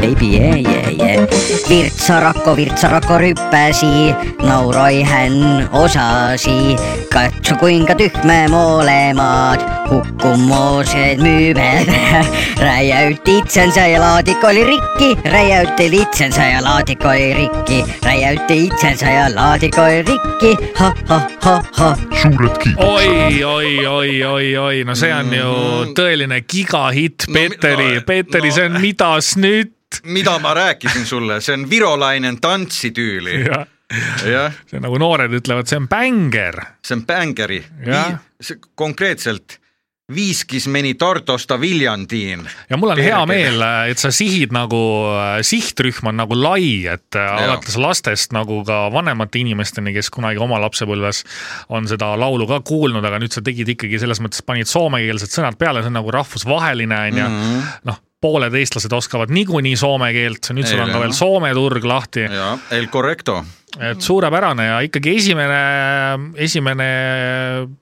baby 0.00 0.36
yeah 0.36 0.56
yeah 0.56 0.88
yeah. 0.90 1.26
virtsarako, 1.68 2.56
virtsarako 2.56 3.18
rüppäsi, 3.18 4.14
nauroi 4.42 5.02
hän 5.02 5.32
osasi. 5.72 6.76
katso 7.12 7.54
kuinka 7.56 7.94
tyhmä 7.94 8.48
molemmat, 8.48 9.64
hukkumoosed 9.90 11.18
myyvät. 11.18 11.88
räjäytti 12.60 13.38
itsensä 13.38 13.86
ja 13.86 14.00
laatikko 14.00 14.46
oli 14.46 14.64
rikki, 14.64 15.30
räjäytti 15.30 15.86
itsensä 15.92 16.42
ja 16.42 16.64
laatikko 16.64 17.08
oli 17.08 17.34
rikki, 17.34 17.84
räjäytti 18.02 18.64
itsensä 18.66 19.10
ja 19.10 19.34
laatikko 19.34 19.82
oli 19.82 20.02
rikki, 20.02 20.56
ha 20.74 20.94
ha 21.06 21.20
ha 21.40 21.62
ha. 21.72 21.96
suured 22.22 22.56
kiitused. 22.62 22.88
oi, 22.88 23.44
oi, 23.44 23.86
oi, 23.86 24.24
oi, 24.24 24.56
oi, 24.56 24.84
no 24.84 24.94
see 24.94 25.12
on 25.14 25.32
ju 25.34 25.52
tõeline 25.96 26.40
gigahitt, 26.52 27.26
Peeteri 27.32 27.94
no,, 27.94 28.02
Peeteri 28.18 28.50
no,, 28.52 28.54
see 28.54 28.68
on 28.68 28.80
Midas 28.82 29.32
nüüd. 29.40 29.74
mida 30.04 30.38
ma 30.42 30.54
rääkisin 30.58 31.06
sulle, 31.08 31.40
see 31.40 31.56
on 31.56 31.68
virolainen 31.70 32.40
tantsitüüli 32.42 33.42
jah 33.46 33.66
ja., 34.28 34.48
see 34.68 34.82
nagu 34.82 34.98
noored 35.00 35.32
ütlevad, 35.38 35.68
see 35.70 35.78
on 35.80 35.88
bänger. 35.88 36.60
see 36.84 36.98
on 36.98 37.06
bängeri, 37.08 37.62
konkreetselt 38.78 39.58
viiskis 40.14 40.64
meni 40.72 40.94
Tartosta 40.94 41.60
Viljandiin. 41.60 42.48
ja 42.70 42.76
mul 42.76 42.90
on 42.90 42.96
Perkele. 42.96 43.14
hea 43.14 43.26
meel, 43.26 43.64
et 43.90 44.00
sa 44.00 44.10
sihid 44.12 44.54
nagu, 44.56 44.80
sihtrühm 45.44 46.08
on 46.08 46.16
nagu 46.20 46.36
lai, 46.36 46.86
et 46.88 47.16
ja. 47.16 47.26
alates 47.44 47.76
lastest 47.76 48.32
nagu 48.36 48.62
ka 48.64 48.86
vanemate 48.92 49.42
inimesteni, 49.42 49.92
kes 49.96 50.10
kunagi 50.14 50.40
oma 50.40 50.60
lapsepõlves 50.64 51.24
on 51.68 51.88
seda 51.88 52.14
laulu 52.20 52.48
ka 52.48 52.60
kuulnud, 52.64 53.04
aga 53.04 53.20
nüüd 53.20 53.36
sa 53.36 53.44
tegid 53.44 53.68
ikkagi 53.76 54.00
selles 54.00 54.20
mõttes, 54.24 54.44
panid 54.44 54.68
soomekeelsed 54.68 55.32
sõnad 55.32 55.60
peale, 55.60 55.84
see 55.84 55.92
on 55.92 56.00
nagu 56.00 56.12
rahvusvaheline 56.20 57.02
on 57.08 57.24
ju, 57.24 57.30
mhm. 57.32 57.72
noh 57.92 58.04
pooled 58.20 58.54
eestlased 58.58 58.92
oskavad 58.92 59.30
niikuinii 59.30 59.76
soome 59.78 60.10
keelt, 60.16 60.50
nüüd 60.56 60.66
sul 60.66 60.82
on 60.82 60.90
ka 60.90 61.02
veel 61.02 61.14
Soome 61.14 61.52
turg 61.54 61.84
lahti. 61.86 62.26
el 62.74 62.88
correcto 62.90 63.44
et 63.76 64.00
suurepärane 64.00 64.64
ja 64.64 64.76
ikkagi 64.86 65.12
esimene, 65.18 65.58
esimene 66.40 66.86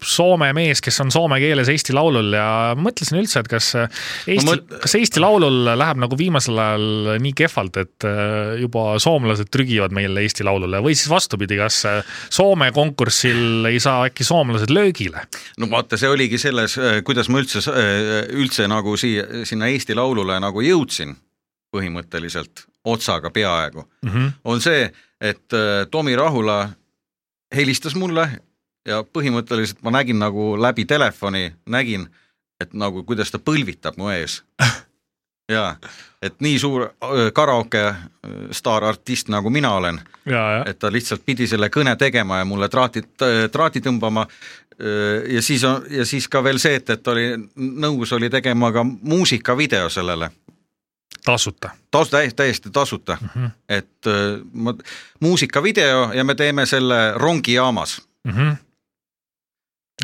Soome 0.03 0.49
mees, 0.57 0.80
kes 0.82 0.99
on 1.05 1.12
soome 1.14 1.39
keeles 1.41 1.70
Eesti 1.70 1.95
Laulul 1.95 2.34
ja 2.34 2.74
mõtlesin 2.78 3.20
üldse, 3.20 3.43
et 3.45 3.51
kas 3.51 3.68
Eesti 3.78 4.47
mõt..., 4.49 4.64
kas 4.82 4.97
Eesti 4.99 5.22
Laulul 5.22 5.70
läheb 5.78 6.01
nagu 6.03 6.18
viimasel 6.18 6.59
ajal 6.59 7.12
nii 7.22 7.34
kehvalt, 7.39 7.78
et 7.82 8.07
äh, 8.09 8.57
juba 8.62 8.97
soomlased 9.03 9.51
trügivad 9.55 9.95
meile 9.97 10.24
Eesti 10.26 10.47
Laulule 10.47 10.82
või 10.84 10.97
siis 10.99 11.11
vastupidi, 11.12 11.59
kas 11.61 11.78
äh, 11.89 12.16
Soome 12.34 12.72
konkursil 12.74 13.70
ei 13.70 13.78
saa 13.82 14.09
äkki 14.11 14.26
soomlased 14.26 14.74
löögile? 14.74 15.28
no 15.62 15.70
vaata, 15.70 16.01
see 16.01 16.11
oligi 16.11 16.41
selles, 16.43 16.74
äh, 16.82 16.99
kuidas 17.07 17.30
ma 17.30 17.45
üldse, 17.45 17.62
üldse 18.34 18.66
nagu 18.70 18.99
siia, 18.99 19.47
sinna 19.47 19.70
Eesti 19.70 19.95
Laulule 19.95 20.41
nagu 20.43 20.66
jõudsin 20.66 21.14
põhimõtteliselt 21.74 22.66
otsaga 22.87 23.30
peaaegu 23.30 23.82
mm, 24.03 24.11
-hmm. 24.11 24.32
on 24.45 24.61
see, 24.61 24.93
et 25.20 25.53
äh, 25.53 25.87
Tomi 25.91 26.16
Rahula 26.16 26.68
helistas 27.55 27.95
mulle 27.95 28.30
ja 28.87 29.03
põhimõtteliselt 29.03 29.82
ma 29.82 29.91
nägin 29.91 30.18
nagu 30.18 30.55
läbi 30.62 30.84
telefoni, 30.84 31.53
nägin, 31.66 32.07
et 32.61 32.74
nagu 32.74 33.03
kuidas 33.05 33.30
ta 33.30 33.39
põlvitab 33.39 33.99
mu 33.99 34.09
ees. 34.09 34.45
jaa, 35.55 35.76
et 36.22 36.41
nii 36.41 36.59
suur 36.59 36.87
äh, 36.87 37.32
karaoke 37.34 37.82
äh, 37.89 37.99
staarartist 38.51 39.28
nagu 39.28 39.51
mina 39.51 39.74
olen, 39.74 40.01
et 40.66 40.78
ta 40.78 40.93
lihtsalt 40.93 41.26
pidi 41.26 41.47
selle 41.47 41.68
kõne 41.68 41.97
tegema 41.97 42.39
ja 42.39 42.45
mulle 42.45 42.68
traatid, 42.68 43.11
traati 43.53 43.80
tõmbama 43.80 44.26
ja 45.32 45.43
siis 45.43 45.62
on, 45.64 45.87
ja 45.91 46.05
siis 46.05 46.28
ka 46.28 46.43
veel 46.45 46.59
see, 46.61 46.74
et, 46.76 46.91
et 46.91 47.09
oli 47.09 47.30
nõus 47.57 48.11
oli 48.12 48.28
tegema 48.30 48.68
ka 48.72 48.82
muusikavideo 48.84 49.89
sellele 49.89 50.28
tasuta? 51.27 51.70
tasu-, 51.91 52.33
täiesti, 52.37 52.70
tasuta 52.70 53.18
mm, 53.20 53.29
-hmm. 53.35 53.51
et 53.68 54.07
äh, 54.07 54.41
ma, 54.53 54.74
muusikavideo 55.20 56.12
ja 56.14 56.24
me 56.24 56.35
teeme 56.35 56.66
selle 56.66 57.12
rongijaamas 57.14 58.03
mm. 58.24 58.33
-hmm. 58.33 58.57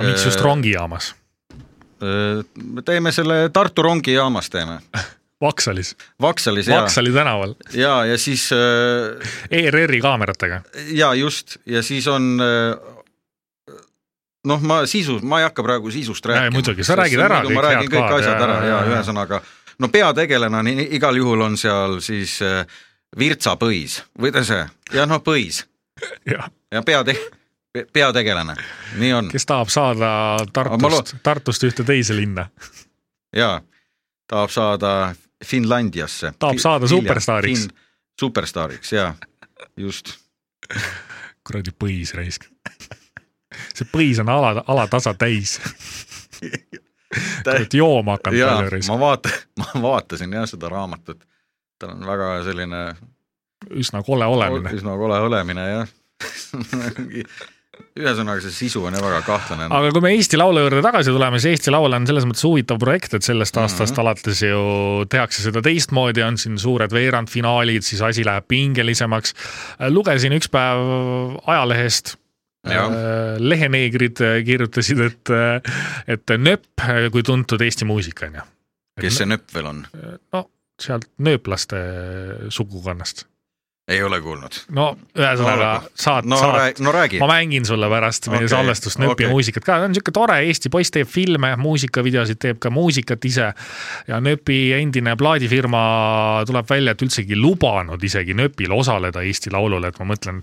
no 0.00 0.08
miks 0.08 0.24
just 0.24 0.40
rongijaamas? 0.40 1.14
Äh, 1.54 2.44
me 2.64 2.82
teeme 2.82 3.12
selle 3.12 3.48
Tartu 3.52 3.82
rongijaamas 3.82 4.50
teeme 4.50 4.78
Vaksalis. 5.42 5.96
Vaksalis, 6.20 6.68
jaa. 6.68 6.80
Vaksali 6.80 7.12
tänaval. 7.12 7.54
ja, 7.74 8.04
ja 8.04 8.18
siis 8.18 8.50
äh,. 8.52 9.28
ERR-i 9.50 10.00
kaameratega. 10.00 10.60
ja 10.86 11.14
just, 11.14 11.56
ja 11.66 11.82
siis 11.82 12.06
on 12.08 12.38
äh, 12.40 12.92
noh, 14.44 14.60
ma 14.60 14.82
sisu, 14.86 15.18
ma 15.22 15.40
ei 15.40 15.46
hakka 15.46 15.62
praegu 15.62 15.90
sisust 15.90 16.26
rääkima. 16.26 16.54
muidugi, 16.56 16.86
sa 16.86 16.96
räägid 16.98 17.22
ära 17.22 17.42
kõik 17.42 17.58
head 17.58 17.90
kõik 17.90 17.98
kaad. 17.98 18.14
asjad 18.20 18.46
ära 18.46 18.56
ja, 18.60 18.70
ja 18.70 18.80
ühesõnaga 18.90 19.42
no 19.78 19.88
peategelane 19.88 20.72
igal 20.96 21.16
juhul 21.16 21.40
on 21.40 21.56
seal 21.60 22.00
siis 22.04 22.38
äh, 22.42 22.66
Virtsapõis 23.18 24.00
või 24.20 24.32
ta 24.32 24.44
see, 24.44 24.64
jah 24.92 25.08
noh, 25.08 25.22
Põis 25.24 25.62
ja, 26.32 26.48
ja 26.72 26.82
peate-, 26.82 27.18
peategelane, 27.92 28.56
nii 29.00 29.12
on. 29.12 29.28
kes 29.32 29.46
tahab 29.46 29.72
saada 29.72 30.12
Tartust, 30.52 31.16
Tartust 31.22 31.68
ühte 31.68 31.84
teise 31.84 32.16
linna. 32.16 32.48
jaa, 33.40 33.60
tahab 34.28 34.50
saada 34.50 35.14
Finlandiasse. 35.44 36.34
tahab 36.38 36.60
saada 36.62 36.88
superstaariks. 36.88 37.68
superstaariks, 38.20 38.92
jaa, 38.92 39.14
just. 39.76 40.14
kuradi 41.46 41.72
põis 41.74 42.14
raisk. 42.14 42.46
see 43.74 43.88
põis 43.92 44.20
on 44.22 44.30
ala, 44.32 44.62
alatasa 44.66 45.14
täis 45.18 45.58
oled 47.46 47.76
jooma 47.76 48.18
hakanud 48.18 48.70
risk. 48.72 48.90
ma 48.90 48.98
vaata-, 49.00 49.34
ma 49.60 49.82
vaatasin 49.82 50.32
jah 50.38 50.46
seda 50.50 50.70
raamatut, 50.72 51.22
tal 51.80 51.96
on 51.96 52.06
väga 52.06 52.34
selline 52.48 52.84
üsna 53.70 54.02
kole 54.06 54.26
olemine. 54.26 54.76
üsna 54.78 54.96
kole 54.98 55.18
olemine 55.28 55.66
jah 55.70 55.90
ühesõnaga, 57.96 58.40
see 58.44 58.54
sisu 58.54 58.82
on 58.88 58.94
jah 58.96 59.02
väga 59.04 59.20
kahtlane. 59.26 59.66
aga 59.72 59.90
kui 59.94 60.04
me 60.04 60.12
Eesti 60.16 60.38
Laulu 60.40 60.64
juurde 60.64 60.82
tagasi 60.84 61.12
tuleme, 61.12 61.40
siis 61.40 61.56
Eesti 61.56 61.72
Laul 61.72 61.96
on 61.96 62.06
selles 62.08 62.26
mõttes 62.28 62.44
huvitav 62.46 62.80
projekt, 62.80 63.16
et 63.16 63.26
sellest 63.26 63.56
aastast 63.60 63.92
mm 63.92 63.96
-hmm. 63.96 64.00
alates 64.04 64.42
ju 64.42 65.06
tehakse 65.12 65.44
seda 65.44 65.62
teistmoodi, 65.64 66.22
on 66.24 66.38
siin 66.38 66.58
suured 66.58 66.92
veerandfinaalid, 66.92 67.82
siis 67.82 68.02
asi 68.02 68.24
läheb 68.24 68.48
pingelisemaks. 68.48 69.34
lugesin 69.88 70.32
üks 70.32 70.50
päev 70.52 71.38
ajalehest 71.46 72.16
leheneegrid 72.62 74.22
äh, 74.22 74.38
kirjutasid, 74.46 75.00
et, 75.02 75.34
äh, 75.34 75.76
et 76.06 76.34
nööp 76.38 76.86
kui 77.12 77.24
tuntud 77.26 77.62
Eesti 77.62 77.88
muusik 77.88 78.22
on 78.28 78.40
ju. 78.40 78.48
kes 79.02 79.22
see 79.22 79.28
nööp 79.28 79.48
veel 79.54 79.70
on? 79.72 79.84
no 80.32 80.46
sealt 80.82 81.10
nööplaste 81.22 81.78
sugukonnast. 82.54 83.26
ei 83.90 83.98
ole 84.06 84.20
kuulnud. 84.22 84.60
no 84.78 84.92
ühesõnaga 85.18 85.70
no, 85.82 85.90
saad 86.04 86.28
no, 86.30 86.38
saad, 86.38 86.78
no, 86.82 86.94
ma 87.24 87.28
mängin 87.32 87.66
sulle 87.66 87.90
pärast 87.90 88.30
meie 88.30 88.44
okay, 88.44 88.52
salvestust 88.54 89.02
nööpi 89.02 89.26
okay. 89.26 89.32
muusikat 89.34 89.66
ka, 89.66 89.80
ta 89.80 89.88
on 89.90 89.98
siuke 89.98 90.14
tore 90.14 90.38
Eesti 90.46 90.70
poiss, 90.72 90.94
teeb 90.94 91.10
filme, 91.10 91.52
muusikavideosid, 91.58 92.38
teeb 92.46 92.62
ka 92.62 92.70
muusikat 92.70 93.26
ise. 93.26 93.50
ja 94.06 94.22
nööpi 94.22 94.60
endine 94.78 95.16
plaadifirma 95.18 95.82
tuleb 96.46 96.70
välja, 96.70 96.94
et 96.94 97.04
üldsegi 97.08 97.38
lubanud 97.38 98.06
isegi 98.06 98.38
nööpil 98.38 98.78
osaleda 98.78 99.26
Eesti 99.26 99.50
Laulul, 99.50 99.90
et 99.90 99.98
ma 99.98 100.12
mõtlen 100.14 100.42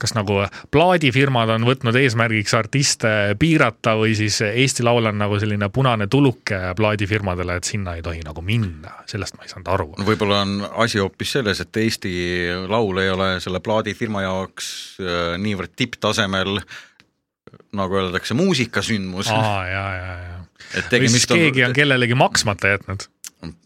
kas 0.00 0.14
nagu 0.16 0.40
plaadifirmad 0.72 1.52
on 1.56 1.66
võtnud 1.68 1.96
eesmärgiks 2.00 2.54
artiste 2.56 3.10
piirata 3.40 3.94
või 4.00 4.14
siis 4.18 4.40
Eesti 4.46 4.84
Laul 4.86 5.10
on 5.10 5.20
nagu 5.20 5.38
selline 5.40 5.68
punane 5.72 6.08
tuluke 6.10 6.58
plaadifirmadele, 6.76 7.58
et 7.60 7.68
sinna 7.68 7.96
ei 7.98 8.04
tohi 8.04 8.24
nagu 8.24 8.44
minna, 8.44 8.96
sellest 9.10 9.36
ma 9.36 9.44
ei 9.44 9.52
saanud 9.52 9.70
aru. 9.74 9.88
no 9.98 10.08
võib-olla 10.08 10.42
on 10.46 10.56
asi 10.86 11.02
hoopis 11.02 11.36
selles, 11.36 11.60
et 11.64 11.82
Eesti 11.84 12.12
Laul 12.70 13.02
ei 13.04 13.12
ole 13.12 13.32
selle 13.44 13.60
plaadifirma 13.64 14.24
jaoks 14.24 14.72
äh, 15.04 15.36
niivõrd 15.42 15.76
tipptasemel, 15.76 16.62
nagu 17.76 18.00
öeldakse, 18.00 18.36
muusikasündmus. 18.38 19.30
aa, 19.34 19.62
ja, 19.68 19.86
ja, 20.00 20.18
ja. 20.24 20.84
või 20.96 21.12
siis 21.12 21.28
keegi 21.28 21.66
on 21.66 21.76
kellelegi 21.76 22.16
maksmata 22.18 22.76
jätnud 22.76 23.10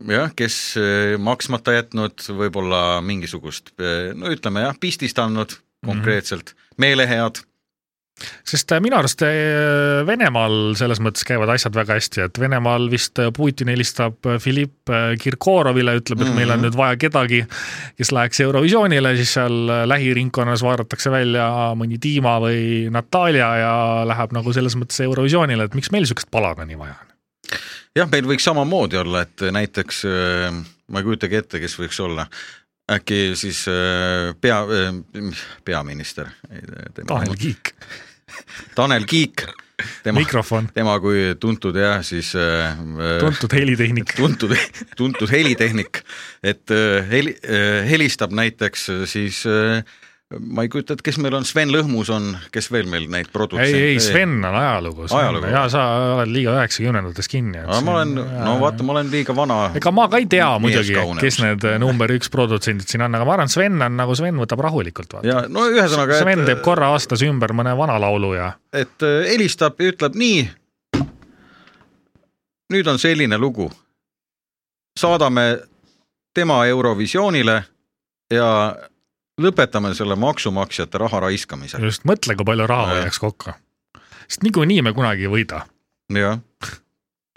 jah, 0.09 0.32
kes 0.37 0.57
äh, 0.80 1.14
maksmata 1.22 1.76
jätnud, 1.78 2.26
võib-olla 2.43 3.01
mingisugust, 3.07 3.74
äh, 3.78 4.11
no 4.18 4.35
ütleme 4.35 4.66
jah, 4.66 4.76
pistist 4.80 5.18
andnud 5.22 5.57
konkreetselt 5.87 6.55
mm, 6.55 6.61
-hmm. 6.61 6.85
meelehead 6.87 7.45
sest 8.47 8.70
äh, 8.72 8.80
minu 8.82 8.97
arust 8.99 9.22
äh, 9.26 10.05
Venemaal 10.07 10.74
selles 10.78 11.01
mõttes 11.03 11.26
käivad 11.26 11.51
asjad 11.51 11.74
väga 11.74 11.97
hästi, 11.99 12.22
et 12.28 12.41
Venemaal 12.41 12.87
vist 12.93 13.18
äh, 13.18 13.32
Putin 13.35 13.72
helistab 13.72 14.28
Filipp 14.43 14.93
Kirkorovile, 15.20 15.97
ütleb, 15.99 16.20
et 16.20 16.28
mm 16.28 16.30
-hmm. 16.30 16.39
meil 16.39 16.51
on 16.51 16.61
mhm. 16.61 16.66
nüüd 16.68 16.78
vaja 16.78 16.99
kedagi, 17.01 17.43
kes 17.99 18.12
läheks 18.14 18.41
Eurovisioonile, 18.47 19.16
siis 19.16 19.35
seal 19.35 19.89
lähiringkonnas 19.91 20.62
vaadatakse 20.62 21.11
välja 21.11 21.49
mõni 21.78 21.99
Dima 22.03 22.39
või 22.41 22.91
Natalja 22.91 23.51
ja 23.59 23.74
läheb 24.07 24.32
nagu 24.32 24.53
selles 24.53 24.76
mõttes 24.78 25.01
Eurovisioonile, 25.03 25.64
et 25.64 25.74
miks 25.74 25.91
meil 25.91 26.07
niisugust 26.07 26.30
paladani 26.30 26.78
vaja 26.78 26.95
on? 27.01 27.11
jah, 27.97 28.11
meil 28.11 28.26
võiks 28.26 28.47
samamoodi 28.47 28.97
olla, 28.97 29.22
et 29.22 29.43
näiteks 29.51 30.05
ma 30.89 31.01
ei 31.01 31.05
kujutagi 31.05 31.37
ette, 31.37 31.61
kes 31.61 31.78
võiks 31.78 32.01
olla 32.03 32.26
äkki 32.91 33.32
siis 33.39 33.64
äh, 33.68 34.35
pea, 34.41 34.61
äh, 34.68 35.45
peaminister. 35.64 36.28
Tanel 37.07 37.37
Kiik 37.41 37.74
Tanel 38.76 39.07
Kiik 39.09 39.47
tema, 40.05 40.20
mikrofon, 40.20 40.68
tema 40.74 40.97
kui 41.03 41.32
tuntud 41.41 41.76
jah, 41.78 42.03
siis 42.07 42.35
äh, 42.39 42.76
tuntud 43.20 43.57
helitehnik. 43.57 44.14
tuntud, 44.16 44.55
tuntud 44.97 45.30
helitehnik, 45.32 46.03
et 46.43 46.70
äh, 46.74 47.05
heli, 47.11 47.37
äh, 47.43 47.82
helistab 47.89 48.35
näiteks 48.37 48.89
siis 49.11 49.45
äh, 49.49 49.82
ma 50.33 50.64
ei 50.64 50.70
kujuta 50.72 50.95
ette, 50.95 51.05
kes 51.05 51.18
meil 51.20 51.35
on, 51.37 51.45
Sven 51.47 51.70
Lõhmus 51.72 52.09
on, 52.12 52.31
kes 52.53 52.70
veel 52.72 52.89
meil 52.91 53.05
neid 53.12 53.29
produtsente 53.33 53.77
ei, 53.77 53.95
ei 53.95 54.01
Sven 54.03 54.39
on 54.41 54.57
ajalugu, 54.57 55.05
Ajalugu. 55.12 55.51
ja 55.53 55.64
sa 55.72 55.83
oled 56.14 56.33
liiga 56.33 56.55
üheksakümnendates 56.57 57.29
kinni. 57.31 57.61
ma 57.68 57.97
olen, 57.99 58.14
no 58.16 58.55
vaata, 58.62 58.87
ma 58.87 58.95
olen 58.97 59.11
liiga 59.12 59.37
vana. 59.37 59.59
ega 59.77 59.93
ma 59.95 60.07
ka 60.09 60.20
ei 60.22 60.29
tea 60.31 60.49
muidugi, 60.62 60.97
kes 61.20 61.39
need 61.45 61.66
number 61.83 62.14
üks 62.16 62.33
produtsendid 62.33 62.89
siin 62.89 63.05
on, 63.05 63.18
aga 63.18 63.29
ma 63.29 63.37
arvan, 63.37 63.53
Sven 63.53 63.77
on 63.85 64.01
nagu 64.01 64.16
Sven 64.16 64.41
võtab 64.41 64.64
rahulikult. 64.64 65.18
ja 65.29 65.45
no 65.49 65.66
ühesõnaga. 65.70 66.18
Sven 66.22 66.43
et, 66.43 66.49
teeb 66.51 66.64
korra 66.64 66.89
aastas 66.95 67.22
ümber 67.27 67.53
mõne 67.57 67.77
vana 67.79 67.99
laulu 68.01 68.33
ja. 68.39 68.55
et 68.72 69.05
äh, 69.05 69.29
helistab 69.29 69.79
ja 69.81 69.93
ütleb 69.93 70.16
nii. 70.18 70.49
nüüd 72.72 72.91
on 72.91 72.99
selline 72.99 73.39
lugu. 73.39 73.68
saadame 74.99 75.47
tema 76.35 76.64
Eurovisioonile 76.66 77.61
ja 78.33 78.49
lõpetame 79.41 79.95
selle 79.95 80.16
maksumaksjate 80.16 80.99
raha 80.99 81.20
raiskamise. 81.26 81.78
just, 81.82 82.07
mõtle, 82.09 82.37
kui 82.39 82.47
palju 82.47 82.66
raha 82.70 82.89
hoiaks 82.95 83.20
kokku. 83.22 83.55
sest 84.28 84.43
niikuinii 84.47 84.82
me 84.82 84.95
kunagi 84.95 85.26
ei 85.26 85.32
võida. 85.32 85.64
jah, 86.14 86.41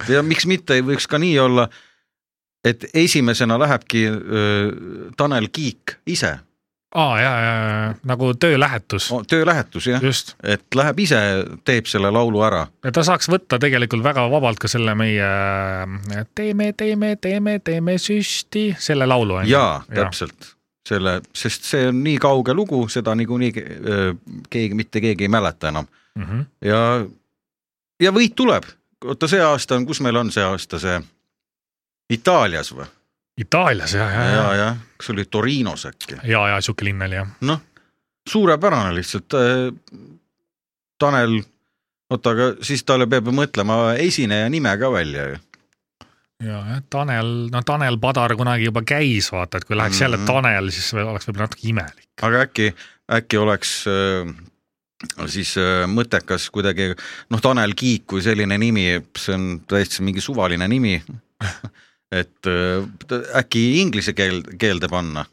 ja 0.10 0.24
miks 0.24 0.46
mitte 0.46 0.78
ei 0.78 0.86
võiks 0.86 1.08
ka 1.10 1.20
nii 1.22 1.38
olla, 1.40 1.70
et 2.66 2.86
esimesena 2.94 3.60
lähebki 3.60 4.08
öö, 4.10 4.72
Tanel 5.18 5.50
Kiik 5.52 5.98
ise. 6.06 6.38
aa 6.96 7.22
ja, 7.22 7.32
ja, 7.42 7.54
ja 7.54 7.96
nagu 8.06 8.34
töölähetus 8.34 9.12
oh,. 9.12 9.24
töölähetus 9.28 9.88
jah, 9.88 10.04
et 10.44 10.76
läheb 10.76 11.00
ise, 11.00 11.22
teeb 11.66 11.90
selle 11.90 12.12
laulu 12.14 12.44
ära. 12.46 12.68
ta 12.94 13.04
saaks 13.04 13.30
võtta 13.30 13.58
tegelikult 13.60 14.06
väga 14.06 14.28
vabalt 14.30 14.62
ka 14.62 14.70
selle 14.70 14.94
meie 14.96 15.32
teeme, 16.36 16.74
teeme, 16.78 17.16
teeme, 17.22 17.58
teeme 17.60 17.98
süsti, 17.98 18.70
selle 18.80 19.10
laulu. 19.10 19.42
jaa, 19.50 19.82
täpselt 19.90 20.57
selle, 20.88 21.20
sest 21.36 21.68
see 21.68 21.88
on 21.92 22.02
nii 22.04 22.18
kauge 22.22 22.56
lugu, 22.56 22.84
seda 22.92 23.16
niikuinii 23.18 23.52
keegi, 24.50 24.76
mitte 24.78 25.02
keegi 25.04 25.28
ei 25.28 25.32
mäleta 25.32 25.72
enam 25.72 25.88
mm. 26.16 26.24
-hmm. 26.24 26.46
ja, 26.66 26.82
ja 28.02 28.14
võit 28.16 28.36
tuleb. 28.36 28.64
oota, 29.06 29.28
see 29.28 29.42
aasta 29.44 29.76
on, 29.76 29.86
kus 29.86 30.02
meil 30.02 30.16
on 30.16 30.32
see 30.32 30.44
aasta 30.44 30.80
see, 30.80 31.02
Itaalias 32.14 32.72
või? 32.76 32.86
Itaalias 33.38 33.94
ja, 33.94 34.10
ja, 34.12 34.24
ja, 34.32 34.54
ja 34.56 34.70
kas 34.98 35.10
oli 35.14 35.26
Torinos 35.26 35.86
äkki? 35.86 36.22
ja, 36.24 36.48
ja 36.48 36.62
sihuke 36.62 36.86
linn 36.86 37.02
oli 37.02 37.20
jah. 37.20 37.28
noh, 37.42 37.62
suurepärane 38.30 38.96
lihtsalt 38.96 39.34
äh,. 39.34 39.74
Tanel, 40.98 41.44
oota, 42.10 42.32
aga 42.34 42.46
siis 42.66 42.82
talle 42.82 43.06
peab 43.06 43.28
ju 43.30 43.34
mõtlema 43.38 43.76
esineja 44.02 44.48
nime 44.50 44.72
ka 44.82 44.90
välja 44.90 45.28
ju 45.30 45.36
ja, 46.44 46.58
jah, 46.70 46.82
Tanel, 46.90 47.32
no 47.52 47.62
Tanel 47.66 47.98
Padar 48.02 48.36
kunagi 48.38 48.68
juba 48.70 48.84
käis, 48.88 49.32
vaata, 49.34 49.58
et 49.58 49.66
kui 49.66 49.78
läheks 49.78 49.96
mm 49.96 49.98
-hmm. 49.98 50.04
jälle 50.04 50.18
mhm. 50.18 50.26
Tanel, 50.26 50.70
siis 50.72 50.94
oleks 50.94 51.28
võib-olla 51.28 51.48
natuke 51.48 51.70
imelik. 51.70 52.10
aga 52.22 52.42
äkki, 52.42 52.74
äkki 53.12 53.38
oleks 53.38 53.86
äh, 53.88 54.36
siis 55.26 55.58
äh, 55.58 55.88
mõttekas 55.88 56.50
kuidagi, 56.52 56.94
noh, 57.30 57.42
Tanel 57.42 57.74
Kiik 57.76 58.06
kui 58.08 58.22
selline 58.22 58.58
nimi, 58.58 59.02
see 59.18 59.36
on 59.36 59.62
täiesti 59.68 60.04
mingi 60.04 60.22
suvaline 60.22 60.68
nimi 60.68 61.04
et 62.22 62.46
äh, 62.48 63.28
äkki 63.36 63.82
inglise 63.82 64.14
keel, 64.14 64.44
keelde 64.60 64.88
panna 64.88 65.26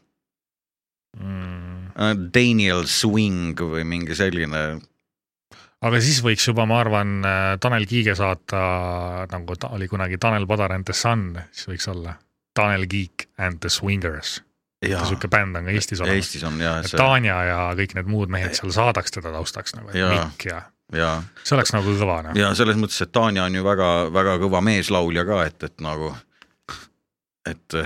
mm.. 1.19 1.73
Daniel 2.33 2.83
Swing 2.85 3.59
või 3.59 3.85
mingi 3.87 4.15
selline 4.15 4.81
aga 5.85 6.01
siis 6.01 6.21
võiks 6.25 6.47
juba, 6.49 6.65
ma 6.69 6.79
arvan, 6.81 7.17
äh, 7.25 7.55
Tanel 7.61 7.85
Kiige 7.89 8.15
saata, 8.17 8.61
nagu 9.31 9.57
ta 9.59 9.71
oli 9.75 9.89
kunagi 9.91 10.19
Tanel 10.21 10.47
Padar 10.49 10.75
and 10.75 10.87
the 10.87 10.95
Sun, 10.97 11.33
siis 11.51 11.69
võiks 11.73 11.89
olla 11.91 12.15
Tanel 12.55 12.87
Kiik 12.89 13.29
and 13.37 13.61
the 13.63 13.69
Swingers. 13.69 14.39
niisugune 14.85 15.31
bänd 15.31 15.57
on 15.57 15.65
ka 15.65 15.73
Eestis 15.73 16.01
olemas. 16.03 16.21
Eestis 16.21 16.43
on 16.45 16.59
jah. 16.61 16.81
See... 16.85 16.97
Tanja 16.99 17.35
ja 17.47 17.59
kõik 17.77 17.95
need 17.97 18.09
muud 18.11 18.29
mehed 18.29 18.53
seal 18.57 18.73
saadaks 18.75 19.15
teda 19.15 19.31
taustaks 19.33 19.73
nagu, 19.73 19.89
et 19.89 19.97
Mikk 19.97 20.45
ja, 20.45 20.59
ja 20.93 21.11
see 21.41 21.55
oleks 21.57 21.73
nagu 21.73 21.95
kõva 21.97 22.19
noh. 22.27 22.37
ja 22.37 22.51
selles 22.57 22.77
mõttes, 22.77 22.99
et 23.01 23.13
Tanja 23.15 23.47
on 23.47 23.57
ju 23.57 23.65
väga-väga 23.65 24.35
kõva 24.43 24.61
meeslaulja 24.65 25.25
ka, 25.25 25.39
et, 25.49 25.69
et 25.69 25.85
nagu, 25.85 26.11
et 27.49 27.79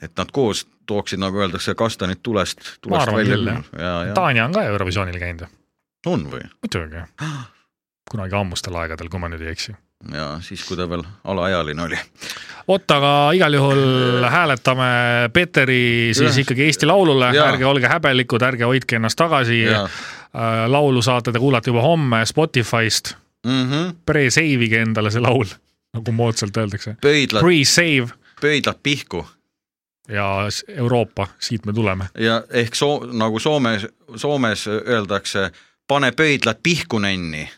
et 0.00 0.14
nad 0.16 0.30
koos 0.32 0.64
tooksid, 0.88 1.20
nagu 1.20 1.42
öeldakse, 1.42 1.74
kastanid 1.78 2.22
tulest, 2.22 2.78
tulest 2.80 3.12
välja. 3.12 3.58
Tanja 4.16 4.46
on 4.46 4.54
ka 4.54 4.64
Eurovisioonil 4.70 5.20
käinud 5.20 5.44
ju 5.44 5.52
on 6.06 6.26
või? 6.30 6.42
muidugi, 6.62 7.02
kunagi 8.10 8.36
ammustel 8.36 8.76
aegadel, 8.80 9.10
kui 9.10 9.20
ma 9.22 9.30
nüüd 9.32 9.44
ei 9.44 9.52
eksi. 9.52 9.74
ja 10.12 10.28
siis, 10.42 10.64
kui 10.66 10.76
ta 10.78 10.88
veel 10.90 11.04
alaealine 11.24 11.82
oli. 11.82 11.98
vot, 12.68 12.94
aga 12.96 13.12
igal 13.36 13.58
juhul 13.58 14.26
hääletame 14.30 14.92
Peteri 15.32 16.10
siis 16.14 16.36
ja. 16.36 16.44
ikkagi 16.44 16.66
Eesti 16.68 16.88
Laulule, 16.90 17.32
ärge 17.46 17.66
olge 17.66 17.90
häbelikud, 17.90 18.42
ärge 18.42 18.68
hoidke 18.68 18.98
ennast 18.98 19.20
tagasi. 19.20 19.64
Äh, 19.72 20.64
laulu 20.66 21.02
saate 21.04 21.32
te 21.32 21.38
kuulata 21.38 21.68
juba 21.68 21.82
homme 21.84 22.22
Spotify'st 22.24 23.14
mm. 23.46 23.66
-hmm. 23.68 23.94
Pre-save 24.06 24.64
ige 24.64 24.80
endale 24.80 25.10
see 25.10 25.20
laul, 25.20 25.46
nagu 25.92 26.12
moodsalt 26.12 26.56
öeldakse. 26.56 26.96
Pre-save. 27.40 28.08
pöidlad 28.40 28.78
pihku 28.82 29.26
ja 30.08 30.48
Euroopa, 30.68 31.26
siit 31.38 31.66
me 31.66 31.72
tuleme. 31.72 32.04
ja 32.18 32.42
ehk 32.50 32.74
soo-, 32.74 33.06
nagu 33.12 33.38
Soomes, 33.38 33.86
Soomes 34.16 34.66
öeldakse 34.66 35.50
pane 35.88 36.12
pöidlad 36.12 36.56
pihku 36.62 36.98
nenni 36.98 37.48